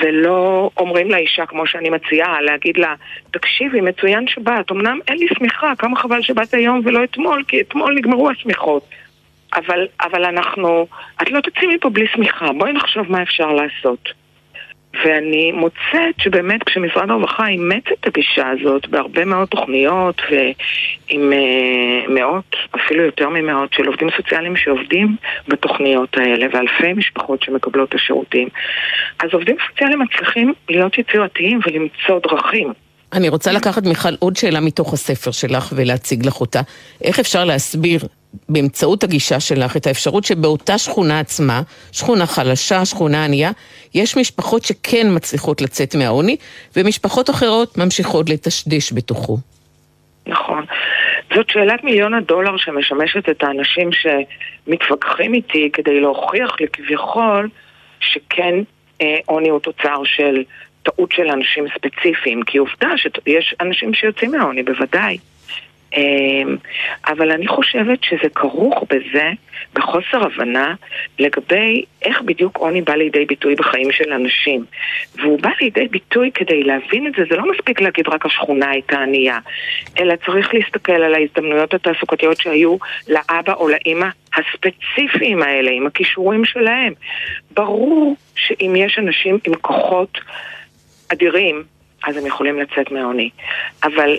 ולא 0.00 0.70
אומרים 0.76 1.10
לאישה 1.10 1.46
כמו 1.46 1.66
שאני 1.66 1.90
מציעה, 1.90 2.40
להגיד 2.40 2.76
לה 2.76 2.94
תקשיבי, 3.30 3.80
מצוין 3.80 4.26
שבת, 4.26 4.70
אמנם 4.72 4.98
אין 5.08 5.18
לי 5.18 5.26
שמיכה, 5.38 5.72
כמה 5.78 5.96
חבל 5.96 6.22
שבאת 6.22 6.54
היום 6.54 6.80
ולא 6.84 7.04
אתמול, 7.04 7.44
כי 7.48 7.60
אתמול 7.60 7.94
נגמרו 7.94 8.30
השמיכות 8.30 8.88
אבל, 9.54 9.86
אבל 10.00 10.24
אנחנו, 10.24 10.86
את 11.22 11.30
לא 11.30 11.40
תצאי 11.40 11.74
מפה 11.74 11.90
בלי 11.90 12.06
שמיכה, 12.14 12.52
בואי 12.58 12.72
נחשוב 12.72 13.12
מה 13.12 13.22
אפשר 13.22 13.46
לעשות. 13.46 14.22
ואני 15.04 15.52
מוצאת 15.52 16.14
שבאמת 16.18 16.62
כשמשרד 16.64 17.10
הרווחה 17.10 17.46
אימץ 17.46 17.84
את 17.92 18.06
הגישה 18.06 18.48
הזאת 18.50 18.88
בהרבה 18.88 19.24
מאוד 19.24 19.48
תוכניות 19.48 20.22
ועם 20.30 21.32
uh, 21.32 22.10
מאות, 22.10 22.56
אפילו 22.76 23.02
יותר 23.04 23.28
ממאות, 23.28 23.72
של 23.72 23.86
עובדים 23.86 24.08
סוציאליים 24.16 24.56
שעובדים 24.56 25.16
בתוכניות 25.48 26.16
האלה 26.16 26.46
ואלפי 26.52 26.92
משפחות 26.92 27.42
שמקבלות 27.42 27.88
את 27.88 27.94
השירותים, 27.94 28.48
אז 29.20 29.28
עובדים 29.32 29.56
סוציאליים 29.68 30.02
מצליחים 30.02 30.52
להיות 30.68 30.98
יצירתיים 30.98 31.60
ולמצוא 31.66 32.20
דרכים. 32.30 32.72
אני 33.12 33.28
רוצה 33.28 33.52
לקחת, 33.52 33.86
מיכל, 33.86 34.14
עוד 34.18 34.36
שאלה 34.36 34.60
מתוך 34.60 34.92
הספר 34.92 35.30
שלך 35.30 35.72
ולהציג 35.76 36.26
לך 36.26 36.40
אותה. 36.40 36.60
איך 37.04 37.18
אפשר 37.18 37.44
להסביר 37.44 38.00
באמצעות 38.48 39.04
הגישה 39.04 39.40
שלך 39.40 39.76
את 39.76 39.86
האפשרות 39.86 40.24
שבאותה 40.24 40.78
שכונה 40.78 41.20
עצמה, 41.20 41.62
שכונה 41.92 42.26
חלשה, 42.26 42.84
שכונה 42.84 43.24
ענייה, 43.24 43.50
יש 43.94 44.16
משפחות 44.16 44.64
שכן 44.64 45.06
מצליחות 45.10 45.60
לצאת 45.60 45.94
מהעוני, 45.94 46.36
ומשפחות 46.76 47.30
אחרות 47.30 47.78
ממשיכות 47.78 48.30
לטשטש 48.30 48.92
בתוכו. 48.92 49.38
נכון. 50.26 50.64
זאת 51.34 51.50
שאלת 51.50 51.84
מיליון 51.84 52.14
הדולר 52.14 52.56
שמשמשת 52.56 53.28
את 53.28 53.42
האנשים 53.42 53.90
שמתווכחים 53.92 55.34
איתי 55.34 55.70
כדי 55.72 56.00
להוכיח 56.00 56.56
לי 56.60 56.66
כביכול 56.72 57.48
שכן 58.00 58.54
אה, 59.00 59.16
עוני 59.26 59.48
הוא 59.48 59.60
תוצר 59.60 60.04
של 60.04 60.42
טעות 60.82 61.12
של 61.12 61.28
אנשים 61.28 61.66
ספציפיים, 61.74 62.42
כי 62.42 62.58
עובדה 62.58 62.88
שיש 62.96 63.54
אנשים 63.60 63.94
שיוצאים 63.94 64.30
מהעוני, 64.30 64.62
בוודאי. 64.62 65.18
אמ, 65.96 66.56
אבל 67.08 67.30
אני 67.30 67.46
חושבת 67.48 68.04
שזה 68.04 68.28
כרוך 68.34 68.84
בזה, 68.88 69.30
בחוסר 69.74 70.26
הבנה, 70.26 70.74
לגבי 71.18 71.84
איך 72.02 72.22
בדיוק 72.22 72.56
עוני 72.56 72.82
בא 72.82 72.94
לידי 72.94 73.24
ביטוי 73.24 73.54
בחיים 73.54 73.92
של 73.92 74.12
אנשים. 74.12 74.64
והוא 75.14 75.40
בא 75.40 75.50
לידי 75.60 75.88
ביטוי 75.88 76.30
כדי 76.34 76.62
להבין 76.62 77.06
את 77.06 77.12
זה, 77.16 77.22
זה 77.30 77.36
לא 77.36 77.50
מספיק 77.52 77.80
להגיד 77.80 78.08
רק 78.08 78.26
השכונה 78.26 78.70
הייתה 78.70 78.98
ענייה, 78.98 79.38
אלא 79.98 80.14
צריך 80.26 80.54
להסתכל 80.54 80.92
על 80.92 81.14
ההזדמנויות 81.14 81.74
התעסוקתיות 81.74 82.36
שהיו 82.36 82.76
לאבא 83.08 83.52
או 83.52 83.68
לאימא 83.68 84.06
הספציפיים 84.36 85.42
האלה, 85.42 85.70
עם 85.70 85.86
הכישורים 85.86 86.44
שלהם. 86.44 86.92
ברור 87.50 88.16
שאם 88.36 88.74
יש 88.76 88.98
אנשים 88.98 89.38
עם 89.46 89.54
כוחות 89.54 90.18
אדירים, 91.12 91.62
אז 92.04 92.16
הם 92.16 92.26
יכולים 92.26 92.60
לצאת 92.60 92.92
מהעוני. 92.92 93.30
אבל 93.84 94.16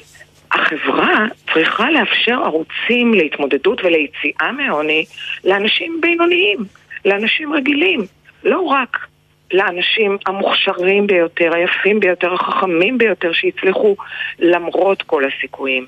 החברה 0.55 1.25
צריכה 1.53 1.91
לאפשר 1.91 2.39
ערוצים 2.43 3.13
להתמודדות 3.13 3.81
וליציאה 3.83 4.51
מעוני 4.51 5.05
לאנשים 5.43 6.01
בינוניים, 6.01 6.57
לאנשים 7.05 7.53
רגילים, 7.53 8.01
לא 8.43 8.59
רק 8.59 9.07
לאנשים 9.53 10.17
המוכשרים 10.25 11.07
ביותר, 11.07 11.53
היפים 11.53 11.99
ביותר, 11.99 12.33
החכמים 12.33 12.97
ביותר, 12.97 13.33
שהצליחו 13.33 13.95
למרות 14.39 15.01
כל 15.01 15.23
הסיכויים. 15.25 15.85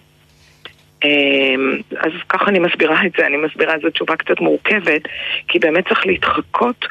אמ, 1.03 1.79
אז 1.97 2.11
ככה 2.29 2.45
אני 2.49 2.59
מסבירה 2.59 3.05
את 3.05 3.11
זה, 3.17 3.27
אני 3.27 3.37
מסבירה, 3.37 3.73
זו 3.81 3.89
תשובה 3.89 4.15
קצת 4.15 4.39
מורכבת, 4.39 5.01
כי 5.47 5.59
באמת 5.59 5.87
צריך 5.87 6.05
להתחקות 6.05 6.85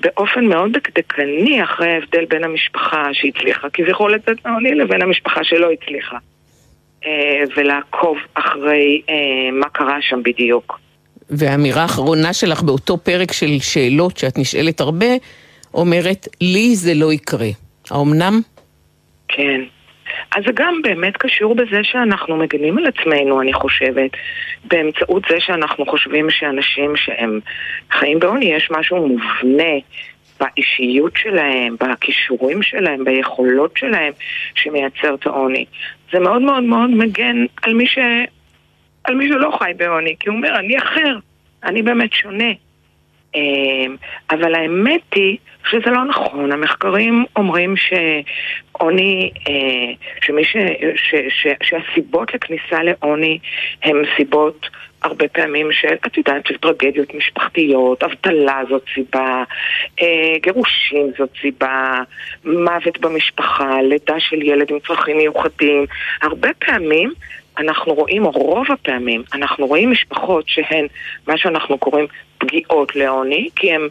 באופן 0.00 0.44
מאוד 0.44 0.72
דקדקני 0.72 1.64
אחרי 1.64 1.92
ההבדל 1.92 2.24
בין 2.24 2.44
המשפחה 2.44 3.08
שהצליחה 3.12 3.70
כביכול 3.70 4.14
לצאת 4.14 4.46
מעוני 4.46 4.74
לבין 4.74 5.02
המשפחה 5.02 5.44
שלא 5.44 5.70
הצליחה. 5.72 6.18
אה, 7.06 7.42
ולעקוב 7.56 8.18
אחרי 8.34 9.02
אה, 9.08 9.14
מה 9.52 9.68
קרה 9.68 9.96
שם 10.00 10.22
בדיוק. 10.22 10.80
והאמירה 11.30 11.82
האחרונה 11.82 12.32
שלך 12.32 12.62
באותו 12.62 12.98
פרק 12.98 13.32
של 13.32 13.58
שאלות 13.60 14.16
שאת 14.16 14.38
נשאלת 14.38 14.80
הרבה, 14.80 15.06
אומרת, 15.74 16.28
לי 16.40 16.74
זה 16.74 16.94
לא 16.94 17.12
יקרה. 17.12 17.48
האומנם? 17.90 18.40
כן. 19.28 19.60
אז 20.36 20.44
זה 20.46 20.52
גם 20.54 20.80
באמת 20.82 21.16
קשור 21.16 21.54
בזה 21.54 21.80
שאנחנו 21.82 22.36
מגנים 22.36 22.78
על 22.78 22.84
עצמנו, 22.86 23.40
אני 23.40 23.52
חושבת, 23.52 24.10
באמצעות 24.64 25.22
זה 25.30 25.36
שאנחנו 25.40 25.86
חושבים 25.86 26.30
שאנשים 26.30 26.96
שהם 26.96 27.40
חיים 27.90 28.18
בעוני, 28.18 28.44
יש 28.44 28.68
משהו 28.70 29.08
מובנה 29.08 29.72
באישיות 30.40 31.12
שלהם, 31.16 31.76
בכישורים 31.80 32.62
שלהם, 32.62 33.04
ביכולות 33.04 33.76
שלהם, 33.76 34.12
שמייצר 34.54 35.14
את 35.14 35.26
העוני. 35.26 35.64
זה 36.12 36.18
מאוד 36.18 36.42
מאוד 36.42 36.62
מאוד 36.62 36.90
מגן 36.90 37.44
על 37.62 37.74
מי, 37.74 37.86
ש... 37.86 37.98
על 39.04 39.14
מי 39.14 39.28
שלא 39.28 39.58
חי 39.58 39.72
בעוני, 39.76 40.16
כי 40.20 40.28
הוא 40.28 40.36
אומר, 40.36 40.58
אני 40.58 40.78
אחר, 40.78 41.18
אני 41.64 41.82
באמת 41.82 42.12
שונה. 42.12 42.52
אמ, 43.34 43.96
אבל 44.30 44.54
האמת 44.54 45.00
היא 45.14 45.36
שזה 45.70 45.90
לא 45.90 46.04
נכון. 46.04 46.52
המחקרים 46.52 47.24
אומרים 47.36 47.74
שעוני, 47.76 49.30
אה, 49.48 49.92
שמי 50.22 50.44
ש, 50.44 50.56
ש, 50.96 51.14
ש, 51.28 51.46
שהסיבות 51.62 52.34
לכניסה 52.34 52.82
לעוני 52.82 53.38
הן 53.82 53.96
סיבות 54.16 54.66
הרבה 55.02 55.28
פעמים 55.28 55.72
של, 55.72 55.94
את 56.06 56.16
יודעת, 56.16 56.46
של 56.46 56.56
טרגדיות 56.56 57.14
משפחתיות, 57.14 58.02
אבטלה 58.02 58.62
זאת 58.68 58.84
סיבה, 58.94 59.44
אה, 60.02 60.38
גירושים 60.42 61.12
זאת 61.18 61.30
סיבה, 61.40 62.00
מוות 62.44 62.98
במשפחה, 63.00 63.82
לידה 63.82 64.14
של 64.18 64.42
ילד 64.42 64.70
עם 64.70 64.78
צרכים 64.86 65.16
מיוחדים. 65.16 65.86
הרבה 66.22 66.48
פעמים 66.58 67.12
אנחנו 67.58 67.94
רואים, 67.94 68.24
או 68.26 68.30
רוב 68.30 68.66
הפעמים, 68.72 69.22
אנחנו 69.34 69.66
רואים 69.66 69.90
משפחות 69.90 70.44
שהן 70.48 70.86
מה 71.26 71.38
שאנחנו 71.38 71.78
קוראים 71.78 72.06
פגיעות 72.38 72.96
לעוני, 72.96 73.48
כי 73.56 73.72
הן 73.72 73.88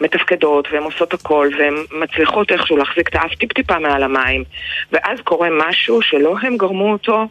מתפקדות 0.00 0.68
והן 0.72 0.82
עושות 0.82 1.14
הכל 1.14 1.50
והן 1.58 1.74
מצליחות 1.92 2.52
איכשהו 2.52 2.76
להחזיק 2.76 3.08
את 3.08 3.14
האף 3.14 3.34
טיפ-טיפה 3.34 3.78
מעל 3.78 4.02
המים, 4.02 4.44
ואז 4.92 5.20
קורה 5.20 5.48
משהו 5.68 6.02
שלא 6.02 6.34
הם 6.42 6.56
גרמו 6.56 6.92
אותו 6.92 7.26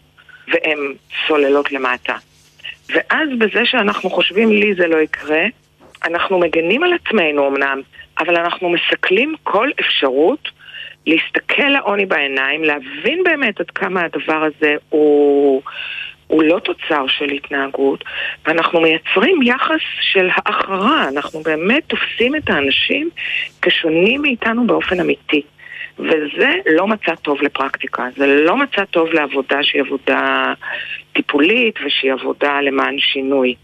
והן 0.47 0.93
סוללות 1.27 1.71
למטה. 1.71 2.15
ואז 2.91 3.29
בזה 3.37 3.65
שאנחנו 3.65 4.09
חושבים 4.09 4.51
לי 4.51 4.73
זה 4.75 4.87
לא 4.87 4.97
יקרה, 4.97 5.43
אנחנו 6.05 6.39
מגנים 6.39 6.83
על 6.83 6.93
עצמנו 6.93 7.47
אמנם, 7.47 7.81
אבל 8.19 8.35
אנחנו 8.35 8.69
מסכלים 8.69 9.35
כל 9.43 9.69
אפשרות 9.79 10.49
להסתכל 11.07 11.67
לעוני 11.69 12.05
בעיניים, 12.05 12.63
להבין 12.63 13.23
באמת 13.23 13.59
עד 13.59 13.69
כמה 13.69 14.01
הדבר 14.01 14.43
הזה 14.43 14.75
הוא... 14.89 15.61
הוא 16.27 16.43
לא 16.43 16.59
תוצר 16.59 17.07
של 17.07 17.25
התנהגות, 17.25 18.03
ואנחנו 18.45 18.81
מייצרים 18.81 19.41
יחס 19.41 19.81
של 20.01 20.29
האחרה, 20.35 21.09
אנחנו 21.09 21.39
באמת 21.39 21.83
תופסים 21.87 22.35
את 22.35 22.49
האנשים 22.49 23.09
כשונים 23.61 24.21
מאיתנו 24.21 24.67
באופן 24.67 24.99
אמיתי. 24.99 25.41
וזה 25.99 26.53
לא 26.65 26.87
מצע 26.87 27.15
טוב 27.15 27.41
לפרקטיקה, 27.41 28.07
זה 28.17 28.27
לא 28.27 28.57
מצע 28.57 28.85
טוב 28.85 29.09
לעבודה 29.13 29.63
שהיא 29.63 29.81
עבודה 29.81 30.53
טיפולית 31.31 31.75
ושהיא 31.85 32.11
עבודה 32.13 32.61
למען 32.61 32.95
שינוי. 32.99 33.55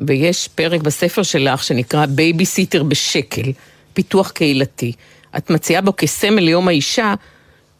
ויש 0.00 0.48
פרק 0.48 0.80
בספר 0.80 1.22
שלך 1.22 1.64
שנקרא 1.64 2.06
בייביסיטר 2.06 2.82
בשקל, 2.82 3.52
פיתוח 3.94 4.30
קהילתי. 4.30 4.92
את 5.36 5.50
מציעה 5.50 5.82
בו 5.82 5.96
כסמל 5.96 6.40
ליום 6.42 6.68
האישה 6.68 7.14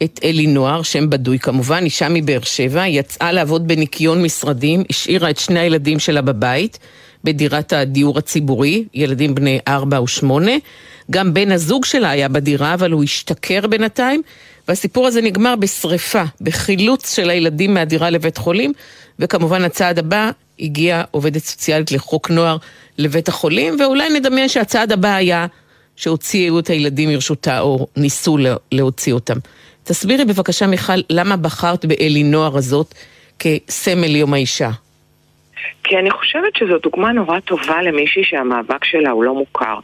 את 0.03 0.21
אלי 0.25 0.47
נוער, 0.47 0.83
שם 0.83 1.11
בדוי 1.11 1.39
כמובן, 1.39 1.85
אישה 1.85 2.09
מבאר 2.11 2.41
שבע, 2.43 2.87
יצאה 2.87 3.33
לעבוד 3.33 3.69
בניקיון 3.69 4.23
משרדים, 4.23 4.83
השאירה 4.91 5.31
את 5.31 5.39
שני 5.39 5.61
הילדים 5.61 5.99
שלה 5.99 6.23
בבית, 6.23 6.79
בדירת 7.25 7.73
הדיור 7.73 8.19
הציבורי, 8.19 8.85
ילדים 8.95 9.35
בני 9.35 9.59
ארבע 9.69 10.03
ושמונה. 10.03 10.53
גם 11.11 11.35
בן 11.35 11.53
הזוג 11.53 11.85
שלה 11.85 12.11
היה 12.11 12.29
בדירה, 12.29 12.75
אבל 12.75 12.91
הוא 12.91 13.05
השתכר 13.05 13.67
בינתיים, 13.67 14.23
והסיפור 14.69 15.07
הזה 15.07 15.21
נגמר 15.21 15.57
בשריפה, 15.57 16.23
בחילוץ 16.41 17.15
של 17.15 17.31
הילדים 17.31 17.75
מהדירה 17.75 18.11
לבית 18.11 18.37
חולים, 18.37 18.73
וכמובן 19.19 19.65
הצעד 19.65 19.99
הבא, 19.99 20.31
הגיעה 20.61 21.03
עובדת 21.11 21.45
סוציאלית 21.45 21.93
לחוק 21.93 22.31
נוער 22.31 22.57
לבית 22.99 23.29
החולים, 23.29 23.77
ואולי 23.81 24.11
נדמיין 24.11 24.49
שהצעד 24.49 24.93
הבא 24.93 25.15
היה 25.15 25.47
שהוציאו 25.97 26.59
את 26.59 26.69
הילדים 26.71 27.09
מרשותה, 27.09 27.61
או 27.61 27.87
ניסו 27.97 28.39
להוציא 28.73 29.13
אותם. 29.13 29.39
תסבירי 29.85 30.25
בבקשה, 30.25 30.67
מיכל, 30.67 31.01
למה 31.11 31.37
בחרת 31.37 31.85
באלינוער 31.85 32.57
הזאת 32.57 32.95
כסמל 33.39 34.17
יום 34.17 34.35
האישה? 34.35 34.71
כי 35.85 35.99
אני 35.99 36.11
חושבת 36.11 36.57
שזו 36.57 36.79
דוגמה 36.79 37.13
נורא 37.13 37.41
טובה 37.41 37.83
למישהי 37.83 38.25
שהמאבק 38.25 38.85
שלה 38.85 39.11
הוא 39.11 39.25
לא 39.25 39.35
מוכר. 39.35 39.79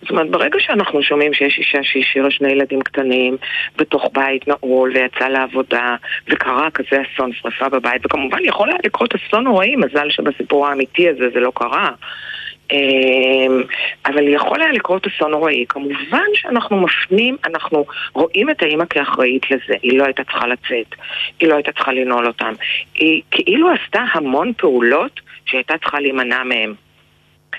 זאת 0.00 0.10
אומרת, 0.10 0.30
ברגע 0.30 0.58
שאנחנו 0.60 1.02
שומעים 1.02 1.34
שיש 1.34 1.58
אישה 1.58 1.82
שהשאירה 1.82 2.30
שני 2.30 2.52
ילדים 2.52 2.80
קטנים 2.80 3.36
בתוך 3.76 4.04
בית 4.12 4.48
נעול 4.48 4.92
ויצאה 4.94 5.28
לעבודה 5.28 5.96
וקרה 6.28 6.70
כזה 6.70 7.02
אסון 7.02 7.30
שרפה 7.32 7.68
בבית, 7.68 8.06
וכמובן 8.06 8.38
יכול 8.44 8.68
היה 8.68 8.78
לקרות 8.84 9.14
אסון 9.14 9.44
נוראי, 9.44 9.76
מזל 9.76 10.10
שבסיפור 10.10 10.66
האמיתי 10.66 11.08
הזה 11.08 11.24
זה 11.34 11.40
לא 11.40 11.52
קרה. 11.54 11.90
אמ, 12.72 13.62
אבל 14.06 14.28
יכול 14.28 14.62
היה 14.62 14.72
לקרות 14.72 15.06
אסון 15.06 15.30
נוראי. 15.30 15.64
כמובן 15.68 16.26
שאנחנו 16.34 16.80
מפנים, 16.80 17.36
אנחנו 17.44 17.84
רואים 18.14 18.50
את 18.50 18.62
האימא 18.62 18.84
כאחראית 18.90 19.50
לזה. 19.50 19.74
היא 19.82 19.98
לא 19.98 20.04
הייתה 20.04 20.24
צריכה 20.24 20.46
לצאת, 20.46 20.94
היא 21.40 21.48
לא 21.48 21.54
הייתה 21.54 21.72
צריכה 21.72 21.92
לנעול 21.92 22.26
אותם. 22.26 22.52
היא 22.94 23.22
כאילו 23.30 23.68
עשתה 23.70 24.04
המון 24.12 24.52
פעולות 24.56 25.20
שהייתה 25.50 25.78
צריכה 25.78 26.00
להימנע 26.00 26.42
מהן. 26.44 26.74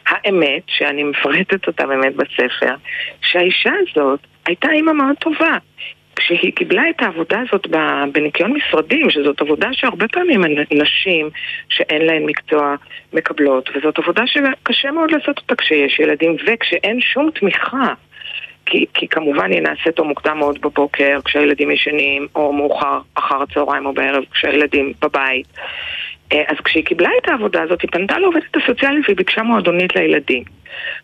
האמת, 0.07 0.63
שאני 0.67 1.03
מפרטת 1.03 1.67
אותה 1.67 1.87
באמת 1.87 2.15
בספר, 2.15 2.75
שהאישה 3.21 3.71
הזאת 3.81 4.19
הייתה 4.45 4.71
אימא 4.71 4.91
מאוד 4.91 5.15
טובה. 5.19 5.57
כשהיא 6.15 6.53
קיבלה 6.53 6.89
את 6.89 7.01
העבודה 7.01 7.39
הזאת 7.47 7.67
בניקיון 8.11 8.53
משרדים, 8.53 9.09
שזאת 9.09 9.41
עבודה 9.41 9.69
שהרבה 9.71 10.07
פעמים 10.07 10.41
נשים 10.71 11.29
שאין 11.69 12.01
להן 12.05 12.25
מקצוע 12.25 12.75
מקבלות, 13.13 13.69
וזאת 13.75 13.99
עבודה 13.99 14.27
שקשה 14.27 14.91
מאוד 14.91 15.11
לעשות 15.11 15.37
אותה 15.37 15.55
כשיש 15.55 15.99
ילדים 15.99 16.35
וכשאין 16.47 17.01
שום 17.01 17.29
תמיכה. 17.39 17.93
כי, 18.65 18.85
כי 18.93 19.07
כמובן 19.07 19.51
היא 19.51 19.61
נעשית 19.61 19.99
או 19.99 20.05
מוקדם 20.05 20.37
מאוד 20.37 20.61
בבוקר 20.61 21.19
כשהילדים 21.25 21.71
ישנים, 21.71 22.27
או 22.35 22.53
מאוחר 22.53 22.99
אחר 23.13 23.41
הצהריים 23.41 23.85
או 23.85 23.93
בערב 23.93 24.23
כשהילדים 24.31 24.93
בבית. 25.01 25.47
אה, 26.33 26.43
אז 26.47 26.57
כשהיא 26.63 26.85
קיבלה 26.85 27.09
את 27.21 27.29
העבודה 27.29 27.61
הזאת, 27.61 27.81
היא 27.81 27.89
פנתה 27.91 28.19
לעובדת 28.19 28.55
הסוציאלית 28.55 29.05
והיא 29.05 29.17
ביקשה 29.17 29.43
מועדונית 29.43 29.95
לילדים. 29.95 30.43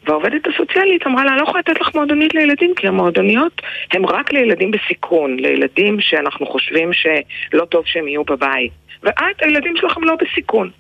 והעובדת 0.06 0.48
הסוציאלית 0.48 1.08
אמרה 1.08 1.26
לה, 1.26 1.38
לא 1.38 1.44
יכולה 1.44 1.60
לתת 1.60 1.82
לך 1.82 1.96
מועדונית 1.96 2.34
לילדים, 2.34 2.76
כי 2.76 2.88
המועדוניות 2.88 3.62
הן 3.92 4.06
רק 4.06 4.34
לילדים 4.34 4.72
בסיכון, 4.72 5.38
לילדים 5.40 6.02
שאנחנו 6.02 6.46
חושבים 6.46 6.92
שלא 6.94 7.66
טוב 7.66 7.86
שהם 7.86 8.08
יהיו 8.08 8.24
בבית. 8.24 8.72
ואת, 9.04 9.42
הילדים 9.42 9.76
שלכם 9.76 10.04
לא 10.04 10.16
בסיכון. 10.16 10.72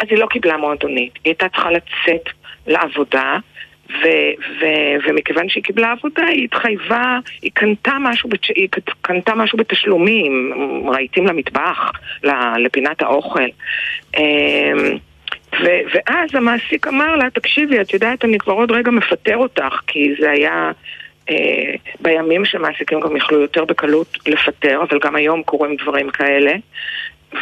אז 0.00 0.08
היא 0.10 0.18
לא 0.18 0.26
קיבלה 0.26 0.56
מועדונית, 0.56 1.12
היא 1.14 1.30
הייתה 1.30 1.48
צריכה 1.48 1.70
לצאת 1.70 2.28
לעבודה, 2.66 3.38
ו- 4.02 4.32
ו- 4.60 5.08
ומכיוון 5.08 5.48
שהיא 5.48 5.64
קיבלה 5.64 5.92
עבודה, 5.92 6.24
היא 6.24 6.44
התחייבה, 6.44 7.18
היא 7.42 7.50
קנתה 7.54 7.92
משהו, 8.00 8.28
בת- 8.28 8.44
היא 8.54 8.68
קנתה 9.00 9.34
משהו 9.34 9.58
בתשלומים, 9.58 10.52
רהיטים 10.86 11.26
למטבח, 11.26 11.92
לפינת 12.58 13.02
האוכל. 13.02 13.48
אמ, 14.18 14.98
ו- 15.60 15.80
ואז 15.94 16.34
המעסיק 16.34 16.86
אמר 16.86 17.16
לה, 17.16 17.30
תקשיבי, 17.30 17.80
את 17.80 17.94
יודעת, 17.94 18.24
אני 18.24 18.38
כבר 18.38 18.52
עוד 18.52 18.70
רגע 18.70 18.90
מפטר 18.90 19.36
אותך, 19.36 19.80
כי 19.86 20.14
זה 20.20 20.30
היה... 20.30 20.72
אה, 21.30 21.74
בימים 22.00 22.44
שמעסיקים 22.44 23.00
גם 23.00 23.16
יכלו 23.16 23.40
יותר 23.40 23.64
בקלות 23.64 24.18
לפטר, 24.26 24.82
אבל 24.90 24.98
גם 25.02 25.16
היום 25.16 25.42
קורים 25.42 25.76
דברים 25.76 26.10
כאלה. 26.10 26.52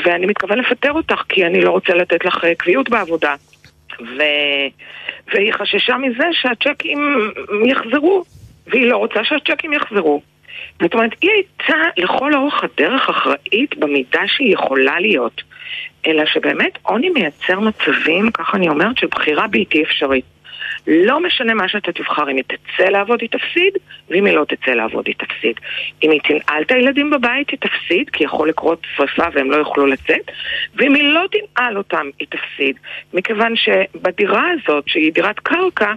ואני 0.05 0.27
מתכוון 0.27 0.59
לפטר 0.59 0.93
אותך 0.93 1.23
כי 1.29 1.47
אני 1.47 1.61
לא 1.61 1.71
רוצה 1.71 1.95
לתת 1.95 2.25
לך 2.25 2.45
אה, 2.45 2.55
קביעות 2.55 2.89
בעבודה. 2.91 3.35
ו... 4.01 4.23
והיא 5.35 5.53
חששה 5.53 5.97
מזה 5.97 6.25
שהצ'קים 6.33 7.31
יחזרו, 7.67 8.25
והיא 8.67 8.87
לא 8.87 8.97
רוצה 8.97 9.25
שהצ'קים 9.25 9.73
יחזרו. 9.73 10.23
זאת 10.83 10.95
אומרת, 10.95 11.11
היא 11.23 11.31
הייתה 11.31 11.83
לכל 11.97 12.35
אורך 12.35 12.65
הדרך 12.65 13.09
אחראית 13.09 13.79
במידה 13.79 14.23
שהיא 14.27 14.55
יכולה 14.55 15.01
להיות. 15.01 15.43
אלא 16.07 16.27
שבאמת 16.27 16.79
עוני 16.83 17.09
מייצר 17.11 17.61
מצבים, 17.61 18.31
ככה 18.31 18.57
אני 18.57 18.69
אומרת, 18.69 18.99
של 18.99 19.07
בחירה 19.07 19.47
בלתי 19.47 19.83
אפשרית. 19.83 20.25
לא 20.87 21.21
משנה 21.21 21.55
מה 21.55 21.69
שאתה 21.69 21.93
תבחר, 21.93 22.31
אם 22.31 22.37
היא 22.37 22.45
תצא 22.45 22.85
לעבוד 22.85 23.21
היא 23.21 23.29
תפסיד, 23.31 23.73
ואם 24.11 24.25
היא 24.25 24.35
לא 24.35 24.45
תצא 24.45 24.71
לעבוד 24.71 25.07
היא 25.07 25.15
תפסיד. 25.19 25.61
אם 26.03 26.11
היא 26.11 26.21
תנעל 26.21 26.63
את 26.63 26.71
הילדים 26.71 27.11
בבית 27.11 27.51
היא 27.51 27.59
תפסיד, 27.59 28.11
כי 28.11 28.25
יכול 28.25 28.49
לקרות 28.49 28.87
שרפה 28.97 29.25
והם 29.35 29.51
לא 29.51 29.57
יוכלו 29.57 29.87
לצאת, 29.87 30.31
ואם 30.75 30.95
היא 30.95 31.05
לא 31.05 31.25
תנעל 31.33 31.79
אותם 31.79 32.07
היא 32.19 32.29
תפסיד. 32.31 32.77
מכיוון 33.15 33.57
שבדירה 33.57 34.45
הזאת, 34.51 34.89
שהיא 34.89 35.13
דירת 35.13 35.39
קרקע, 35.39 35.93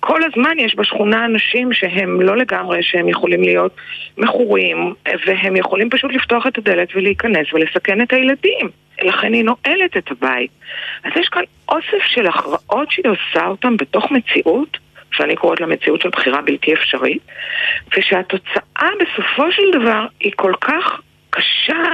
כל 0.00 0.20
הזמן 0.24 0.58
יש 0.58 0.74
בשכונה 0.76 1.24
אנשים 1.24 1.72
שהם 1.72 2.20
לא 2.20 2.36
לגמרי, 2.36 2.82
שהם 2.82 3.08
יכולים 3.08 3.42
להיות 3.42 3.76
מכורים, 4.18 4.94
והם 5.26 5.56
יכולים 5.56 5.90
פשוט 5.90 6.12
לפתוח 6.12 6.46
את 6.46 6.58
הדלת 6.58 6.88
ולהיכנס 6.94 7.52
ולסכן 7.52 8.02
את 8.02 8.12
הילדים. 8.12 8.70
לכן 9.02 9.32
היא 9.32 9.44
נועלת 9.44 9.96
את 9.96 10.10
הבית. 10.10 10.50
אז 11.04 11.12
יש 11.20 11.28
כאן 11.28 11.42
אוסף 11.68 12.04
של 12.06 12.26
הכרעות 12.26 12.90
שהיא 12.90 13.04
עושה 13.08 13.46
אותן 13.46 13.76
בתוך 13.76 14.10
מציאות, 14.10 14.78
שאני 15.12 15.36
קוראת 15.36 15.60
לה 15.60 15.66
מציאות 15.66 16.00
של 16.00 16.08
בחירה 16.08 16.42
בלתי 16.42 16.74
אפשרית, 16.74 17.22
ושהתוצאה 17.96 18.88
בסופו 19.00 19.52
של 19.52 19.62
דבר 19.72 20.06
היא 20.20 20.32
כל 20.36 20.52
כך 20.60 21.00
קשה, 21.30 21.84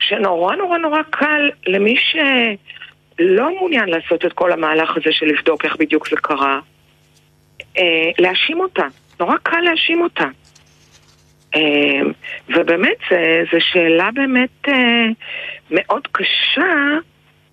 שנורא 0.00 0.56
נורא 0.56 0.78
נורא 0.78 1.02
קל 1.10 1.50
למי 1.66 1.96
שלא 1.96 3.54
מעוניין 3.56 3.88
לעשות 3.88 4.24
את 4.24 4.32
כל 4.32 4.52
המהלך 4.52 4.96
הזה 4.96 5.12
של 5.12 5.26
לבדוק 5.26 5.64
איך 5.64 5.76
בדיוק 5.76 6.08
זה 6.08 6.16
קרה, 6.16 6.60
להאשים 8.18 8.60
אותה. 8.60 8.86
נורא 9.20 9.36
קל 9.42 9.60
להאשים 9.60 10.02
אותה. 10.02 10.24
אה, 11.54 12.00
ובאמת, 12.48 12.98
זו 13.52 13.58
שאלה 13.60 14.10
באמת 14.14 14.68
אה, 14.68 15.06
מאוד 15.70 16.08
קשה. 16.12 16.98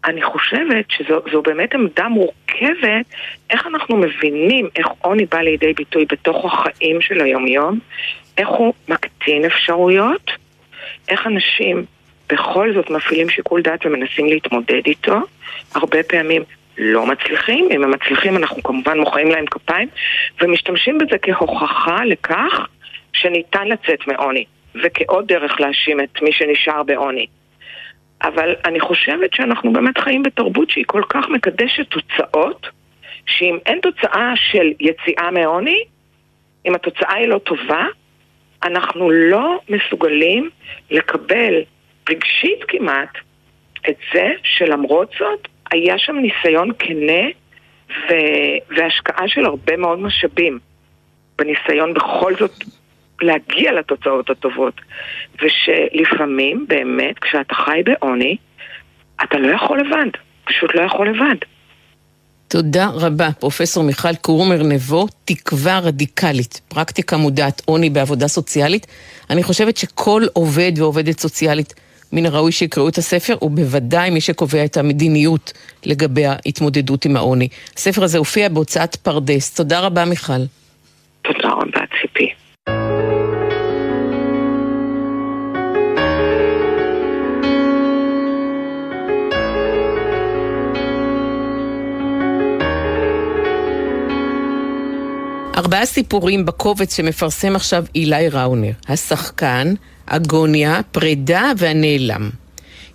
אני 0.06 0.24
חושבת 0.24 0.86
שזו 0.90 1.42
באמת 1.42 1.74
עמדה 1.74 2.08
מורכבת, 2.08 3.06
איך 3.50 3.68
אנחנו 3.68 3.98
מבינים 3.98 4.70
איך 4.76 4.88
עוני 5.02 5.26
בא 5.26 5.38
לידי 5.38 5.74
ביטוי 5.74 6.06
בתוך 6.10 6.46
החיים 6.46 7.02
של 7.02 7.22
היומיום, 7.22 7.80
איך 8.38 8.48
הוא 8.48 8.74
מקטין 8.88 9.46
אפשרויות, 9.46 10.32
איך 11.10 11.28
אנשים 11.28 11.86
בכל 12.30 12.74
זאת 12.74 12.90
מפעילים 12.90 13.30
שיקול 13.30 13.62
דעת 13.62 13.86
ומנסים 13.86 14.26
להתמודד 14.26 14.82
איתו, 14.86 15.18
הרבה 15.76 16.04
פעמים 16.04 16.44
לא 16.78 17.06
מצליחים, 17.06 17.68
אם 17.72 17.84
הם 17.84 17.92
מצליחים 17.92 18.38
אנחנו 18.38 18.64
כמובן 18.64 19.00
מוחאים 19.00 19.28
להם 19.28 19.46
כפיים, 19.46 19.88
ומשתמשים 20.42 20.98
בזה 20.98 21.18
כהוכחה 21.22 22.06
לכך 22.06 22.68
שניתן 23.14 23.68
לצאת 23.68 24.08
מעוני, 24.08 24.46
וכעוד 24.84 25.28
דרך 25.28 25.60
להאשים 25.60 26.00
את 26.00 26.22
מי 26.22 26.32
שנשאר 26.32 26.84
בעוני. 26.84 27.28
אבל 28.24 28.56
אני 28.66 28.80
חושבת 28.80 29.34
שאנחנו 29.34 29.74
באמת 29.74 29.98
חיים 29.98 30.24
בתרבות 30.24 30.70
שהיא 30.70 30.86
כל 30.88 31.04
כך 31.10 31.30
מקדשת 31.30 31.90
תוצאות, 31.90 32.68
שאם 33.26 33.58
אין 33.66 33.80
תוצאה 33.80 34.34
של 34.36 34.74
יציאה 34.80 35.32
מעוני, 35.32 35.84
אם 36.66 36.76
התוצאה 36.76 37.14
היא 37.14 37.28
לא 37.28 37.38
טובה, 37.38 37.86
אנחנו 38.64 39.10
לא 39.10 39.60
מסוגלים 39.70 40.50
לקבל 40.92 41.54
רגשית 42.10 42.60
כמעט 42.68 43.18
את 43.90 43.96
זה 44.14 44.32
שלמרות 44.44 45.12
זאת 45.20 45.48
היה 45.72 45.98
שם 45.98 46.16
ניסיון 46.16 46.72
כנה 46.80 47.28
ו... 47.90 48.14
והשקעה 48.78 49.28
של 49.28 49.46
הרבה 49.46 49.78
מאוד 49.78 50.00
משאבים 50.00 50.60
בניסיון 51.38 51.94
בכל 51.94 52.34
זאת 52.40 52.64
להגיע 53.22 53.72
לתוצאות 53.72 54.30
הטובות. 54.30 54.82
ושלפעמים, 55.42 56.66
באמת, 56.70 57.20
כשאתה 57.20 57.54
חי 57.54 57.82
בעוני, 57.86 58.38
אתה 59.24 59.38
לא 59.38 59.56
יכול 59.56 59.80
לבד. 59.80 60.10
פשוט 60.46 60.76
לא 60.76 60.82
יכול 60.82 61.10
לבד. 61.10 61.36
תודה 62.48 62.88
רבה, 62.94 63.32
פרופסור 63.40 63.84
מיכל 63.84 64.16
קורמר 64.16 64.64
נבו, 64.64 65.08
תקווה 65.26 65.80
רדיקלית, 65.80 66.62
פרקטיקה 66.68 67.18
מודעת 67.18 67.62
עוני 67.66 67.90
בעבודה 67.90 68.28
סוציאלית. 68.28 68.88
אני 69.30 69.44
חושבת 69.44 69.78
שכל 69.78 70.22
עובד 70.34 70.72
ועובדת 70.78 71.20
סוציאלית 71.20 71.74
מן 72.16 72.26
הראוי 72.26 72.52
שיקראו 72.52 72.90
את 72.90 72.98
הספר, 72.98 73.38
ובוודאי 73.42 74.10
מי 74.10 74.22
שקובע 74.22 74.66
את 74.66 74.78
המדיניות 74.78 75.54
לגבי 75.86 76.26
ההתמודדות 76.26 77.06
עם 77.06 77.18
העוני. 77.18 77.48
הספר 77.78 78.04
הזה 78.04 78.18
הופיע 78.18 78.50
בהוצאת 78.50 78.96
פרדס. 78.96 79.54
תודה 79.54 79.80
רבה, 79.80 80.06
מיכל. 80.06 80.34
תודה 81.22 81.50
רבה, 81.50 81.80
ציפי. 82.02 82.30
ארבעה 95.58 95.86
סיפורים 95.86 96.46
בקובץ 96.46 96.96
שמפרסם 96.96 97.56
עכשיו 97.56 97.86
אילי 97.96 98.30
ראונר. 98.30 98.72
השחקן, 98.88 99.74
אגוניה, 100.06 100.82
פרידה 100.92 101.52
והנעלם. 101.58 102.30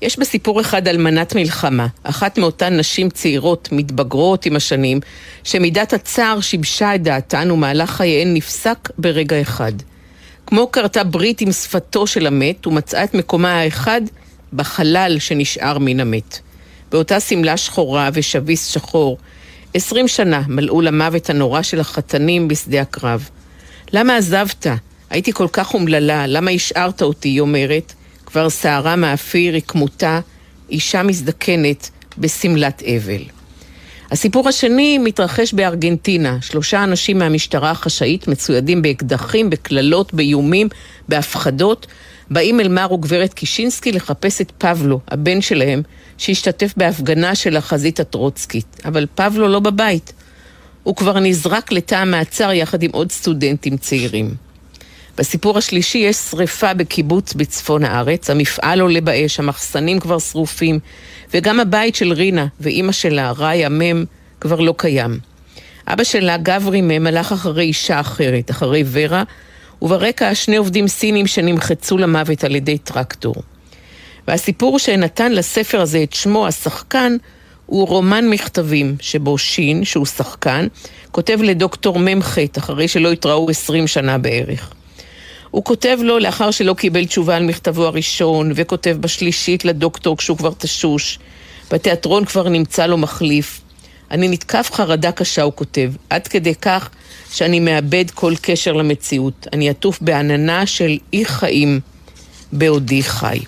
יש 0.02 0.18
בסיפור 0.18 0.60
אחד 0.60 0.88
אלמנת 0.88 1.34
מלחמה, 1.34 1.86
אחת 2.02 2.38
מאותן 2.38 2.76
נשים 2.76 3.10
צעירות, 3.10 3.68
מתבגרות 3.72 4.46
עם 4.46 4.56
השנים, 4.56 5.00
שמידת 5.44 5.92
הצער 5.92 6.40
שיבשה 6.40 6.94
את 6.94 7.02
דעתן 7.02 7.50
ומהלך 7.50 7.90
חייהן 7.90 8.34
נפסק 8.34 8.88
ברגע 8.98 9.40
אחד. 9.40 9.72
כמו 10.46 10.72
כרתה 10.72 11.04
ברית 11.04 11.40
עם 11.40 11.52
שפתו 11.52 12.06
של 12.06 12.26
המת, 12.26 12.66
ומצאה 12.66 13.04
את 13.04 13.14
מקומה 13.14 13.60
האחד 13.60 14.00
בחלל 14.52 15.16
שנשאר 15.18 15.78
מן 15.78 16.00
המת. 16.00 16.38
באותה 16.90 17.20
שמלה 17.20 17.56
שחורה 17.56 18.10
ושביס 18.12 18.66
שחור, 18.66 19.18
עשרים 19.74 20.08
שנה 20.08 20.42
מלאו 20.48 20.80
למוות 20.80 21.30
הנורא 21.30 21.62
של 21.62 21.80
החתנים 21.80 22.48
בשדה 22.48 22.80
הקרב. 22.80 23.28
למה 23.92 24.16
עזבת? 24.16 24.66
הייתי 25.10 25.32
כל 25.32 25.46
כך 25.52 25.74
אומללה, 25.74 26.26
למה 26.26 26.50
השארת 26.50 27.02
אותי? 27.02 27.28
היא 27.28 27.40
אומרת. 27.40 27.92
כבר 28.26 28.48
שערה 28.48 28.96
מאפיר 28.96 29.54
היא 29.54 29.62
כמותה, 29.68 30.20
אישה 30.70 31.02
מזדקנת 31.02 31.90
בשמלת 32.18 32.82
אבל. 32.82 33.22
הסיפור 34.10 34.48
השני 34.48 34.98
מתרחש 34.98 35.54
בארגנטינה. 35.54 36.38
שלושה 36.40 36.84
אנשים 36.84 37.18
מהמשטרה 37.18 37.70
החשאית 37.70 38.28
מצוידים 38.28 38.82
באקדחים, 38.82 39.50
בקללות, 39.50 40.14
באיומים, 40.14 40.68
בהפחדות, 41.08 41.86
באים 42.30 42.60
אל 42.60 42.68
מר 42.68 42.92
וגברת 42.92 43.34
קישינסקי 43.34 43.92
לחפש 43.92 44.40
את 44.40 44.52
פבלו, 44.58 45.00
הבן 45.08 45.40
שלהם, 45.40 45.82
שהשתתף 46.18 46.74
בהפגנה 46.76 47.34
של 47.34 47.56
החזית 47.56 48.00
הטרוצקית. 48.00 48.80
אבל 48.84 49.06
פבלו 49.14 49.48
לא 49.48 49.60
בבית. 49.60 50.12
הוא 50.82 50.96
כבר 50.96 51.18
נזרק 51.18 51.72
לתא 51.72 51.94
המעצר 51.94 52.52
יחד 52.52 52.82
עם 52.82 52.90
עוד 52.92 53.12
סטודנטים 53.12 53.76
צעירים. 53.76 54.49
בסיפור 55.18 55.58
השלישי 55.58 55.98
יש 55.98 56.16
שריפה 56.16 56.74
בקיבוץ 56.74 57.34
בצפון 57.34 57.84
הארץ, 57.84 58.30
המפעל 58.30 58.80
עולה 58.80 59.00
באש, 59.00 59.40
המחסנים 59.40 60.00
כבר 60.00 60.18
שרופים, 60.18 60.78
וגם 61.34 61.60
הבית 61.60 61.94
של 61.94 62.12
רינה 62.12 62.46
ואימא 62.60 62.92
שלה, 62.92 63.32
ראיה 63.36 63.68
מם, 63.68 64.04
כבר 64.40 64.60
לא 64.60 64.74
קיים. 64.76 65.18
אבא 65.86 66.04
שלה, 66.04 66.36
גברי 66.36 66.80
מם, 66.80 67.06
הלך 67.06 67.32
אחרי 67.32 67.64
אישה 67.64 68.00
אחרת, 68.00 68.50
אחרי 68.50 68.84
ורה, 68.86 69.22
וברקע 69.82 70.34
שני 70.34 70.56
עובדים 70.56 70.88
סינים 70.88 71.26
שנמחצו 71.26 71.98
למוות 71.98 72.44
על 72.44 72.56
ידי 72.56 72.78
טרקטור. 72.78 73.34
והסיפור 74.28 74.78
שנתן 74.78 75.32
לספר 75.32 75.80
הזה 75.80 76.02
את 76.02 76.12
שמו, 76.12 76.46
השחקן, 76.46 77.16
הוא 77.66 77.86
רומן 77.88 78.28
מכתבים, 78.28 78.96
שבו 79.00 79.38
שין, 79.38 79.84
שהוא 79.84 80.06
שחקן, 80.06 80.66
כותב 81.10 81.38
לדוקטור 81.42 81.98
מ"ח, 81.98 82.38
אחרי 82.58 82.88
שלא 82.88 83.12
התראו 83.12 83.50
עשרים 83.50 83.86
שנה 83.86 84.18
בערך. 84.18 84.72
הוא 85.50 85.64
כותב 85.64 85.98
לו 86.02 86.18
לאחר 86.18 86.50
שלא 86.50 86.74
קיבל 86.74 87.06
תשובה 87.06 87.36
על 87.36 87.44
מכתבו 87.44 87.86
הראשון, 87.86 88.52
וכותב 88.54 88.96
בשלישית 89.00 89.64
לדוקטור 89.64 90.16
כשהוא 90.16 90.36
כבר 90.36 90.52
תשוש. 90.58 91.18
בתיאטרון 91.70 92.24
כבר 92.24 92.48
נמצא 92.48 92.86
לו 92.86 92.96
מחליף. 92.96 93.60
אני 94.10 94.28
נתקף 94.28 94.70
חרדה 94.72 95.12
קשה, 95.12 95.42
הוא 95.42 95.52
כותב, 95.56 95.92
עד 96.10 96.28
כדי 96.28 96.54
כך 96.54 96.90
שאני 97.32 97.60
מאבד 97.60 98.10
כל 98.14 98.34
קשר 98.42 98.72
למציאות. 98.72 99.46
אני 99.52 99.70
עטוף 99.70 99.98
בעננה 100.00 100.66
של 100.66 100.98
אי 101.12 101.24
חיים 101.24 101.80
בעודי 102.52 103.02
חי. 103.02 103.38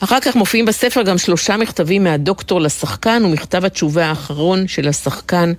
אחר 0.00 0.20
כך 0.20 0.36
מופיעים 0.36 0.66
בספר 0.66 1.02
גם 1.02 1.18
שלושה 1.18 1.56
מכתבים 1.56 2.04
מהדוקטור 2.04 2.60
לשחקן, 2.60 3.22
ומכתב 3.24 3.64
התשובה 3.64 4.06
האחרון 4.06 4.68
של 4.68 4.88
השחקן, 4.88 5.52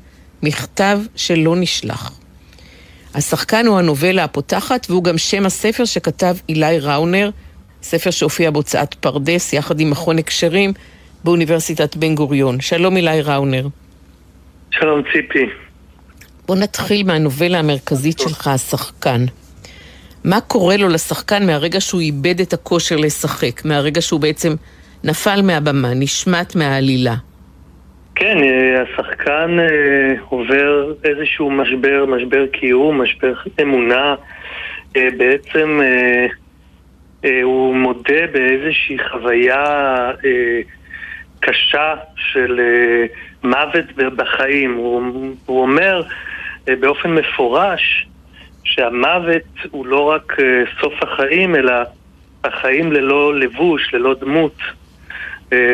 מכתב 0.43 0.99
שלא 1.15 1.55
נשלח. 1.55 2.20
השחקן 3.13 3.65
הוא 3.67 3.79
הנובלה 3.79 4.23
הפותחת, 4.23 4.87
והוא 4.89 5.03
גם 5.03 5.17
שם 5.17 5.45
הספר 5.45 5.85
שכתב 5.85 6.35
אילי 6.49 6.79
ראונר, 6.79 7.29
ספר 7.83 8.11
שהופיע 8.11 8.51
בהוצאת 8.51 8.93
פרדס 8.93 9.53
יחד 9.53 9.79
עם 9.79 9.89
מכון 9.89 10.19
הקשרים 10.19 10.73
באוניברסיטת 11.23 11.95
בן 11.95 12.15
גוריון. 12.15 12.61
שלום 12.61 12.97
אילי 12.97 13.21
ראונר. 13.21 13.67
שלום 14.71 15.01
ציפי. 15.13 15.45
בוא 16.47 16.55
נתחיל 16.55 17.03
מהנובלה 17.03 17.59
המרכזית 17.59 18.19
שלך, 18.19 18.47
השחקן. 18.47 19.25
מה 20.23 20.41
קורה 20.41 20.77
לו 20.77 20.87
לשחקן 20.87 21.45
מהרגע 21.45 21.81
שהוא 21.81 22.01
איבד 22.01 22.41
את 22.41 22.53
הכושר 22.53 22.95
לשחק, 22.95 23.65
מהרגע 23.65 24.01
שהוא 24.01 24.19
בעצם 24.19 24.55
נפל 25.03 25.41
מהבמה, 25.41 25.93
נשמט 25.93 26.55
מהעלילה? 26.55 27.15
כן, 28.15 28.37
אה, 28.43 28.81
השחקן 28.81 29.59
אה, 29.59 30.13
עובר 30.29 30.93
איזשהו 31.03 31.51
משבר, 31.51 32.05
משבר 32.05 32.47
קיום, 32.47 33.01
משבר 33.01 33.33
אמונה. 33.61 34.15
אה, 34.95 35.07
בעצם 35.17 35.79
הוא 37.43 37.75
מודה 37.75 38.27
באיזושהי 38.31 38.97
חוויה 39.11 40.11
קשה 41.39 41.95
של 42.15 42.61
מוות 43.43 43.85
בחיים. 43.95 44.75
הוא, 44.75 45.01
הוא 45.45 45.61
אומר 45.61 46.03
באופן 46.65 47.09
מפורש 47.15 48.07
שהמוות 48.63 49.43
הוא 49.71 49.85
לא 49.85 50.09
רק 50.09 50.37
סוף 50.81 50.93
החיים, 51.01 51.55
אלא 51.55 51.73
החיים 52.43 52.91
ללא 52.91 53.39
לבוש, 53.39 53.93
ללא 53.93 54.13
דמות, 54.13 54.57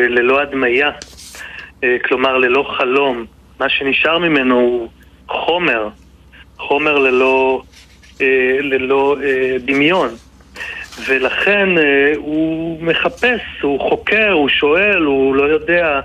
ללא 0.08 0.40
הדמיה. 0.40 0.90
אה, 1.84 1.96
כלומר 2.04 2.38
ללא 2.38 2.74
חלום. 2.78 3.24
מה 3.60 3.68
שנשאר 3.68 4.18
ממנו 4.18 4.54
הוא 4.60 4.88
חומר, 5.28 5.88
חומר 6.58 6.98
ללא, 6.98 7.62
אה, 8.20 8.56
ללא 8.60 9.16
אה, 9.22 9.56
דמיון. 9.64 10.08
ולכן 11.06 11.68
הוא 12.16 12.82
מחפש, 12.82 13.40
הוא 13.62 13.80
חוקר, 13.80 14.32
הוא 14.32 14.48
שואל, 14.48 15.02
הוא 15.02 15.34
לא 15.34 15.44
יודע 15.44 16.00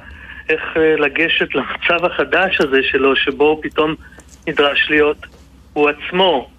איך 0.49 0.61
לגשת 0.99 1.55
למצב 1.55 2.05
החדש 2.05 2.61
הזה 2.61 2.80
שלו, 2.84 3.15
שבו 3.15 3.47
הוא 3.47 3.59
פתאום 3.63 3.95
נדרש 4.47 4.88
להיות 4.89 5.17
הוא 5.74 5.89
עצמו, 5.89 6.49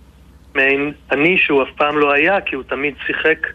מעין 0.54 0.92
אני 1.10 1.38
שהוא 1.38 1.62
אף 1.62 1.68
פעם 1.76 1.98
לא 1.98 2.12
היה, 2.12 2.40
כי 2.40 2.56
הוא 2.56 2.64
תמיד 2.64 2.94
שיחק 3.06 3.46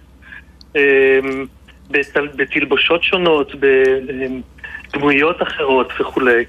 בתלבושות 2.35 3.03
שונות, 3.03 3.51
דמויות 4.93 5.41
אחרות 5.41 5.93
וכולי, 5.99 6.43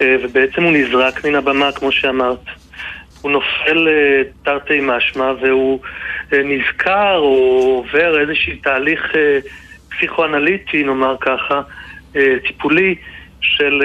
אה, 0.00 0.16
ובעצם 0.22 0.62
הוא 0.62 0.72
נזרק 0.72 1.24
מן 1.24 1.34
הבמה, 1.34 1.72
כמו 1.72 1.92
שאמרת. 1.92 2.44
הוא 3.22 3.30
נופל 3.30 3.88
אה, 3.88 4.22
תרתי 4.42 4.80
משמע 4.82 5.32
והוא 5.40 5.80
אה, 6.32 6.38
נזכר 6.44 7.16
או 7.18 7.84
עובר 7.86 8.20
איזשהו 8.20 8.52
תהליך 8.62 9.12
פסיכואנליטי, 9.90 10.82
נאמר 10.82 11.16
ככה, 11.20 11.62
טיפולי, 12.46 12.94
של 13.40 13.82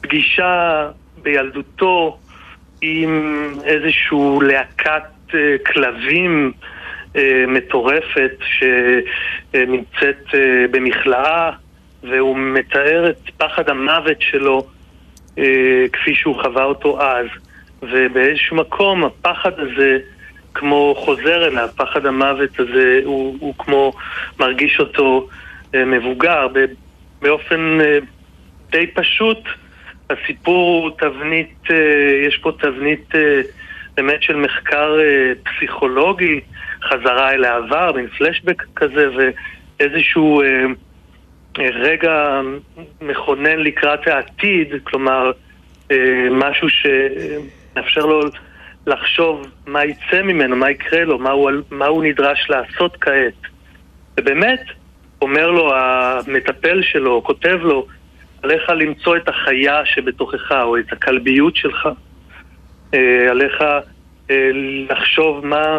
פגישה 0.00 0.88
בילדותו 1.22 2.18
עם 2.80 3.34
איזשהו 3.64 4.40
להקת 4.40 5.34
כלבים 5.66 6.52
מטורפת 7.48 8.36
שנמצאת 9.52 10.24
במכלאה 10.70 11.50
והוא 12.02 12.36
מתאר 12.36 13.10
את 13.10 13.30
פחד 13.36 13.68
המוות 13.68 14.20
שלו 14.20 14.66
אה, 15.38 15.84
כפי 15.92 16.14
שהוא 16.14 16.42
חווה 16.42 16.64
אותו 16.64 17.02
אז. 17.02 17.26
ובאיזשהו 17.82 18.56
מקום 18.56 19.04
הפחד 19.04 19.58
הזה 19.58 19.98
כמו 20.54 20.94
חוזר 20.98 21.46
אליו, 21.46 21.68
פחד 21.76 22.06
המוות 22.06 22.60
הזה 22.60 23.00
הוא, 23.04 23.36
הוא 23.40 23.54
כמו 23.58 23.92
מרגיש 24.40 24.80
אותו 24.80 25.28
אה, 25.74 25.84
מבוגר. 25.84 26.46
באופן 27.22 27.78
אה, 27.80 27.98
די 28.70 28.86
פשוט 28.86 29.38
הסיפור 30.10 30.84
הוא 30.84 30.90
תבנית, 30.98 31.54
אה, 31.70 31.76
יש 32.26 32.36
פה 32.36 32.52
תבנית 32.60 33.14
אה, 33.14 33.40
באמת 33.96 34.22
של 34.22 34.36
מחקר 34.36 34.96
אה, 35.00 35.32
פסיכולוגי, 35.44 36.40
חזרה 36.82 37.32
אל 37.32 37.44
העבר, 37.44 37.92
מין 37.92 38.06
פלשבק 38.08 38.62
כזה, 38.76 39.08
ואיזשהו 39.16 40.42
אה, 40.42 40.64
רגע 41.58 42.40
מכונן 43.00 43.58
לקראת 43.58 44.06
העתיד, 44.06 44.68
כלומר, 44.84 45.30
משהו 46.30 46.68
שמאפשר 46.70 48.06
לו 48.06 48.20
לחשוב 48.86 49.46
מה 49.66 49.84
יצא 49.84 50.22
ממנו, 50.22 50.56
מה 50.56 50.70
יקרה 50.70 51.04
לו, 51.04 51.18
מה 51.18 51.30
הוא, 51.30 51.50
מה 51.70 51.86
הוא 51.86 52.04
נדרש 52.04 52.50
לעשות 52.50 52.96
כעת. 53.00 53.50
ובאמת, 54.16 54.60
אומר 55.22 55.50
לו 55.50 55.74
המטפל 55.74 56.82
שלו, 56.82 57.22
כותב 57.24 57.58
לו, 57.62 57.86
עליך 58.42 58.70
למצוא 58.70 59.16
את 59.16 59.28
החיה 59.28 59.84
שבתוכך, 59.84 60.52
או 60.52 60.78
את 60.78 60.92
הכלביות 60.92 61.56
שלך. 61.56 61.88
אה, 62.94 63.30
עליך 63.30 63.62
אה, 64.30 64.50
לחשוב 64.90 65.46
מה 65.46 65.78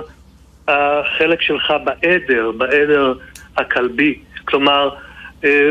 החלק 0.67 1.41
שלך 1.41 1.73
בעדר, 1.83 2.51
בעדר 2.57 3.13
הכלבי. 3.57 4.19
כלומר, 4.45 4.89
אה, 4.89 5.01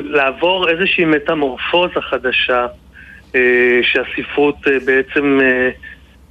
לעבור 0.02 0.68
איזושהי 0.70 1.04
מטמורפוזה 1.04 2.00
חדשה 2.00 2.66
שהספרות 3.82 4.56
בעצם 4.84 5.38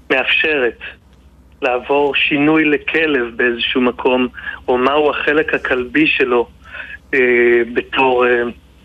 מאפשרת. 0.09 0.79
לעבור 1.61 2.15
שינוי 2.15 2.65
לכלב 2.65 3.25
באיזשהו 3.35 3.81
מקום, 3.81 4.27
או 4.67 4.77
מהו 4.77 5.09
החלק 5.09 5.53
הכלבי 5.53 6.07
שלו 6.07 6.47
בתור 7.73 8.25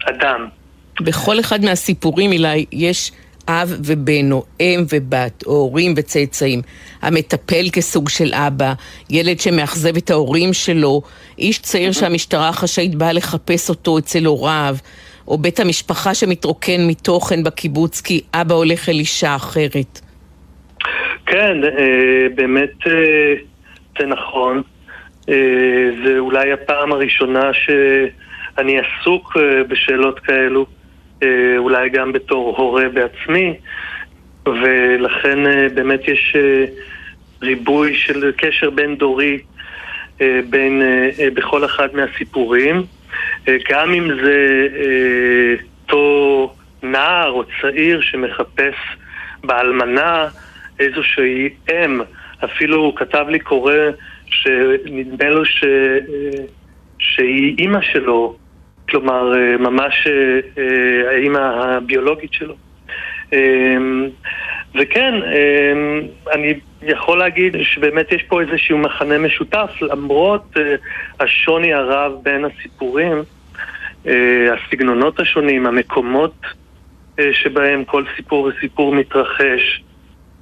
אדם. 0.04 0.46
בכל 1.00 1.40
אחד 1.40 1.64
מהסיפורים, 1.64 2.32
אילי, 2.32 2.64
יש 2.72 3.12
אב 3.48 3.76
ובן, 3.84 4.32
או 4.32 4.44
אם 4.60 4.84
ובת, 4.92 5.44
או 5.46 5.52
הורים 5.52 5.94
וצאצאים. 5.96 6.62
המטפל 7.02 7.64
כסוג 7.72 8.08
של 8.08 8.34
אבא, 8.34 8.72
ילד 9.10 9.40
שמאכזב 9.40 9.96
את 9.96 10.10
ההורים 10.10 10.52
שלו, 10.52 11.02
איש 11.38 11.58
צעיר 11.58 11.92
שהמשטרה 11.92 12.48
החשאית 12.48 12.94
באה 12.94 13.12
לחפש 13.12 13.68
אותו 13.68 13.98
אצל 13.98 14.24
הוריו, 14.24 14.76
או 15.28 15.38
בית 15.38 15.60
המשפחה 15.60 16.14
שמתרוקן 16.14 16.86
מתוכן 16.86 17.44
בקיבוץ 17.44 18.00
כי 18.00 18.20
אבא 18.34 18.54
הולך 18.54 18.88
אל 18.88 18.94
אישה 18.94 19.36
אחרת. 19.36 20.00
כן, 21.26 21.64
אה, 21.64 22.26
באמת 22.34 22.86
אה, 22.86 23.34
זה 23.98 24.06
נכון. 24.06 24.62
אה, 25.28 25.34
זה 26.04 26.18
אולי 26.18 26.52
הפעם 26.52 26.92
הראשונה 26.92 27.50
שאני 27.52 28.76
עסוק 28.78 29.36
בשאלות 29.68 30.20
כאלו. 30.20 30.66
אה, 31.24 31.58
אולי 31.58 31.88
גם 31.88 32.12
בתור 32.12 32.54
הורה 32.56 32.88
בעצמי, 32.88 33.54
ולכן 34.46 35.46
אה, 35.46 35.68
באמת 35.74 36.08
יש 36.08 36.36
אה, 36.36 36.64
ריבוי 37.42 37.94
של 37.94 38.32
קשר 38.36 38.70
בין 38.70 38.96
דורי 38.96 39.38
בין, 40.50 40.82
בכל 41.34 41.64
אחד 41.64 41.88
מהסיפורים. 41.94 42.82
גם 43.70 43.92
אם 43.92 44.08
זה 44.22 44.68
אותו 45.82 46.54
נער 46.82 47.30
או 47.30 47.44
צעיר 47.60 48.00
שמחפש 48.00 48.74
באלמנה 49.44 50.28
איזושהי 50.80 51.48
אם, 51.70 52.00
אפילו 52.44 52.76
הוא 52.76 52.96
כתב 52.96 53.26
לי 53.28 53.38
קורא 53.38 53.74
שנדמה 54.26 55.28
לו 55.28 55.44
ש... 55.44 55.64
שהיא 56.98 57.54
אימא 57.58 57.80
שלו, 57.82 58.36
כלומר, 58.88 59.32
אה, 59.36 59.56
ממש 59.56 60.06
אה, 60.06 60.12
אה, 60.62 61.10
האימא 61.10 61.38
הביולוגית 61.38 62.32
שלו. 62.32 62.54
וכן, 64.74 65.14
אני 66.34 66.54
יכול 66.82 67.18
להגיד 67.18 67.56
שבאמת 67.62 68.12
יש 68.12 68.22
פה 68.22 68.40
איזשהו 68.40 68.78
מחנה 68.78 69.18
משותף, 69.18 69.70
למרות 69.80 70.56
השוני 71.20 71.72
הרב 71.72 72.12
בין 72.22 72.44
הסיפורים, 72.44 73.22
הסגנונות 74.52 75.20
השונים, 75.20 75.66
המקומות 75.66 76.34
שבהם 77.32 77.84
כל 77.84 78.04
סיפור 78.16 78.50
וסיפור 78.56 78.94
מתרחש. 78.94 79.82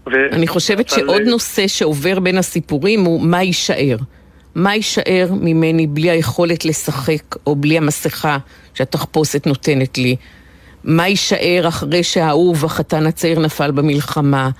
אני 0.06 0.46
חושבת 0.46 0.88
שעוד 0.88 1.22
נושא 1.22 1.68
שעובר 1.68 2.20
בין 2.20 2.38
הסיפורים 2.38 3.00
הוא 3.00 3.20
מה 3.26 3.42
יישאר. 3.42 3.96
מה 4.54 4.74
יישאר 4.74 5.26
ממני 5.40 5.86
בלי 5.86 6.10
היכולת 6.10 6.64
לשחק 6.64 7.36
או 7.46 7.56
בלי 7.56 7.78
המסכה 7.78 8.38
שהתחפושת 8.74 9.46
נותנת 9.46 9.98
לי? 9.98 10.16
מה 10.84 11.08
יישאר 11.08 11.64
אחרי 11.68 12.02
שהאהוב, 12.02 12.64
החתן 12.64 13.06
הצעיר, 13.06 13.40
נפל 13.40 13.70
במלחמה? 13.70 14.50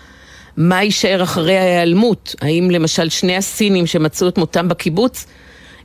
מה 0.56 0.82
יישאר 0.82 1.22
אחרי 1.22 1.56
ההיעלמות? 1.56 2.34
האם 2.42 2.68
למשל 2.70 3.08
שני 3.08 3.36
הסינים 3.36 3.86
שמצאו 3.86 4.28
את 4.28 4.38
מותם 4.38 4.68
בקיבוץ, 4.68 5.26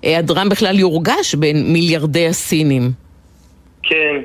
היעדרם 0.02 0.50
בכלל 0.50 0.80
יורגש 0.80 1.36
בין 1.36 1.74
מיליארדי 1.74 2.28
הסינים? 2.28 2.92
כן. 3.84 4.16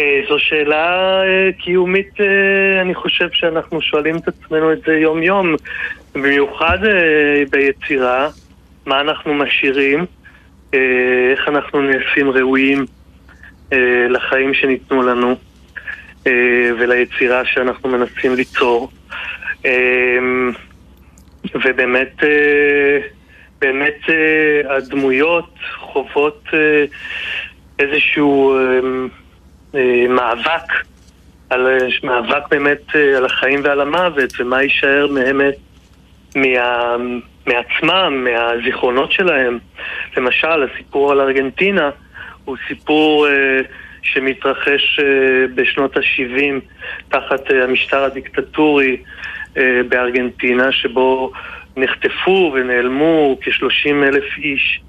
אה, 0.00 0.20
זו 0.28 0.38
שאלה 0.38 1.22
אה, 1.22 1.52
קיומית, 1.52 2.20
אה, 2.20 2.80
אני 2.80 2.94
חושב 2.94 3.28
שאנחנו 3.32 3.80
שואלים 3.80 4.16
את 4.16 4.28
עצמנו 4.28 4.72
את 4.72 4.78
זה 4.86 4.92
יום-יום, 4.92 5.54
במיוחד 6.14 6.78
ביצירה. 7.50 8.28
מה 8.86 9.00
אנחנו 9.00 9.34
משאירים, 9.34 10.06
אה, 10.74 10.78
איך 11.32 11.48
אנחנו 11.48 11.82
נעשים 11.82 12.30
ראויים 12.30 12.86
אה, 13.72 14.06
לחיים 14.08 14.54
שניתנו 14.54 15.02
לנו 15.02 15.36
אה, 16.26 16.70
וליצירה 16.78 17.44
שאנחנו 17.44 17.88
מנסים 17.88 18.34
ליצור. 18.34 18.90
ובאמת, 21.54 22.22
באמת 23.58 23.98
הדמויות 24.68 25.54
חוות 25.78 26.44
איזשהו 27.78 28.56
מאבק, 30.08 30.72
על, 31.50 31.66
מאבק 32.02 32.48
באמת 32.50 32.94
על 33.16 33.24
החיים 33.24 33.60
ועל 33.64 33.80
המוות, 33.80 34.40
ומה 34.40 34.62
יישאר 34.62 35.06
באמת 35.14 35.54
מה... 36.36 36.96
מעצמם, 37.46 38.24
מהזיכרונות 38.24 39.12
שלהם. 39.12 39.58
למשל, 40.16 40.62
הסיפור 40.62 41.12
על 41.12 41.20
ארגנטינה 41.20 41.90
הוא 42.44 42.56
סיפור 42.68 43.28
אה, 43.28 43.60
שמתרחש 44.02 45.00
אה, 45.00 45.46
בשנות 45.54 45.96
ה-70 45.96 46.60
תחת 47.08 47.50
אה, 47.50 47.64
המשטר 47.64 48.04
הדיקטטורי 48.04 48.96
אה, 49.56 49.80
בארגנטינה, 49.88 50.72
שבו 50.72 51.32
נחטפו 51.76 52.52
ונעלמו 52.54 53.38
כ-30 53.42 53.90
אלף 53.90 54.24
איש. 54.38 54.80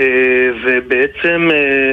אה, 0.00 0.50
ובעצם 0.64 1.48
אה, 1.52 1.92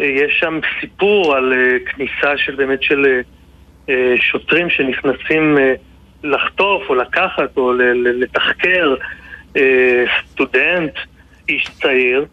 אה, 0.00 0.06
יש 0.06 0.38
שם 0.40 0.60
סיפור 0.80 1.36
על 1.36 1.52
אה, 1.52 1.78
כניסה 1.86 2.36
של 2.36 2.54
באמת 2.54 2.82
של 2.82 3.06
אה, 3.06 3.20
אה 3.88 4.14
שוטרים 4.16 4.70
שנכנסים 4.70 5.58
אה, 5.58 5.74
לחטוף 6.30 6.82
או 6.88 6.94
לקחת 6.94 7.56
או 7.56 7.72
לתחקר 8.04 8.94
אה, 9.56 10.04
סטודנט, 10.30 10.92
איש 11.48 11.68
צעיר, 11.82 12.24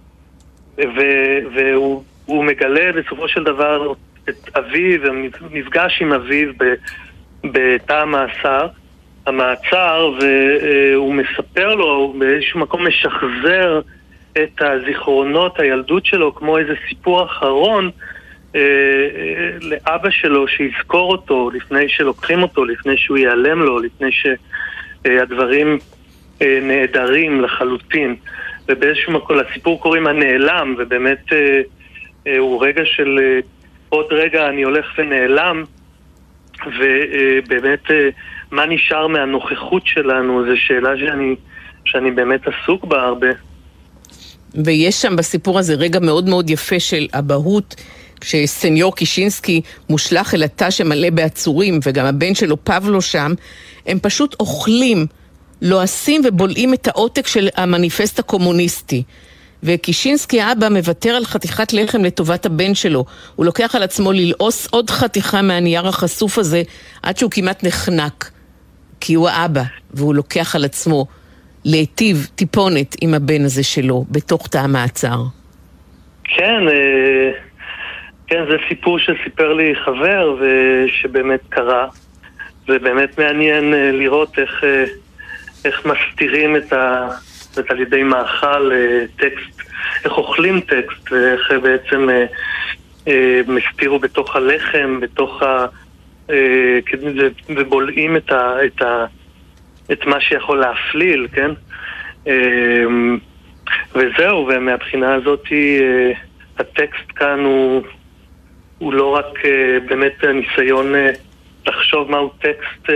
והוא 1.53 2.43
מגלה 2.45 2.91
בסופו 2.91 3.27
של 3.27 3.43
דבר 3.43 3.93
את 4.29 4.57
אביו, 4.57 4.99
נפגש 5.51 6.01
עם 6.01 6.13
אביו 6.13 6.49
בתא 7.43 7.93
המאסר, 7.93 8.67
המעצר, 9.25 10.11
והוא 10.19 11.13
מספר 11.13 11.75
לו, 11.75 11.95
הוא 11.95 12.19
באיזשהו 12.19 12.59
מקום 12.59 12.87
משחזר 12.87 13.81
את 14.43 14.61
הזיכרונות 14.61 15.59
הילדות 15.59 16.05
שלו 16.05 16.35
כמו 16.35 16.57
איזה 16.57 16.73
סיפור 16.89 17.23
אחרון 17.23 17.91
אה, 18.55 18.61
אה, 18.61 19.57
לאבא 19.61 20.09
שלו 20.09 20.47
שיזכור 20.47 21.11
אותו 21.11 21.49
לפני 21.53 21.89
שלוקחים 21.89 22.43
אותו, 22.43 22.65
לפני 22.65 22.97
שהוא 22.97 23.17
ייעלם 23.17 23.59
לו, 23.59 23.79
לפני 23.79 24.09
שהדברים 24.11 25.79
אה, 26.41 26.59
נעדרים 26.61 27.41
לחלוטין. 27.41 28.15
ובאיזשהו 28.69 29.13
מקום, 29.13 29.37
לסיפור 29.37 29.81
קוראים 29.81 30.07
הנעלם, 30.07 30.75
ובאמת 30.77 31.23
הוא 32.39 32.65
רגע 32.65 32.81
של 32.85 33.19
עוד 33.89 34.05
רגע 34.11 34.49
אני 34.49 34.63
הולך 34.63 34.85
ונעלם, 34.97 35.63
ובאמת 36.65 37.83
מה 38.51 38.65
נשאר 38.65 39.07
מהנוכחות 39.07 39.87
שלנו, 39.87 40.45
זו 40.45 40.57
שאלה 40.57 40.97
שאני, 40.97 41.35
שאני 41.85 42.11
באמת 42.11 42.41
עסוק 42.47 42.85
בה 42.85 43.03
הרבה. 43.03 43.27
ויש 44.65 45.01
שם 45.01 45.15
בסיפור 45.15 45.59
הזה 45.59 45.73
רגע 45.73 45.99
מאוד 45.99 46.29
מאוד 46.29 46.49
יפה 46.49 46.79
של 46.79 47.07
אבהות 47.13 47.75
כשסניור 48.23 48.95
קישינסקי 48.95 49.61
מושלך 49.89 50.33
אל 50.33 50.43
התא 50.43 50.69
שמלא 50.69 51.09
בעצורים, 51.09 51.79
וגם 51.83 52.05
הבן 52.05 52.35
שלו 52.35 52.63
פבלו 52.63 53.01
שם, 53.01 53.33
הם 53.85 53.99
פשוט 53.99 54.35
אוכלים, 54.39 55.05
לועסים 55.61 56.21
ובולעים 56.25 56.73
את 56.73 56.87
העותק 56.87 57.27
של 57.27 57.49
המניפסט 57.55 58.19
הקומוניסטי. 58.19 59.03
וקישינסקי 59.63 60.41
האבא 60.41 60.69
מוותר 60.69 61.09
על 61.09 61.25
חתיכת 61.25 61.73
לחם 61.73 62.03
לטובת 62.03 62.45
הבן 62.45 62.75
שלו. 62.75 63.05
הוא 63.35 63.45
לוקח 63.45 63.75
על 63.75 63.83
עצמו 63.83 64.11
ללעוס 64.11 64.67
עוד 64.67 64.89
חתיכה 64.89 65.41
מהנייר 65.41 65.87
החשוף 65.87 66.37
הזה 66.37 66.61
עד 67.03 67.17
שהוא 67.17 67.31
כמעט 67.31 67.63
נחנק. 67.63 68.31
כי 68.99 69.13
הוא 69.13 69.29
האבא, 69.29 69.63
והוא 69.93 70.15
לוקח 70.15 70.55
על 70.55 70.65
עצמו 70.65 71.05
להיטיב 71.65 72.27
טיפונת 72.35 72.95
עם 73.01 73.13
הבן 73.13 73.45
הזה 73.45 73.63
שלו 73.63 74.05
בתוך 74.11 74.47
תא 74.47 74.57
המעצר. 74.57 75.23
כן, 76.23 76.67
אה, 76.67 77.31
כן, 78.27 78.43
זה 78.49 78.57
סיפור 78.69 78.99
שסיפר 78.99 79.53
לי 79.53 79.75
חבר 79.75 80.35
ושבאמת 80.39 81.39
קרה. 81.49 81.87
זה 82.67 82.79
באמת 82.79 83.19
מעניין 83.19 83.73
אה, 83.73 83.91
לראות 83.91 84.39
איך, 84.39 84.63
אה, 84.63 84.85
איך 85.65 85.85
מסתירים 85.85 86.55
את 86.55 86.73
ה... 86.73 87.07
זאת 87.51 87.71
על 87.71 87.79
ידי 87.79 88.03
מאכל 88.03 88.71
טקסט, 89.15 89.61
איך 90.05 90.17
אוכלים 90.17 90.59
טקסט 90.59 91.11
ואיך 91.11 91.51
בעצם 91.61 92.09
הם 93.07 93.57
הסתירו 93.57 93.99
בתוך 93.99 94.35
הלחם, 94.35 94.99
בתוך 94.99 95.43
ה... 95.43 95.65
ובולעים 97.49 98.15
את, 98.15 98.31
ה, 98.31 98.65
את, 98.65 98.81
ה, 98.81 99.05
את 99.91 100.05
מה 100.05 100.21
שיכול 100.21 100.59
להפליל, 100.59 101.27
כן? 101.33 101.51
וזהו, 103.95 104.47
ומהבחינה 104.47 105.13
הזאת 105.13 105.47
הטקסט 106.59 107.11
כאן 107.15 107.39
הוא, 107.39 107.83
הוא 108.83 108.93
לא 108.93 109.15
רק 109.15 109.39
באמת 109.87 110.13
הניסיון 110.23 110.93
לחשוב 111.67 112.11
מהו 112.11 112.29
טקסט 112.29 112.89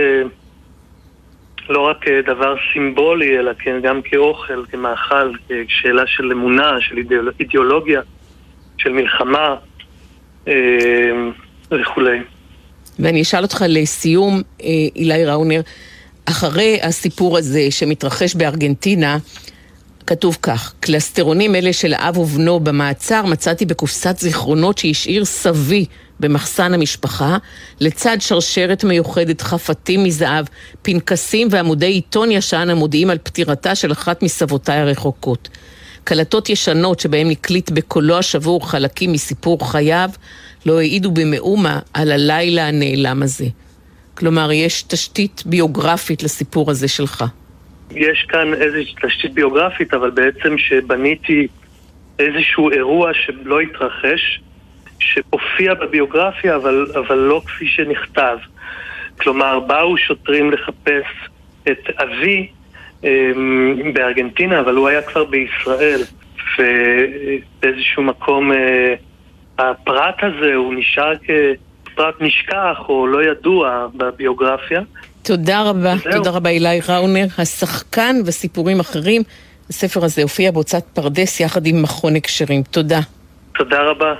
לא 1.68 1.80
רק 1.80 2.08
דבר 2.26 2.54
סימבולי, 2.72 3.38
אלא 3.38 3.52
כן, 3.58 3.80
גם 3.82 4.00
כאוכל, 4.04 4.64
כמאכל, 4.70 5.32
כשאלה 5.68 6.02
של 6.06 6.32
אמונה, 6.32 6.70
של 6.80 6.96
אידיאולוגיה, 7.40 8.00
של 8.78 8.92
מלחמה 8.92 9.54
וכולי. 11.70 12.18
ואני 12.98 13.22
אשאל 13.22 13.42
אותך 13.42 13.64
לסיום, 13.68 14.42
אילי 14.96 15.24
ראונר, 15.24 15.60
אחרי 16.28 16.78
הסיפור 16.82 17.38
הזה 17.38 17.70
שמתרחש 17.70 18.34
בארגנטינה, 18.34 19.18
כתוב 20.08 20.38
כך, 20.42 20.72
קלסטרונים 20.80 21.54
אלה 21.54 21.72
של 21.72 21.94
אב 21.94 22.18
ובנו 22.18 22.60
במעצר 22.60 23.26
מצאתי 23.26 23.66
בקופסת 23.66 24.18
זיכרונות 24.18 24.78
שהשאיר 24.78 25.24
סבי 25.24 25.84
במחסן 26.20 26.74
המשפחה, 26.74 27.36
לצד 27.80 28.16
שרשרת 28.20 28.84
מיוחדת, 28.84 29.40
חפתים 29.40 30.04
מזהב, 30.04 30.44
פנקסים 30.82 31.48
ועמודי 31.50 31.86
עיתון 31.86 32.30
ישן 32.30 32.70
המודיעים 32.70 33.10
על 33.10 33.18
פטירתה 33.18 33.74
של 33.74 33.92
אחת 33.92 34.22
מסבותיי 34.22 34.78
הרחוקות. 34.78 35.48
קלטות 36.04 36.50
ישנות 36.50 37.00
שבהן 37.00 37.30
הקליט 37.30 37.70
בקולו 37.70 38.18
השבור 38.18 38.70
חלקים 38.70 39.12
מסיפור 39.12 39.70
חייו, 39.70 40.10
לא 40.66 40.78
העידו 40.78 41.10
במאומה 41.10 41.78
על 41.94 42.12
הלילה 42.12 42.68
הנעלם 42.68 43.22
הזה. 43.22 43.46
כלומר, 44.14 44.52
יש 44.52 44.82
תשתית 44.82 45.42
ביוגרפית 45.46 46.22
לסיפור 46.22 46.70
הזה 46.70 46.88
שלך. 46.88 47.24
יש 47.94 48.26
כאן 48.28 48.54
איזושהי 48.54 48.94
תשתית 49.02 49.34
ביוגרפית, 49.34 49.94
אבל 49.94 50.10
בעצם 50.10 50.58
שבניתי 50.58 51.46
איזשהו 52.18 52.70
אירוע 52.70 53.14
שלא 53.14 53.60
התרחש, 53.60 54.40
שהופיע 55.00 55.74
בביוגרפיה, 55.74 56.56
אבל, 56.56 56.86
אבל 56.98 57.18
לא 57.18 57.42
כפי 57.46 57.66
שנכתב. 57.66 58.38
כלומר, 59.20 59.60
באו 59.60 59.98
שוטרים 59.98 60.50
לחפש 60.50 61.06
את 61.68 61.90
אבי 62.02 62.48
אמ, 63.04 63.92
בארגנטינה, 63.94 64.60
אבל 64.60 64.74
הוא 64.74 64.88
היה 64.88 65.02
כבר 65.02 65.24
בישראל, 65.24 66.00
ובאיזשהו 66.58 68.02
מקום 68.02 68.52
אה, 68.52 68.94
הפרט 69.58 70.14
הזה 70.22 70.54
הוא 70.54 70.74
נשאר 70.74 71.12
כפרט 71.16 72.14
נשכח 72.20 72.78
או 72.88 73.06
לא 73.06 73.24
ידוע 73.24 73.86
בביוגרפיה. 73.94 74.80
תודה 75.28 75.62
רבה. 75.62 75.94
תודה 76.12 76.30
רבה 76.30 76.50
אילי 76.50 76.80
ראונר, 76.88 77.26
השחקן 77.38 78.16
וסיפורים 78.24 78.80
אחרים. 78.80 79.22
הספר 79.70 80.04
הזה 80.04 80.22
הופיע 80.22 80.50
בהוצאת 80.50 80.84
פרדס 80.94 81.40
יחד 81.40 81.66
עם 81.66 81.82
מכון 81.82 82.16
הקשרים. 82.16 82.62
תודה. 82.62 83.00
תודה 83.58 83.76
רבה. 83.82 84.14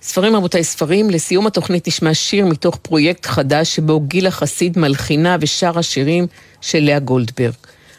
ספרים 0.00 0.36
רבותיי 0.36 0.64
ספרים, 0.64 1.10
לסיום 1.10 1.46
התוכנית 1.46 1.88
נשמע 1.88 2.14
שיר 2.14 2.46
מתוך 2.46 2.76
פרויקט 2.76 3.26
חדש 3.26 3.76
שבו 3.76 4.00
גילה 4.00 4.30
חסיד 4.30 4.78
מלחינה 4.78 5.36
ושרה 5.40 5.82
שירים 5.82 6.26
של 6.60 6.80
לאה 6.80 6.98
גולדברג. 6.98 7.54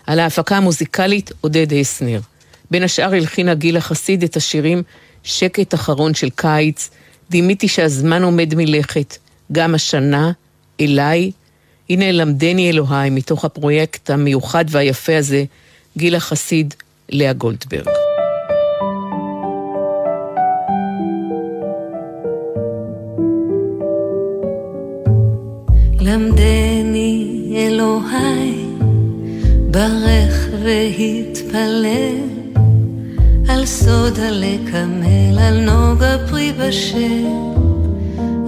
על 0.07 0.19
ההפקה 0.19 0.57
המוזיקלית 0.57 1.31
עודד 1.41 1.73
הסנר. 1.73 2.19
בין 2.71 2.83
השאר 2.83 3.13
הלחינה 3.13 3.53
גילה 3.53 3.81
חסיד 3.81 4.23
את 4.23 4.35
השירים 4.35 4.83
שקט 5.23 5.73
אחרון 5.73 6.13
של 6.13 6.29
קיץ, 6.29 6.89
דימיתי 7.29 7.67
שהזמן 7.67 8.23
עומד 8.23 8.55
מלכת, 8.55 9.17
גם 9.51 9.75
השנה, 9.75 10.31
אליי, 10.81 11.31
הנה 11.89 12.11
למדני 12.11 12.69
אלוהי 12.69 13.09
מתוך 13.09 13.45
הפרויקט 13.45 14.09
המיוחד 14.09 14.65
והיפה 14.69 15.17
הזה, 15.17 15.43
גילה 15.97 16.19
חסיד, 16.19 16.73
לאה 17.09 17.33
גולדברג. 17.33 17.87
למדני 26.01 27.53
אלוהי, 27.57 28.65
ברך 29.71 30.47
והתפלל, 30.63 32.15
על 33.49 33.65
סוד 33.65 34.19
הלקמל, 34.19 35.39
על 35.39 35.59
נוגה 35.59 36.17
פרי 36.29 36.51
בשל. 36.59 37.25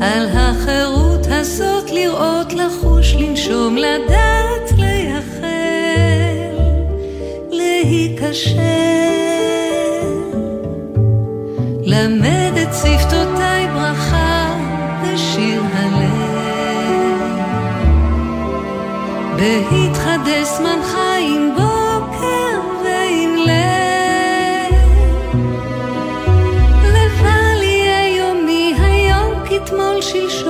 על 0.01 0.27
החירות 0.33 1.27
הזאת 1.29 1.91
לראות, 1.91 2.53
לחוש, 2.53 3.13
לנשום, 3.13 3.77
לדעת, 3.77 4.71
לייחל, 4.77 5.47
להיכשל. 7.51 8.59
למד 11.83 12.57
את 12.61 12.73
שפתותיי 12.73 13.67
ברכה 13.67 14.55
ושיר 15.03 15.61
הלב. 15.73 16.19
בהתחדש 19.35 20.47
זמנך 20.57 21.08
אתמול 30.09 30.48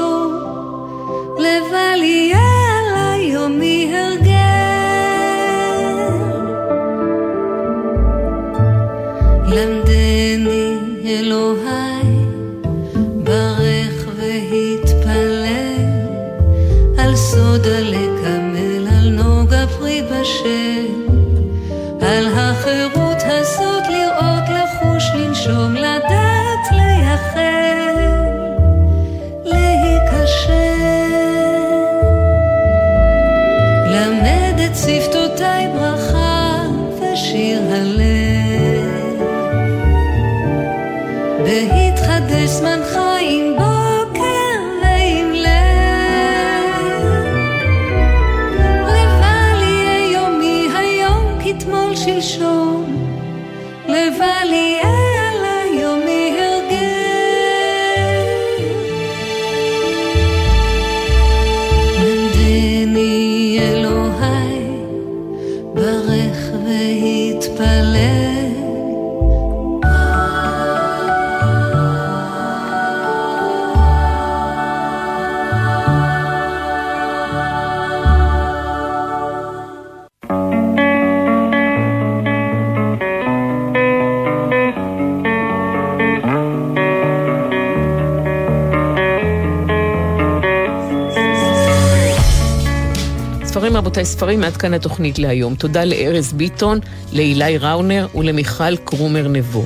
רבותיי, 93.80 94.06
ספרים, 94.06 94.44
עד 94.44 94.58
כאן 94.58 94.74
התוכנית 94.74 95.20
להיום. 95.20 95.56
תודה 95.56 95.86
לארז 95.86 96.34
ביטון, 96.34 96.80
לאילי 97.14 97.58
ראונר 97.58 98.08
ולמיכל 98.16 98.78
קרומר 98.78 99.28
נבו. 99.28 99.66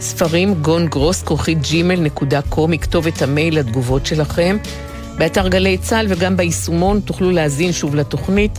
ספרים 0.00 0.54
גון 0.54 0.86
גרוס, 0.86 1.22
כרוכית 1.22 1.62
ג'ימל 1.62 2.00
נקודה 2.00 2.40
קום, 2.42 2.70
מכתובת 2.70 3.22
המייל 3.22 3.58
לתגובות 3.58 4.06
שלכם. 4.06 4.56
באתר 5.18 5.48
גלי 5.48 5.78
צה"ל 5.78 6.06
וגם 6.08 6.36
ביישומון 6.36 7.00
תוכלו 7.00 7.30
להאזין 7.30 7.72
שוב 7.72 7.94
לתוכנית. 7.94 8.58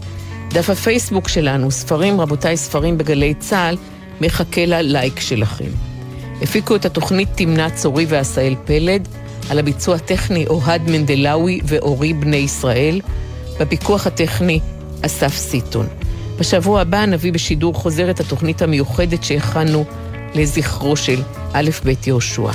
דף 0.50 0.70
הפייסבוק 0.70 1.28
שלנו, 1.28 1.72
ספרים, 1.72 2.22
רבותיי, 2.22 2.58
ספרים 2.58 2.98
בגלי 2.98 3.34
צה"ל, 3.34 3.78
מחכה 4.22 4.66
ללייק 4.66 5.20
שלכם. 5.20 5.70
הפיקו 6.42 6.76
את 6.76 6.86
התוכנית 6.86 7.30
תמנת 7.36 7.76
צורי 7.76 8.06
ועשאל 8.10 8.56
פלד, 8.66 9.08
על 9.50 9.60
הביצוע 9.60 9.96
הטכני 9.96 10.48
אוהד 10.48 10.90
מנדלאוי 10.90 11.60
ואורי 11.64 12.14
בני 12.14 12.38
ישראל, 12.38 13.02
בפיקוח 13.60 14.08
הטכני 14.08 14.60
אסף 15.06 15.36
סיטון. 15.36 15.88
בשבוע 16.40 16.82
הבא 16.82 17.06
נביא 17.06 17.34
בשידור 17.34 17.74
חוזר 17.74 18.10
את 18.10 18.20
התוכנית 18.20 18.62
המיוחדת 18.62 19.24
שהכנו 19.24 19.86
לזכרו 20.36 20.96
של 20.96 21.22
א' 21.54 21.70
ב' 21.86 22.08
יהושע. 22.08 22.52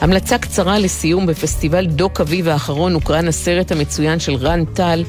המלצה 0.00 0.38
קצרה 0.38 0.78
לסיום 0.78 1.26
בפסטיבל 1.26 1.86
דוק 1.86 2.20
אביב 2.20 2.48
האחרון 2.48 2.94
הוקרן 2.94 3.28
הסרט 3.28 3.72
המצוין 3.72 4.20
של 4.20 4.34
רן 4.34 4.64
טל, 4.64 5.04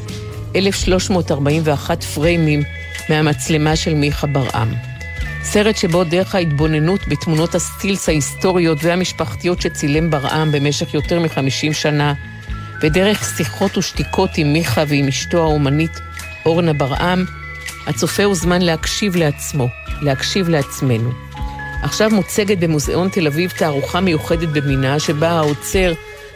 1341 0.56 2.04
פריימים 2.04 2.64
מהמצלמה 3.10 3.76
של 3.76 3.94
מיכה 3.94 4.28
ברעם. 4.28 4.74
סרט 5.44 5.78
שבו 5.78 6.04
דרך 6.04 6.36
ההתבוננות 6.36 7.08
בתמונות 7.08 7.56
הסטילס 7.56 8.10
ההיסטוריות 8.10 8.78
והמשפחתיות 8.82 9.62
שצילם 9.62 10.12
ברעם 10.12 10.52
במשך 10.52 10.94
יותר 10.94 11.20
מחמישים 11.20 11.74
שנה, 11.74 12.14
ודרך 12.82 13.34
שיחות 13.38 13.78
ושתיקות 13.78 14.30
עם 14.38 14.54
מיכה 14.54 14.84
ועם 14.88 15.08
אשתו 15.08 15.44
האומנית 15.44 16.00
אורנה 16.46 16.74
ברעם, 16.74 17.26
הצופה 17.88 18.24
הוזמן 18.24 18.62
להקשיב 18.62 19.16
לעצמו, 19.16 19.68
להקשיב 20.02 20.50
לעצמנו. 20.50 21.10
עכשיו 21.84 22.10
מוצגת 22.10 22.58
במוזיאון 22.58 23.10
תל 23.10 23.28
אביב 23.28 23.52
תערוכה 23.58 24.02
מיוחדת 24.02 24.50
במינה, 24.50 25.00
שבה 25.00 25.30
האוצר, 25.30 25.94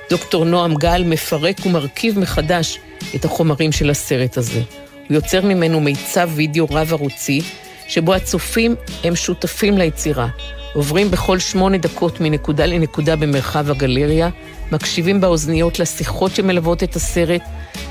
דוקטור 0.10 0.46
נועם 0.46 0.76
גל, 0.76 1.04
מפרק 1.06 1.66
ומרכיב 1.66 2.20
מחדש 2.20 2.80
את 3.16 3.26
החומרים 3.26 3.72
של 3.72 3.90
הסרט 3.90 4.38
הזה. 4.38 4.62
הוא 5.08 5.16
יוצר 5.16 5.42
ממנו 5.42 5.80
מיצב 5.80 6.30
וידאו 6.36 6.68
רב-ערוצי, 6.72 7.42
שבו 7.88 8.14
הצופים 8.14 8.76
הם 9.04 9.16
שותפים 9.16 9.78
ליצירה. 9.78 10.28
עוברים 10.76 11.12
בכל 11.12 11.40
שמונה 11.40 11.78
דקות 11.78 12.22
מנקודה 12.22 12.66
לנקודה 12.66 13.16
במרחב 13.16 13.72
הגלריה, 13.72 14.30
מקשיבים 14.72 15.22
באוזניות 15.22 15.80
לשיחות 15.80 16.36
שמלוות 16.36 16.84
את 16.84 16.96
הסרט, 16.96 17.42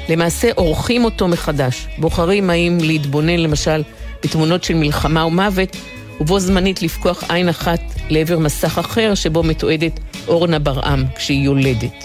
למעשה 0.08 0.50
עורכים 0.54 1.04
אותו 1.04 1.28
מחדש, 1.28 1.86
בוחרים 1.98 2.50
האם 2.50 2.78
להתבונן 2.80 3.36
למשל 3.36 3.82
בתמונות 4.24 4.64
של 4.64 4.74
מלחמה 4.74 5.26
ומוות, 5.26 5.76
ובו 6.20 6.40
זמנית 6.40 6.82
לפקוח 6.82 7.24
עין 7.28 7.48
אחת 7.48 7.80
לעבר 8.10 8.38
מסך 8.38 8.78
אחר 8.78 9.14
שבו 9.14 9.42
מתועדת 9.42 10.00
אורנה 10.28 10.58
ברעם 10.58 11.04
כשהיא 11.16 11.44
יולדת. 11.44 12.04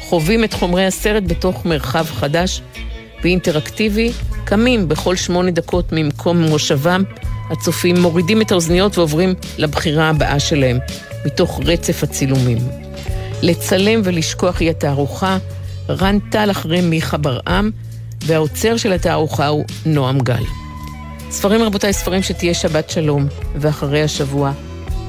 חווים 0.00 0.44
את 0.44 0.52
חומרי 0.52 0.86
הסרט 0.86 1.22
בתוך 1.26 1.66
מרחב 1.66 2.04
חדש 2.04 2.60
ואינטראקטיבי, 3.22 4.12
קמים 4.44 4.88
בכל 4.88 5.16
שמונה 5.16 5.50
דקות 5.50 5.92
ממקום 5.92 6.42
מושבם, 6.42 7.02
הצופים 7.50 8.00
מורידים 8.00 8.42
את 8.42 8.52
האוזניות 8.52 8.98
ועוברים 8.98 9.34
לבחירה 9.58 10.08
הבאה 10.08 10.40
שלהם, 10.40 10.78
מתוך 11.26 11.60
רצף 11.64 12.02
הצילומים. 12.02 12.58
לצלם 13.42 14.00
ולשכוח 14.04 14.60
היא 14.60 14.70
התערוכה, 14.70 15.38
רן 15.88 16.18
טל 16.30 16.50
אחרי 16.50 16.80
מיכה 16.80 17.16
ברעם, 17.16 17.70
והעוצר 18.26 18.76
של 18.76 18.92
התערוכה 18.92 19.46
הוא 19.46 19.64
נועם 19.86 20.18
גל. 20.20 20.42
ספרים 21.30 21.62
רבותיי, 21.62 21.92
ספרים 21.92 22.22
שתהיה 22.22 22.54
שבת 22.54 22.90
שלום, 22.90 23.26
ואחרי 23.56 24.02
השבוע, 24.02 24.52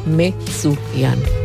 מצוין. 0.08 1.45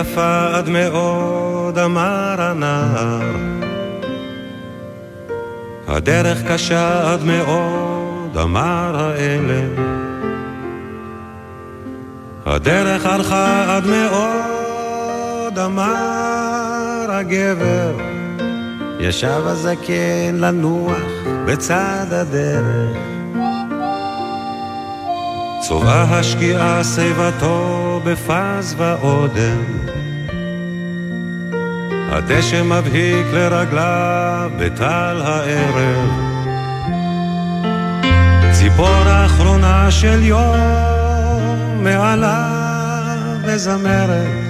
יפה 0.00 0.46
עד 0.54 0.68
מאוד, 0.68 1.78
אמר 1.78 2.34
הנער. 2.38 3.36
הדרך 5.88 6.38
קשה 6.48 7.12
עד 7.12 7.24
מאוד, 7.24 8.36
אמר 8.42 8.96
האלם. 8.96 9.84
הדרך 12.46 13.06
הלכה 13.06 13.76
עד 13.76 13.86
מאוד, 13.86 15.58
אמר 15.58 17.06
הגבר. 17.08 17.92
ישב 19.00 19.42
הזקן 19.44 20.34
לנוח 20.34 20.98
בצד 21.46 22.06
הדרך. 22.10 22.96
צובעה 25.60 26.18
השקיעה 26.18 26.84
שיבתו 26.84 28.00
בפז 28.04 28.74
ואודם. 28.78 29.87
הדשא 32.10 32.62
מבהיק 32.62 33.26
לרגליו 33.32 34.50
בטל 34.58 35.22
הערב. 35.24 36.10
ציפור 38.52 38.88
האחרונה 38.88 39.90
של 39.90 40.22
יום 40.22 40.56
מעליו 41.82 43.36
מזמרת. 43.46 44.48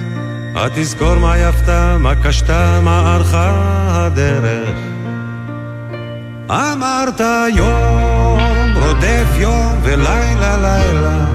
התזכור 0.55 1.15
מה 1.15 1.37
יפתה, 1.37 1.97
מה 1.99 2.13
קשתה, 2.23 2.79
מה 2.83 3.15
ערכה 3.15 3.51
הדרך. 3.89 4.77
אמרת 6.49 7.21
יום 7.55 8.39
רודף 8.75 9.27
יום 9.37 9.79
ולילה 9.83 10.57
לילה 10.57 11.25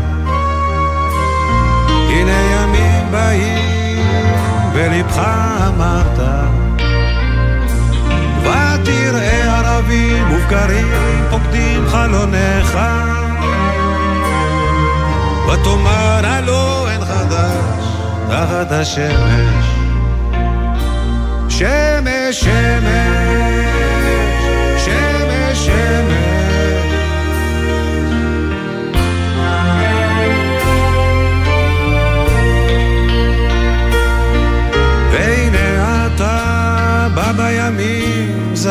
הנה 2.08 2.32
ימים 2.32 3.10
באים, 3.10 4.34
ולבך 4.72 5.22
מופקרים 10.44 10.86
פוקדים 11.30 11.88
חלונך, 11.88 12.78
ותאמר 15.46 16.26
הלא 16.26 16.88
אין 16.90 17.04
חדש 17.04 17.84
תחת 18.28 18.72
השמש, 18.72 19.66
שמש, 21.48 22.40
שמש, 22.40 22.40
שמש, 22.40 23.63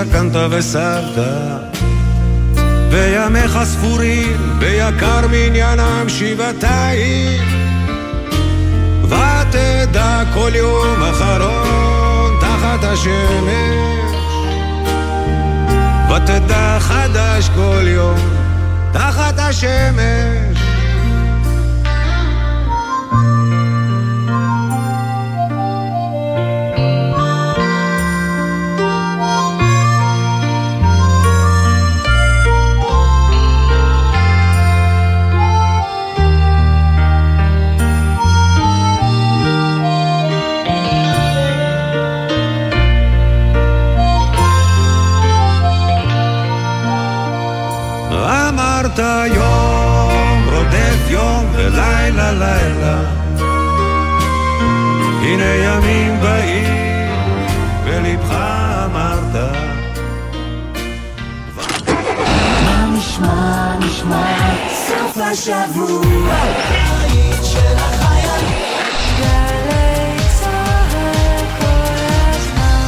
זקנת 0.06 0.36
וסבת 0.49 1.78
וימיך 2.91 3.60
ספורים 3.64 4.60
ויקר 4.60 5.28
מניינם 5.32 6.06
שבעתיים. 6.08 7.41
ותדע 9.04 10.24
כל 10.34 10.51
יום 10.56 11.04
אחרון 11.04 12.39
תחת 12.41 12.84
השמש. 12.84 13.84
ותדע 16.12 16.78
חדש 16.80 17.49
כל 17.56 17.88
יום 17.88 18.18
תחת 18.93 19.39
השמש 19.39 20.53
באים, 56.24 57.38
ולבך 57.86 58.32
אמרת. 58.86 59.36
מה 62.65 62.86
נשמע, 62.97 63.76
נשמע, 63.80 64.55
סוף 64.69 65.17
השבוע. 65.17 66.36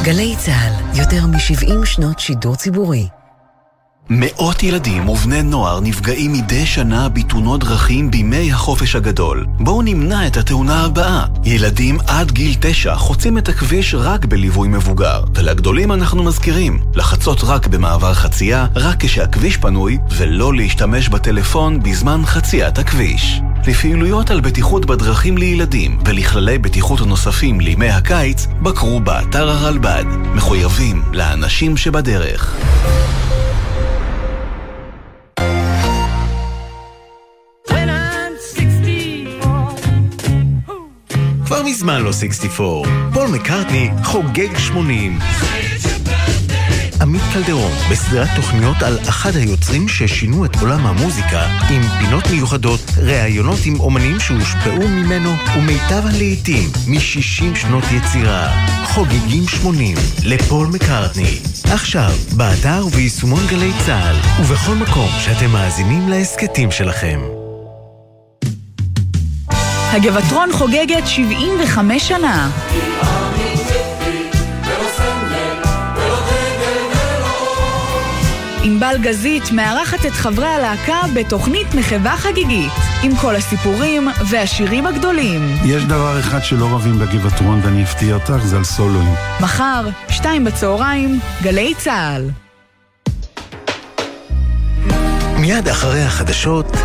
גלי 0.02 0.36
צה"ל, 0.38 0.98
יותר 0.98 1.26
מ-70 1.26 1.84
שנות 1.86 2.18
שידור 2.18 2.56
ציבורי. 2.56 3.08
מאות 4.10 4.62
ילדים 4.62 5.08
ובני 5.08 5.42
נוער 5.42 5.80
נפגעים 5.80 6.32
מדי 6.32 6.66
שנה 6.66 7.08
בתאונות 7.08 7.60
דרכים 7.60 8.10
בימי 8.10 8.52
החופש 8.52 8.96
הגדול. 8.96 9.46
בואו 9.60 9.82
נמנע 9.82 10.26
את 10.26 10.36
התאונה 10.36 10.84
הבאה. 10.84 11.26
ילדים 11.44 11.98
עד 12.06 12.30
גיל 12.30 12.54
תשע 12.60 12.94
חוצים 12.94 13.38
את 13.38 13.48
הכביש 13.48 13.94
רק 13.94 14.24
בליווי 14.24 14.68
מבוגר. 14.68 15.24
ולגדולים 15.34 15.92
אנחנו 15.92 16.24
מזכירים, 16.24 16.80
לחצות 16.94 17.44
רק 17.44 17.66
במעבר 17.66 18.14
חצייה, 18.14 18.66
רק 18.76 18.96
כשהכביש 18.98 19.56
פנוי, 19.56 19.98
ולא 20.10 20.54
להשתמש 20.54 21.08
בטלפון 21.08 21.82
בזמן 21.82 22.20
חציית 22.24 22.78
הכביש. 22.78 23.40
לפעילויות 23.66 24.30
על 24.30 24.40
בטיחות 24.40 24.86
בדרכים 24.86 25.38
לילדים 25.38 25.98
ולכללי 26.04 26.58
בטיחות 26.58 27.00
נוספים 27.00 27.60
לימי 27.60 27.88
הקיץ, 27.88 28.46
בקרו 28.62 29.00
באתר 29.00 29.50
הרלב"ד. 29.50 30.04
מחויבים 30.34 31.02
לאנשים 31.12 31.76
שבדרך. 31.76 32.56
מזמן 41.66 42.02
לא 42.02 42.12
64. 42.12 42.88
פול 43.12 43.28
מקארטני 43.28 43.90
חוגג 44.04 44.58
80. 44.58 45.18
עמית 47.00 47.22
קלדרון, 47.32 47.72
בסדרת 47.90 48.28
תוכניות 48.36 48.82
על 48.82 48.98
אחד 49.08 49.36
היוצרים 49.36 49.88
ששינו 49.88 50.44
את 50.44 50.56
עולם 50.60 50.86
המוזיקה, 50.86 51.46
עם 51.70 51.82
פינות 51.82 52.24
מיוחדות, 52.30 52.80
ראיונות 53.02 53.58
עם 53.64 53.80
אומנים 53.80 54.20
שהושפעו 54.20 54.88
ממנו, 54.88 55.30
ומיטב 55.56 56.06
הלעיתים 56.06 56.70
מ-60 56.86 57.56
שנות 57.56 57.84
יצירה. 57.92 58.66
חוגגים 58.84 59.48
80, 59.48 59.96
לפול 60.24 60.66
מקארטני. 60.66 61.38
עכשיו, 61.64 62.10
באתר 62.36 62.86
וביישומון 62.86 63.46
גלי 63.46 63.70
צה"ל, 63.86 64.16
ובכל 64.40 64.74
מקום 64.74 65.10
שאתם 65.24 65.50
מאזינים 65.50 66.08
להסכתים 66.08 66.70
שלכם. 66.70 67.45
הגבעטרון 69.92 70.52
חוגגת 70.52 71.06
75 71.06 72.08
שנה. 72.08 72.50
ענבל 78.62 78.96
גזית 79.00 79.52
מארחת 79.52 80.06
את 80.06 80.12
חברי 80.12 80.46
הלהקה 80.46 81.00
בתוכנית 81.14 81.74
מחווה 81.74 82.16
חגיגית, 82.16 82.72
עם 83.02 83.16
כל 83.16 83.36
הסיפורים 83.36 84.08
והשירים 84.30 84.86
הגדולים. 84.86 85.56
יש 85.64 85.84
דבר 85.84 86.20
אחד 86.20 86.44
שלא 86.44 86.64
רבים 86.64 86.98
בגבעטרון 86.98 87.60
ואני 87.64 87.82
אפתיע 87.82 88.14
אותך, 88.14 88.44
זה 88.44 88.56
על 88.56 88.64
סולואים. 88.64 89.14
מחר, 89.40 89.88
שתיים 90.08 90.44
בצהריים, 90.44 91.20
גלי 91.42 91.74
צה"ל. 91.78 92.30
מיד 95.38 95.68
אחרי 95.68 96.02
החדשות, 96.02 96.76